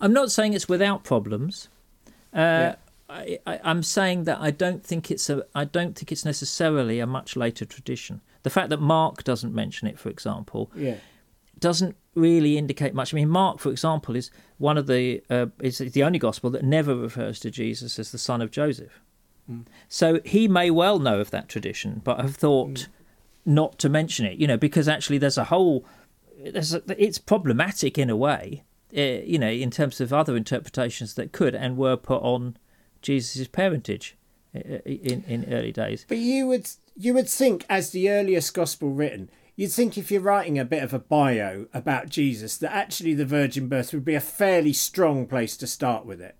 I'm 0.00 0.12
not 0.12 0.30
saying 0.30 0.52
it's 0.52 0.68
without 0.68 1.02
problems. 1.02 1.68
Uh, 2.32 2.38
Yeah. 2.38 2.74
I, 3.06 3.38
I, 3.46 3.60
I'm 3.64 3.82
saying 3.82 4.24
that 4.24 4.40
I 4.40 4.50
don't 4.50 4.82
think 4.82 5.10
it's 5.10 5.28
a. 5.28 5.44
I 5.54 5.64
don't 5.64 5.94
think 5.94 6.10
it's 6.10 6.24
necessarily 6.24 7.00
a 7.00 7.06
much 7.06 7.36
later 7.36 7.66
tradition. 7.66 8.22
The 8.44 8.50
fact 8.50 8.70
that 8.70 8.80
Mark 8.80 9.24
doesn't 9.24 9.52
mention 9.54 9.88
it, 9.88 9.98
for 9.98 10.08
example, 10.08 10.70
Yeah, 10.76 10.96
doesn't 11.58 11.96
really 12.14 12.56
indicate 12.56 12.94
much. 12.94 13.12
I 13.12 13.16
mean, 13.16 13.28
Mark, 13.28 13.58
for 13.58 13.70
example, 13.70 14.14
is 14.16 14.30
one 14.58 14.78
of 14.78 14.86
the 14.86 15.22
uh, 15.28 15.46
is 15.60 15.78
the 15.78 16.02
only 16.02 16.18
gospel 16.18 16.50
that 16.50 16.62
never 16.62 16.94
refers 16.94 17.40
to 17.40 17.50
Jesus 17.50 17.98
as 17.98 18.12
the 18.12 18.18
son 18.18 18.40
of 18.40 18.50
Joseph. 18.50 19.00
So 19.88 20.20
he 20.24 20.48
may 20.48 20.70
well 20.70 20.98
know 20.98 21.20
of 21.20 21.30
that 21.30 21.50
tradition, 21.50 22.00
but 22.02 22.18
have 22.18 22.36
thought 22.36 22.88
not 23.44 23.78
to 23.80 23.90
mention 23.90 24.24
it. 24.24 24.38
You 24.38 24.46
know, 24.46 24.56
because 24.56 24.88
actually 24.88 25.18
there's 25.18 25.36
a 25.36 25.44
whole 25.44 25.84
there's 26.52 26.74
a, 26.74 26.82
it's 26.96 27.18
problematic 27.18 27.98
in 27.98 28.10
a 28.10 28.16
way. 28.16 28.64
Uh, 28.96 29.22
you 29.24 29.38
know, 29.38 29.50
in 29.50 29.70
terms 29.70 30.00
of 30.00 30.12
other 30.12 30.36
interpretations 30.36 31.14
that 31.14 31.32
could 31.32 31.54
and 31.54 31.76
were 31.76 31.96
put 31.96 32.22
on 32.22 32.56
Jesus' 33.02 33.48
parentage 33.48 34.16
in 34.54 35.24
in 35.26 35.52
early 35.52 35.72
days. 35.72 36.04
but 36.08 36.18
you 36.18 36.46
would 36.46 36.68
you 36.96 37.14
would 37.14 37.28
think 37.28 37.64
as 37.68 37.90
the 37.90 38.10
earliest 38.10 38.54
gospel 38.54 38.90
written, 38.90 39.28
you'd 39.56 39.72
think 39.72 39.98
if 39.98 40.10
you're 40.10 40.20
writing 40.20 40.58
a 40.58 40.64
bit 40.64 40.82
of 40.82 40.94
a 40.94 40.98
bio 40.98 41.66
about 41.74 42.08
Jesus, 42.08 42.56
that 42.58 42.72
actually 42.72 43.14
the 43.14 43.24
virgin 43.24 43.68
birth 43.68 43.92
would 43.92 44.04
be 44.04 44.14
a 44.14 44.20
fairly 44.20 44.72
strong 44.72 45.26
place 45.26 45.56
to 45.56 45.66
start 45.66 46.06
with 46.06 46.20
it. 46.20 46.36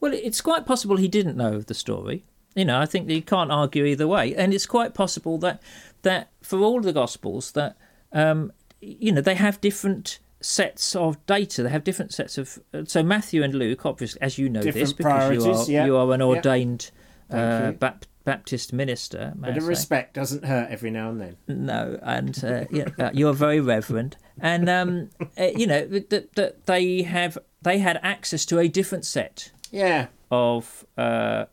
Well, 0.00 0.12
it's 0.12 0.40
quite 0.40 0.66
possible 0.66 0.96
he 0.96 1.08
didn't 1.08 1.36
know 1.36 1.54
of 1.54 1.66
the 1.66 1.74
story. 1.74 2.24
You 2.54 2.64
know, 2.66 2.78
I 2.78 2.86
think 2.86 3.08
you 3.08 3.22
can't 3.22 3.50
argue 3.50 3.84
either 3.84 4.06
way, 4.06 4.34
and 4.34 4.52
it's 4.54 4.66
quite 4.66 4.94
possible 4.94 5.38
that 5.38 5.62
that 6.02 6.30
for 6.42 6.60
all 6.60 6.80
the 6.80 6.92
Gospels 6.92 7.52
that 7.52 7.76
um, 8.12 8.52
you 8.80 9.12
know 9.12 9.20
they 9.20 9.34
have 9.34 9.60
different 9.60 10.18
sets 10.40 10.94
of 10.94 11.24
data. 11.26 11.62
They 11.62 11.70
have 11.70 11.84
different 11.84 12.12
sets 12.12 12.38
of. 12.38 12.58
So 12.84 13.02
Matthew 13.02 13.42
and 13.42 13.54
Luke, 13.54 13.86
obviously, 13.86 14.20
as 14.20 14.38
you 14.38 14.48
know 14.48 14.60
this 14.60 14.92
because 14.92 15.44
you 15.44 15.52
are 15.52 15.64
yeah. 15.64 15.86
you 15.86 15.96
are 15.96 16.12
an 16.12 16.22
ordained 16.22 16.82
Thank 16.82 17.03
uh. 17.30 17.72
Bap- 17.72 18.04
Baptist 18.24 18.72
minister. 18.72 19.34
But 19.36 19.60
respect 19.62 20.14
doesn't 20.14 20.46
hurt 20.46 20.70
every 20.70 20.90
now 20.90 21.10
and 21.10 21.20
then. 21.20 21.36
No, 21.46 21.98
and 22.02 22.42
uh, 22.42 22.64
yeah, 22.70 22.88
uh, 22.98 23.10
you're 23.12 23.34
very 23.34 23.60
reverend, 23.60 24.16
and 24.40 24.68
um, 24.68 25.10
uh, 25.38 25.50
you 25.54 25.66
know 25.66 25.86
that 25.86 26.34
that 26.34 26.64
they 26.66 27.02
have 27.02 27.36
they 27.60 27.78
had 27.78 28.00
access 28.02 28.46
to 28.46 28.58
a 28.58 28.68
different 28.68 29.04
set 29.04 29.52
Yeah, 29.70 30.06
of 30.30 30.86
uh, 30.96 31.44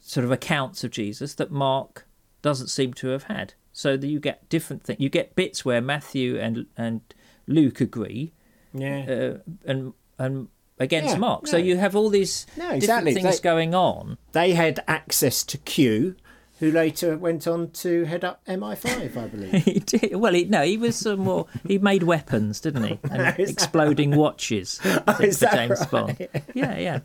sort 0.00 0.24
of 0.24 0.32
accounts 0.32 0.82
of 0.82 0.90
Jesus 0.90 1.34
that 1.34 1.52
Mark 1.52 2.04
doesn't 2.42 2.68
seem 2.68 2.92
to 2.94 3.08
have 3.08 3.24
had. 3.24 3.54
So 3.72 3.96
that 3.96 4.06
you 4.08 4.18
get 4.18 4.48
different 4.48 4.82
things. 4.82 4.98
You 4.98 5.08
get 5.08 5.36
bits 5.36 5.64
where 5.64 5.80
Matthew 5.80 6.36
and 6.36 6.66
and 6.76 7.00
Luke 7.46 7.80
agree, 7.80 8.32
yeah. 8.74 9.06
uh, 9.08 9.38
and 9.64 9.92
and 10.18 10.48
against 10.80 11.10
Yeah, 11.10 11.18
Mark. 11.18 11.46
So 11.46 11.56
you 11.56 11.76
have 11.76 11.94
all 11.94 12.08
these 12.10 12.46
No, 12.56 12.78
different 12.80 13.04
things 13.14 13.38
They- 13.38 13.42
going 13.42 13.74
on. 13.74 14.18
they 14.32 14.52
had 14.54 14.82
access 14.88 15.44
to 15.44 15.58
Q, 15.58 16.16
who 16.58 16.70
later 16.72 17.16
went 17.16 17.46
on 17.46 17.70
to 17.70 18.04
head 18.04 18.24
up 18.24 18.40
MI5, 18.46 19.16
I 19.16 19.26
believe. 19.28 19.52
He 19.64 19.78
did. 19.78 20.16
Well, 20.16 20.34
he, 20.34 20.44
no, 20.44 20.62
he 20.62 20.76
was 20.76 21.06
more. 21.06 21.46
He 21.66 21.78
made 21.78 22.02
weapons, 22.02 22.60
didn't 22.60 22.84
he? 22.84 22.98
That 23.08 23.38
exploding 23.38 24.16
watches 24.16 24.80
is 25.20 25.38
for 25.38 25.44
that 25.46 25.54
James 25.54 25.80
right? 25.80 25.90
Bond. 25.90 26.28
Yeah, 26.54 26.78
yeah. 26.78 27.00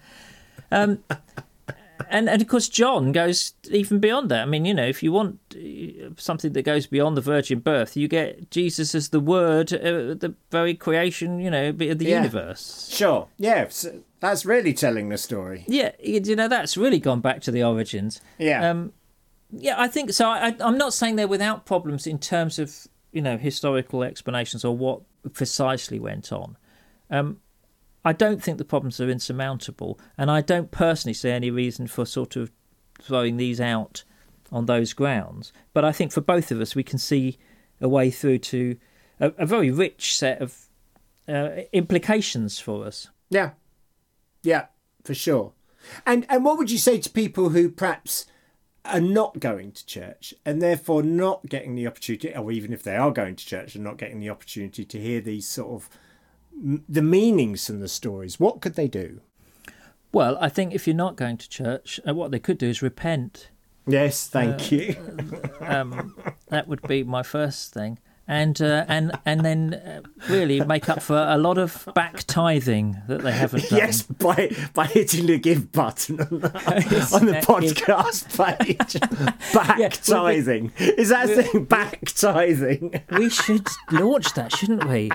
Um, 0.72 1.04
and 2.10 2.30
and 2.30 2.42
of 2.42 2.48
course, 2.48 2.68
John 2.70 3.12
goes 3.12 3.54
even 3.72 4.00
beyond 4.00 4.30
that. 4.32 4.42
I 4.42 4.46
mean, 4.46 4.66
you 4.66 4.74
know, 4.74 4.86
if 4.86 5.02
you 5.04 5.12
want 5.12 5.40
uh, 5.56 6.10
something 6.18 6.54
that 6.54 6.64
goes 6.64 6.88
beyond 6.88 7.16
the 7.18 7.22
virgin 7.22 7.60
birth, 7.60 7.96
you 7.98 8.08
get 8.08 8.52
Jesus 8.52 8.94
as 8.96 9.10
the 9.10 9.20
Word, 9.20 9.74
uh, 9.74 10.14
the 10.14 10.34
very 10.52 10.74
creation, 10.76 11.40
you 11.40 11.50
know, 11.50 11.70
of 11.70 11.78
the 11.78 12.06
Yeah. 12.06 12.18
universe. 12.18 12.90
Sure. 12.92 13.28
Yeah. 13.38 13.68
So 13.70 14.02
That's 14.20 14.46
really 14.46 14.74
telling 14.74 15.10
the 15.10 15.18
story. 15.18 15.66
Yeah, 15.68 15.92
you 16.02 16.36
know 16.36 16.48
that's 16.48 16.78
really 16.78 17.00
gone 17.00 17.22
back 17.22 17.42
to 17.42 17.52
the 17.52 17.64
origins. 17.64 18.22
Yeah. 18.40 18.70
Um, 18.70 18.92
yeah, 19.52 19.76
I 19.78 19.88
think 19.88 20.12
so. 20.14 20.28
I, 20.30 20.56
I'm 20.60 20.78
not 20.78 20.94
saying 20.94 21.16
they're 21.16 21.28
without 21.28 21.66
problems 21.66 22.08
in 22.08 22.18
terms 22.20 22.58
of 22.60 22.88
you 23.12 23.22
know 23.22 23.38
historical 23.38 24.04
explanations 24.04 24.66
or 24.66 24.76
what 24.76 25.02
precisely 25.34 26.00
went 26.00 26.32
on. 26.32 26.58
Um, 27.12 27.40
I 28.06 28.14
don't 28.14 28.42
think 28.42 28.60
the 28.60 28.66
problems 28.66 29.02
are 29.02 29.10
insurmountable, 29.10 30.00
and 30.16 30.30
I 30.30 30.42
don't 30.42 30.70
personally 30.70 31.16
see 31.16 31.32
any 31.32 31.50
reason 31.50 31.88
for 31.88 32.06
sort 32.06 32.36
of 32.36 32.52
throwing 33.02 33.38
these 33.38 33.60
out 33.60 34.04
on 34.52 34.68
those 34.68 34.94
grounds. 34.94 35.52
But 35.74 35.84
I 35.84 35.92
think 35.92 36.12
for 36.12 36.22
both 36.22 36.52
of 36.52 36.62
us, 36.62 36.76
we 36.76 36.84
can 36.84 37.00
see 37.00 37.40
a 37.82 37.90
way 37.90 38.12
through 38.12 38.38
to 38.38 38.78
a, 39.20 39.34
a 39.40 39.46
very 39.48 39.72
rich 39.72 40.16
set 40.16 40.40
of 40.40 40.68
uh, 41.28 41.64
implications 41.74 42.60
for 42.60 42.86
us. 42.86 43.10
Yeah, 43.32 43.52
yeah, 44.44 44.68
for 45.04 45.16
sure. 45.16 45.54
And 46.06 46.28
and 46.30 46.46
what 46.46 46.60
would 46.60 46.70
you 46.72 46.78
say 46.78 47.00
to 47.00 47.10
people 47.10 47.50
who 47.50 47.70
perhaps 47.70 48.28
are 48.86 49.02
not 49.02 49.40
going 49.40 49.72
to 49.72 49.86
church 49.86 50.32
and 50.46 50.62
therefore 50.62 51.02
not 51.02 51.48
getting 51.48 51.74
the 51.74 51.88
opportunity, 51.88 52.36
or 52.36 52.52
even 52.52 52.72
if 52.72 52.84
they 52.84 52.96
are 52.96 53.12
going 53.12 53.36
to 53.36 53.46
church 53.46 53.74
and 53.74 53.84
not 53.84 53.98
getting 53.98 54.20
the 54.20 54.30
opportunity 54.30 54.86
to 54.86 55.00
hear 55.00 55.22
these 55.22 55.48
sort 55.48 55.72
of 55.72 55.90
the 56.58 57.02
meanings 57.02 57.68
from 57.68 57.80
the 57.80 57.88
stories? 57.88 58.40
What 58.40 58.62
could 58.62 58.76
they 58.76 58.88
do? 58.88 59.22
Well, 60.12 60.38
I 60.40 60.50
think 60.50 60.74
if 60.74 60.88
you're 60.88 60.96
not 60.96 61.16
going 61.16 61.38
to 61.38 61.50
church, 61.50 62.00
uh, 62.08 62.14
what 62.14 62.32
they 62.32 62.40
could 62.40 62.58
do 62.58 62.68
is 62.70 62.82
repent. 62.82 63.50
Yes, 63.88 64.28
thank 64.28 64.62
uh, 64.62 64.76
you. 64.76 64.96
um, 65.62 66.16
that 66.48 66.68
would 66.68 66.82
be 66.84 67.04
my 67.04 67.22
first 67.22 67.74
thing 67.74 68.00
and 68.28 68.62
uh, 68.62 68.86
and 68.88 69.12
and 69.26 69.46
then 69.46 69.74
uh, 69.74 70.02
really 70.30 70.60
make 70.62 70.90
up 70.90 71.02
for 71.02 71.18
a 71.18 71.38
lot 71.38 71.58
of 71.58 71.88
back 71.94 72.24
tithing 72.24 73.02
that 73.08 73.22
they 73.22 73.32
haven't 73.32 73.64
done. 73.70 73.80
Yes, 73.80 74.02
by 74.04 74.52
by 74.74 74.86
hitting 74.86 75.28
the 75.28 75.38
give 75.38 75.72
button 75.72 76.20
on 76.20 76.40
the, 76.40 76.48
on 77.14 77.26
the 77.26 77.34
podcast 77.34 78.36
page. 78.36 79.00
back 79.54 79.80
yeah, 79.80 79.90
tithing 79.90 80.72
is 80.78 81.10
that 81.10 81.30
a 81.30 81.44
thing? 81.44 81.66
Back 81.66 82.06
tithing. 82.06 83.04
We 83.12 83.30
should 83.30 83.68
launch 83.92 84.34
that, 84.34 84.52
shouldn't 84.52 84.88
we? 84.88 85.12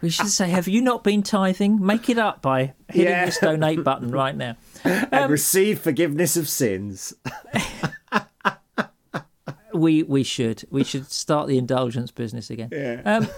We 0.00 0.10
should 0.10 0.28
say, 0.28 0.48
"Have 0.48 0.68
you 0.68 0.80
not 0.80 1.04
been 1.04 1.22
tithing? 1.22 1.84
Make 1.84 2.08
it 2.08 2.18
up 2.18 2.42
by 2.42 2.74
hitting 2.88 3.12
yeah. 3.12 3.26
this 3.26 3.38
donate 3.38 3.84
button 3.84 4.10
right 4.10 4.36
now." 4.36 4.56
Um, 4.84 5.08
and 5.10 5.32
receive 5.32 5.80
forgiveness 5.80 6.36
of 6.36 6.48
sins 6.48 7.12
we 9.78 10.02
we 10.02 10.22
should 10.22 10.64
we 10.70 10.84
should 10.84 11.10
start 11.10 11.48
the 11.48 11.58
indulgence 11.58 12.10
business 12.10 12.50
again. 12.50 12.68
Yeah. 12.72 13.00
Um, 13.04 13.28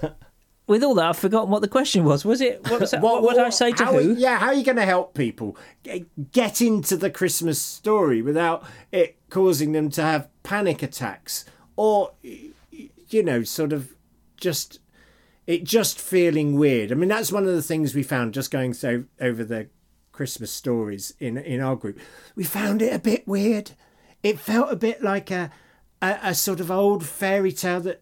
with 0.66 0.84
all 0.84 0.94
that, 0.94 1.06
I've 1.06 1.18
forgotten 1.18 1.50
what 1.50 1.62
the 1.62 1.68
question 1.68 2.04
was. 2.04 2.24
Was 2.24 2.40
it 2.40 2.62
what 2.68 2.80
was 2.80 2.92
that, 2.92 3.00
what, 3.00 3.22
what, 3.22 3.34
did 3.34 3.44
I 3.44 3.50
say 3.50 3.72
to 3.72 3.86
who? 3.86 4.14
yeah, 4.14 4.38
how 4.38 4.48
are 4.48 4.54
you 4.54 4.64
going 4.64 4.76
to 4.76 4.84
help 4.84 5.14
people 5.14 5.56
get 6.32 6.60
into 6.60 6.96
the 6.96 7.10
Christmas 7.10 7.60
story 7.60 8.22
without 8.22 8.64
it 8.92 9.16
causing 9.30 9.72
them 9.72 9.90
to 9.90 10.02
have 10.02 10.28
panic 10.42 10.82
attacks 10.82 11.44
or 11.76 12.12
you 12.22 13.22
know, 13.22 13.42
sort 13.42 13.72
of 13.72 13.94
just 14.36 14.78
it 15.50 15.64
just 15.64 15.98
feeling 15.98 16.56
weird. 16.56 16.92
I 16.92 16.94
mean, 16.94 17.08
that's 17.08 17.32
one 17.32 17.42
of 17.42 17.52
the 17.52 17.62
things 17.62 17.92
we 17.92 18.04
found 18.04 18.34
just 18.34 18.52
going 18.52 18.72
so 18.72 19.02
over 19.20 19.42
the 19.42 19.68
Christmas 20.12 20.52
stories 20.52 21.12
in 21.18 21.36
in 21.38 21.60
our 21.60 21.74
group. 21.74 21.98
We 22.36 22.44
found 22.44 22.82
it 22.82 22.94
a 22.94 23.00
bit 23.00 23.26
weird. 23.26 23.72
It 24.22 24.38
felt 24.38 24.70
a 24.70 24.76
bit 24.76 25.02
like 25.02 25.32
a 25.32 25.50
a, 26.00 26.18
a 26.22 26.34
sort 26.36 26.60
of 26.60 26.70
old 26.70 27.04
fairy 27.04 27.50
tale 27.50 27.80
that 27.80 28.00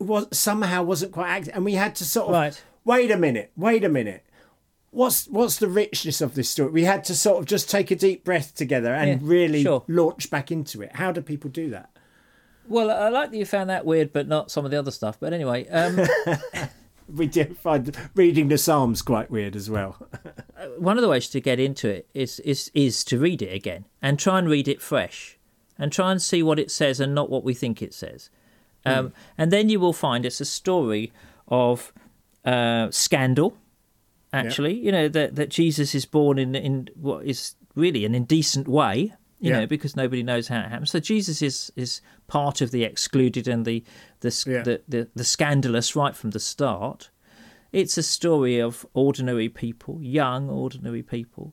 was 0.00 0.26
somehow 0.32 0.82
wasn't 0.82 1.12
quite 1.12 1.28
active, 1.28 1.54
and 1.54 1.64
we 1.64 1.74
had 1.74 1.94
to 1.96 2.04
sort 2.04 2.30
of 2.30 2.32
right. 2.32 2.64
wait 2.84 3.12
a 3.12 3.16
minute, 3.16 3.52
wait 3.56 3.84
a 3.84 3.88
minute. 3.88 4.26
What's 4.90 5.28
what's 5.28 5.58
the 5.58 5.68
richness 5.68 6.20
of 6.20 6.34
this 6.34 6.50
story? 6.50 6.72
We 6.72 6.84
had 6.84 7.04
to 7.04 7.14
sort 7.14 7.38
of 7.38 7.46
just 7.46 7.70
take 7.70 7.92
a 7.92 7.96
deep 7.96 8.24
breath 8.24 8.56
together 8.56 8.92
and 8.92 9.08
yeah, 9.08 9.18
really 9.20 9.62
sure. 9.62 9.84
launch 9.86 10.30
back 10.30 10.50
into 10.50 10.82
it. 10.82 10.96
How 10.96 11.12
do 11.12 11.20
people 11.20 11.48
do 11.48 11.70
that? 11.70 11.90
Well, 12.66 12.90
I 12.90 13.08
like 13.08 13.30
that 13.30 13.36
you 13.36 13.46
found 13.46 13.70
that 13.70 13.86
weird, 13.86 14.12
but 14.12 14.26
not 14.26 14.50
some 14.50 14.64
of 14.64 14.72
the 14.72 14.78
other 14.78 14.90
stuff. 14.90 15.20
But 15.20 15.32
anyway, 15.32 15.68
um... 15.68 16.00
we 17.14 17.26
did 17.26 17.56
find 17.56 17.96
reading 18.14 18.48
the 18.48 18.58
Psalms 18.58 19.02
quite 19.02 19.30
weird 19.30 19.56
as 19.56 19.70
well. 19.70 20.08
One 20.78 20.96
of 20.96 21.02
the 21.02 21.08
ways 21.08 21.28
to 21.30 21.40
get 21.40 21.58
into 21.58 21.88
it 21.88 22.08
is 22.14 22.40
is 22.40 22.70
is 22.74 23.04
to 23.04 23.18
read 23.18 23.42
it 23.42 23.54
again 23.54 23.86
and 24.02 24.18
try 24.18 24.38
and 24.38 24.48
read 24.48 24.68
it 24.68 24.82
fresh 24.82 25.38
and 25.78 25.92
try 25.92 26.10
and 26.10 26.20
see 26.20 26.42
what 26.42 26.58
it 26.58 26.70
says 26.70 27.00
and 27.00 27.14
not 27.14 27.30
what 27.30 27.44
we 27.44 27.54
think 27.54 27.80
it 27.82 27.94
says. 27.94 28.30
Um, 28.84 29.08
mm. 29.08 29.12
And 29.36 29.52
then 29.52 29.68
you 29.68 29.80
will 29.80 29.92
find 29.92 30.24
it's 30.24 30.40
a 30.40 30.44
story 30.44 31.12
of 31.48 31.92
uh, 32.44 32.90
scandal. 32.90 33.56
Actually, 34.32 34.74
you 34.74 34.92
know 34.92 35.08
that 35.08 35.36
that 35.36 35.48
Jesus 35.48 35.94
is 35.94 36.04
born 36.04 36.38
in 36.38 36.54
in 36.54 36.88
what 36.94 37.24
is 37.24 37.54
really 37.74 38.04
an 38.04 38.14
indecent 38.14 38.68
way. 38.68 39.14
You 39.40 39.50
yeah. 39.50 39.60
know, 39.60 39.66
because 39.66 39.94
nobody 39.94 40.22
knows 40.22 40.48
how 40.48 40.58
it 40.60 40.68
happens. 40.68 40.90
So 40.90 41.00
Jesus 41.00 41.42
is 41.42 41.72
is 41.76 42.00
part 42.26 42.60
of 42.60 42.70
the 42.70 42.84
excluded 42.84 43.46
and 43.46 43.64
the 43.64 43.84
the, 44.20 44.44
yeah. 44.46 44.62
the, 44.62 44.82
the 44.88 45.08
the 45.14 45.24
scandalous 45.24 45.94
right 45.94 46.16
from 46.16 46.30
the 46.30 46.40
start. 46.40 47.10
It's 47.70 47.98
a 47.98 48.02
story 48.02 48.58
of 48.58 48.86
ordinary 48.94 49.48
people, 49.48 49.98
young 50.02 50.48
ordinary 50.48 51.02
people. 51.02 51.52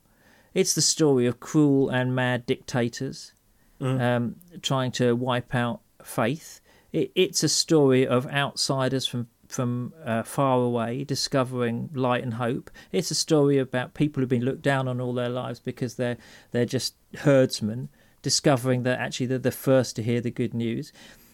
It's 0.53 0.73
the 0.73 0.81
story 0.81 1.25
of 1.25 1.41
cruel 1.41 1.89
and 1.89 2.15
mad 2.15 2.45
dictators 2.45 3.33
mm. 3.81 4.01
um, 4.01 4.35
trying 4.61 4.91
to 4.93 5.15
wipe 5.15 5.53
out 5.53 5.81
faith. 6.03 6.61
It, 6.91 7.11
it's 7.15 7.43
a 7.43 7.49
story 7.49 8.07
of 8.07 8.25
outsiders 8.27 9.05
from 9.05 9.27
from 9.55 9.93
uh, 10.03 10.23
far 10.23 10.59
away 10.59 11.03
discovering 11.03 11.89
light 11.93 12.23
and 12.23 12.35
hope. 12.35 12.69
It's 12.91 13.09
a 13.09 13.15
story 13.15 13.57
about 13.57 13.93
people 13.93 14.21
who've 14.21 14.29
been 14.29 14.45
looked 14.45 14.61
down 14.61 14.87
on 14.87 14.99
all 14.99 15.13
their 15.13 15.29
lives 15.29 15.59
because 15.59 15.95
they're 15.95 16.17
they're 16.51 16.65
just 16.65 16.95
herdsmen 17.19 17.89
discovering 18.21 18.83
that 18.83 18.99
actually 18.99 19.27
they're 19.27 19.37
the 19.37 19.51
first 19.51 19.95
to 19.95 20.03
hear 20.03 20.19
the 20.19 20.31
good 20.31 20.53
news. 20.53 20.91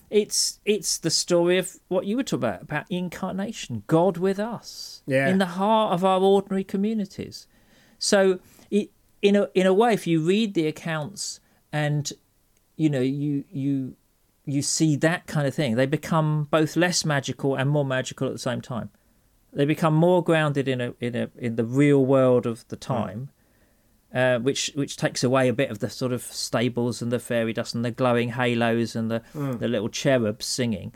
It's 0.10 0.60
it's 0.66 0.98
the 0.98 1.10
story 1.10 1.58
of 1.58 1.80
what 1.88 2.06
you 2.06 2.18
were 2.18 2.24
talking 2.24 2.50
about 2.50 2.62
about 2.62 2.86
incarnation, 2.90 3.84
God 3.88 4.18
with 4.18 4.40
us, 4.40 5.02
yeah. 5.08 5.30
in 5.30 5.38
the 5.38 5.46
heart 5.46 5.94
of 5.94 6.04
our 6.04 6.20
ordinary 6.20 6.66
communities. 6.66 7.48
So, 7.98 8.40
it, 8.70 8.92
in 9.22 9.36
a 9.36 9.48
in 9.54 9.66
a 9.66 9.74
way, 9.74 9.94
if 9.94 10.06
you 10.06 10.22
read 10.22 10.54
the 10.54 10.68
accounts 10.68 11.40
and 11.72 12.12
you 12.76 12.90
know 12.90 13.00
you 13.00 13.46
you 13.50 13.96
you 14.52 14.62
see 14.62 14.96
that 14.96 15.28
kind 15.28 15.48
of 15.48 15.54
thing 15.54 15.76
they 15.76 15.86
become 15.86 16.48
both 16.52 16.76
less 16.76 17.06
magical 17.06 17.56
and 17.56 17.70
more 17.70 17.86
magical 17.86 18.28
at 18.28 18.34
the 18.34 18.40
same 18.40 18.62
time 18.62 18.90
they 19.54 19.66
become 19.66 19.94
more 19.94 20.24
grounded 20.24 20.68
in 20.68 20.82
a 20.82 20.94
in 21.00 21.16
a 21.16 21.30
in 21.38 21.56
the 21.56 21.66
real 21.66 22.06
world 22.06 22.46
of 22.46 22.68
the 22.70 22.76
hmm. 22.76 22.94
time 22.94 23.30
mm. 24.14 24.38
uh, 24.38 24.40
which 24.40 24.72
which 24.76 24.98
takes 24.98 25.24
away 25.24 25.48
a 25.48 25.54
bit 25.54 25.70
of 25.70 25.80
the 25.80 25.90
sort 25.90 26.14
of 26.14 26.22
stables 26.22 27.02
and 27.02 27.12
the 27.12 27.20
fairy 27.20 27.54
dust 27.54 27.76
and 27.76 27.84
the 27.84 27.92
glowing 27.92 28.30
halos 28.30 28.96
and 28.96 29.10
the 29.12 29.22
mm. 29.36 29.58
the 29.60 29.68
little 29.68 29.90
cherubs 29.90 30.46
singing 30.46 30.94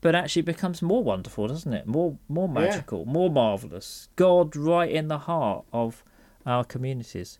but 0.00 0.14
actually 0.14 0.42
becomes 0.42 0.80
more 0.80 1.02
wonderful 1.02 1.46
doesn't 1.48 1.72
it 1.72 1.86
more 1.86 2.16
more 2.28 2.48
magical 2.48 3.04
yeah. 3.06 3.12
more 3.12 3.30
marvelous 3.30 4.08
god 4.16 4.54
right 4.56 4.90
in 4.90 5.08
the 5.08 5.18
heart 5.18 5.64
of 5.72 6.02
our 6.46 6.64
communities 6.64 7.38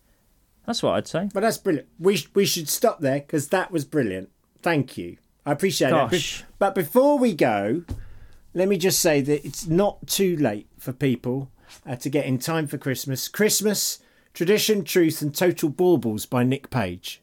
that's 0.67 0.83
what 0.83 0.95
I'd 0.95 1.09
say. 1.09 1.29
But 1.33 1.41
that's 1.41 1.59
brilliant. 1.59 1.89
We 1.99 2.25
we 2.35 2.45
should 2.45 2.69
stop 2.69 3.01
there 3.01 3.19
because 3.19 3.49
that 3.49 3.71
was 3.73 3.85
brilliant. 3.85 4.31
Thank 4.63 4.97
you. 4.97 5.17
I 5.45 5.53
appreciate 5.53 5.91
Gosh. 5.91 6.41
it. 6.41 6.47
But 6.59 6.75
before 6.75 7.19
we 7.19 7.35
go, 7.35 7.85
let 8.55 8.69
me 8.69 8.77
just 8.77 9.01
say 9.01 9.21
that 9.21 9.45
it's 9.45 9.67
not 9.67 10.07
too 10.07 10.37
late 10.37 10.69
for 10.79 10.93
people 10.93 11.51
uh, 11.87 11.97
to 11.97 12.09
get 12.09 12.27
in 12.27 12.39
time 12.39 12.67
for 12.67 12.79
Christmas. 12.79 13.29
Christmas, 13.29 14.01
Tradition, 14.35 14.85
Truth, 14.85 15.23
and 15.23 15.35
Total 15.35 15.69
Baubles 15.69 16.27
by 16.27 16.43
Nick 16.43 16.71
Page. 16.71 17.23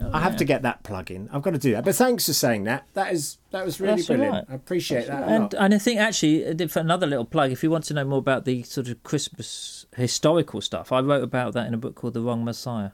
Oh, 0.00 0.10
I 0.12 0.20
have 0.20 0.32
yeah. 0.32 0.38
to 0.38 0.44
get 0.44 0.62
that 0.62 0.82
plug 0.82 1.10
in. 1.10 1.28
I've 1.32 1.42
got 1.42 1.52
to 1.52 1.58
do 1.58 1.72
that. 1.72 1.84
But 1.84 1.94
thanks 1.94 2.26
for 2.26 2.32
saying 2.32 2.64
that. 2.64 2.86
That 2.94 3.12
is 3.12 3.38
that 3.52 3.64
was 3.64 3.80
really 3.80 3.96
That's 3.96 4.08
brilliant. 4.08 4.34
Right. 4.34 4.44
I 4.50 4.54
appreciate 4.54 5.06
That's 5.06 5.10
that. 5.10 5.20
Right. 5.20 5.34
And 5.34 5.54
and 5.54 5.74
I 5.74 5.78
think 5.78 6.00
actually 6.00 6.46
uh, 6.46 6.68
for 6.68 6.80
another 6.80 7.06
little 7.06 7.24
plug, 7.24 7.52
if 7.52 7.62
you 7.62 7.70
want 7.70 7.84
to 7.84 7.94
know 7.94 8.04
more 8.04 8.18
about 8.18 8.44
the 8.44 8.64
sort 8.64 8.88
of 8.88 9.02
Christmas 9.04 9.86
historical 9.94 10.60
stuff, 10.60 10.90
I 10.90 11.00
wrote 11.00 11.22
about 11.22 11.52
that 11.54 11.68
in 11.68 11.74
a 11.74 11.78
book 11.78 11.94
called 11.94 12.14
The 12.14 12.20
Wrong 12.20 12.44
Messiah. 12.44 12.90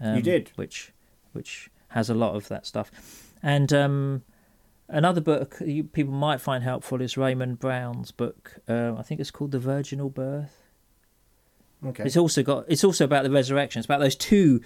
Um, 0.00 0.16
you 0.16 0.22
did, 0.22 0.52
which 0.54 0.92
which 1.32 1.68
has 1.88 2.08
a 2.08 2.14
lot 2.14 2.36
of 2.36 2.46
that 2.46 2.64
stuff. 2.64 2.92
And 3.42 3.72
um, 3.72 4.22
another 4.88 5.20
book 5.20 5.56
you, 5.60 5.84
people 5.84 6.12
might 6.14 6.40
find 6.40 6.62
helpful 6.62 7.00
is 7.00 7.16
Raymond 7.16 7.58
Brown's 7.58 8.10
book. 8.10 8.60
Uh, 8.68 8.94
I 8.98 9.02
think 9.02 9.20
it's 9.20 9.30
called 9.30 9.52
The 9.52 9.58
Virginal 9.58 10.10
Birth. 10.10 10.62
Okay. 11.84 12.04
It's 12.04 12.16
also 12.16 12.42
got. 12.42 12.66
It's 12.68 12.84
also 12.84 13.04
about 13.04 13.24
the 13.24 13.30
resurrection. 13.30 13.80
It's 13.80 13.86
about 13.86 14.00
those 14.00 14.16
two 14.16 14.60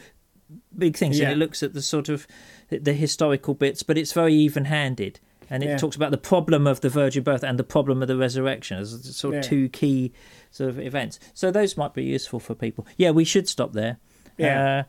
big 0.77 0.97
things, 0.97 1.19
yeah. 1.19 1.27
and 1.27 1.33
it 1.33 1.37
looks 1.37 1.63
at 1.63 1.73
the 1.73 1.83
sort 1.83 2.09
of 2.09 2.27
the 2.69 2.93
historical 2.93 3.55
bits, 3.55 3.83
but 3.83 3.97
it's 3.97 4.13
very 4.13 4.35
even-handed, 4.35 5.21
and 5.49 5.63
it 5.63 5.69
yeah. 5.69 5.77
talks 5.77 5.95
about 5.95 6.11
the 6.11 6.19
problem 6.19 6.67
of 6.67 6.81
the 6.81 6.89
virgin 6.89 7.23
birth 7.23 7.45
and 7.45 7.59
the 7.59 7.65
problem 7.65 8.03
of 8.03 8.09
the 8.09 8.17
resurrection 8.17 8.79
as 8.79 9.17
sort 9.17 9.35
of 9.35 9.45
yeah. 9.45 9.49
two 9.49 9.69
key 9.69 10.13
sort 10.51 10.71
of 10.71 10.81
events. 10.81 11.21
So 11.35 11.53
those 11.53 11.77
might 11.77 11.95
be 11.95 12.03
useful 12.03 12.41
for 12.41 12.55
people. 12.55 12.85
Yeah, 12.97 13.11
we 13.13 13.25
should 13.25 13.49
stop 13.49 13.75
there. 13.75 13.99
Yeah. 14.37 14.79
Uh, 14.81 14.83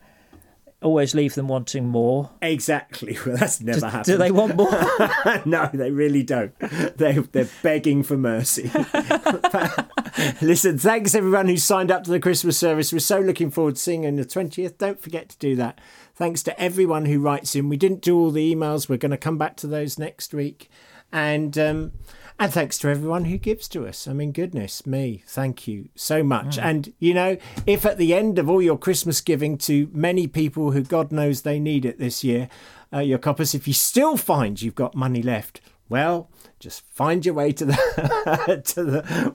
always 0.86 1.14
leave 1.14 1.34
them 1.34 1.48
wanting 1.48 1.88
more. 1.88 2.30
Exactly. 2.40 3.18
Well, 3.26 3.36
that's 3.36 3.60
never 3.60 3.80
do, 3.80 3.86
happened. 3.86 4.04
Do 4.04 4.16
they 4.18 4.30
want 4.30 4.54
more? 4.54 4.70
no, 5.44 5.68
they 5.74 5.90
really 5.90 6.22
don't. 6.22 6.56
They 6.96 7.14
they're 7.32 7.48
begging 7.60 8.04
for 8.04 8.16
mercy. 8.16 8.70
Listen, 10.40 10.78
thanks 10.78 11.16
everyone 11.16 11.48
who 11.48 11.56
signed 11.56 11.90
up 11.90 12.04
to 12.04 12.10
the 12.12 12.20
Christmas 12.20 12.56
service. 12.56 12.92
We're 12.92 13.00
so 13.00 13.18
looking 13.18 13.50
forward 13.50 13.76
to 13.76 13.82
seeing 13.82 14.04
you 14.04 14.10
on 14.10 14.16
the 14.16 14.24
20th. 14.24 14.78
Don't 14.78 15.00
forget 15.00 15.28
to 15.30 15.38
do 15.38 15.56
that. 15.56 15.80
Thanks 16.14 16.44
to 16.44 16.60
everyone 16.60 17.06
who 17.06 17.18
writes 17.18 17.56
in. 17.56 17.68
We 17.68 17.76
didn't 17.76 18.00
do 18.02 18.16
all 18.16 18.30
the 18.30 18.54
emails. 18.54 18.88
We're 18.88 18.96
going 18.96 19.10
to 19.10 19.16
come 19.16 19.38
back 19.38 19.56
to 19.56 19.66
those 19.66 19.98
next 19.98 20.32
week. 20.32 20.70
And 21.12 21.58
um, 21.58 21.92
and 22.38 22.52
thanks 22.52 22.78
to 22.78 22.88
everyone 22.88 23.26
who 23.26 23.38
gives 23.38 23.68
to 23.68 23.86
us. 23.86 24.06
I 24.06 24.12
mean, 24.12 24.32
goodness 24.32 24.86
me, 24.86 25.22
thank 25.26 25.66
you 25.66 25.88
so 25.94 26.22
much. 26.22 26.56
Mm. 26.56 26.64
And 26.64 26.92
you 26.98 27.14
know, 27.14 27.36
if 27.66 27.86
at 27.86 27.98
the 27.98 28.14
end 28.14 28.38
of 28.38 28.48
all 28.48 28.60
your 28.60 28.78
Christmas 28.78 29.20
giving 29.20 29.56
to 29.58 29.88
many 29.92 30.26
people 30.26 30.72
who 30.72 30.82
God 30.82 31.12
knows 31.12 31.42
they 31.42 31.58
need 31.58 31.84
it 31.84 31.98
this 31.98 32.22
year, 32.22 32.48
uh, 32.92 33.00
your 33.00 33.18
coppers, 33.18 33.54
if 33.54 33.66
you 33.66 33.74
still 33.74 34.16
find 34.16 34.60
you've 34.60 34.74
got 34.74 34.94
money 34.94 35.22
left, 35.22 35.60
well, 35.88 36.30
just 36.58 36.84
find 36.92 37.24
your 37.24 37.34
way 37.34 37.52
to 37.52 37.64
the 37.64 38.62
to 38.74 38.84
the 38.84 39.34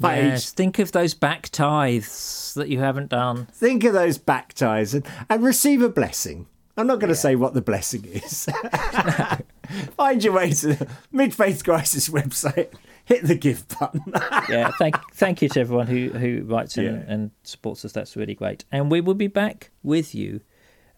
page. 0.00 0.24
Yes, 0.24 0.52
think 0.52 0.78
of 0.78 0.92
those 0.92 1.14
back 1.14 1.48
tithes 1.48 2.52
that 2.54 2.68
you 2.68 2.78
haven't 2.80 3.10
done. 3.10 3.46
Think 3.46 3.84
of 3.84 3.92
those 3.92 4.18
back 4.18 4.52
tithes 4.52 4.94
and, 4.94 5.06
and 5.28 5.42
receive 5.42 5.82
a 5.82 5.88
blessing. 5.88 6.46
I'm 6.76 6.86
not 6.86 7.00
going 7.00 7.08
to 7.08 7.16
yeah. 7.16 7.22
say 7.22 7.36
what 7.36 7.54
the 7.54 7.60
blessing 7.60 8.04
is. 8.04 8.48
Find 9.96 10.22
your 10.22 10.34
way 10.34 10.52
to 10.52 10.74
the 10.74 10.88
Mid 11.12 11.34
Faith 11.34 11.64
Crisis 11.64 12.08
website. 12.08 12.72
Hit 13.04 13.24
the 13.24 13.34
give 13.34 13.66
button. 13.68 14.02
yeah, 14.48 14.70
thank 14.78 14.96
thank 15.14 15.42
you 15.42 15.48
to 15.50 15.60
everyone 15.60 15.86
who 15.86 16.10
who 16.10 16.44
writes 16.44 16.76
in 16.76 16.84
yeah. 16.84 17.12
and 17.12 17.30
supports 17.42 17.84
us. 17.84 17.92
That's 17.92 18.16
really 18.16 18.34
great. 18.34 18.64
And 18.70 18.90
we 18.90 19.00
will 19.00 19.14
be 19.14 19.28
back 19.28 19.70
with 19.82 20.14
you 20.14 20.40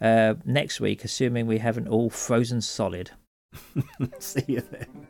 uh, 0.00 0.34
next 0.44 0.80
week, 0.80 1.04
assuming 1.04 1.46
we 1.46 1.58
haven't 1.58 1.88
all 1.88 2.10
frozen 2.10 2.60
solid. 2.60 3.12
See 4.18 4.44
you 4.46 4.60
then. 4.60 5.06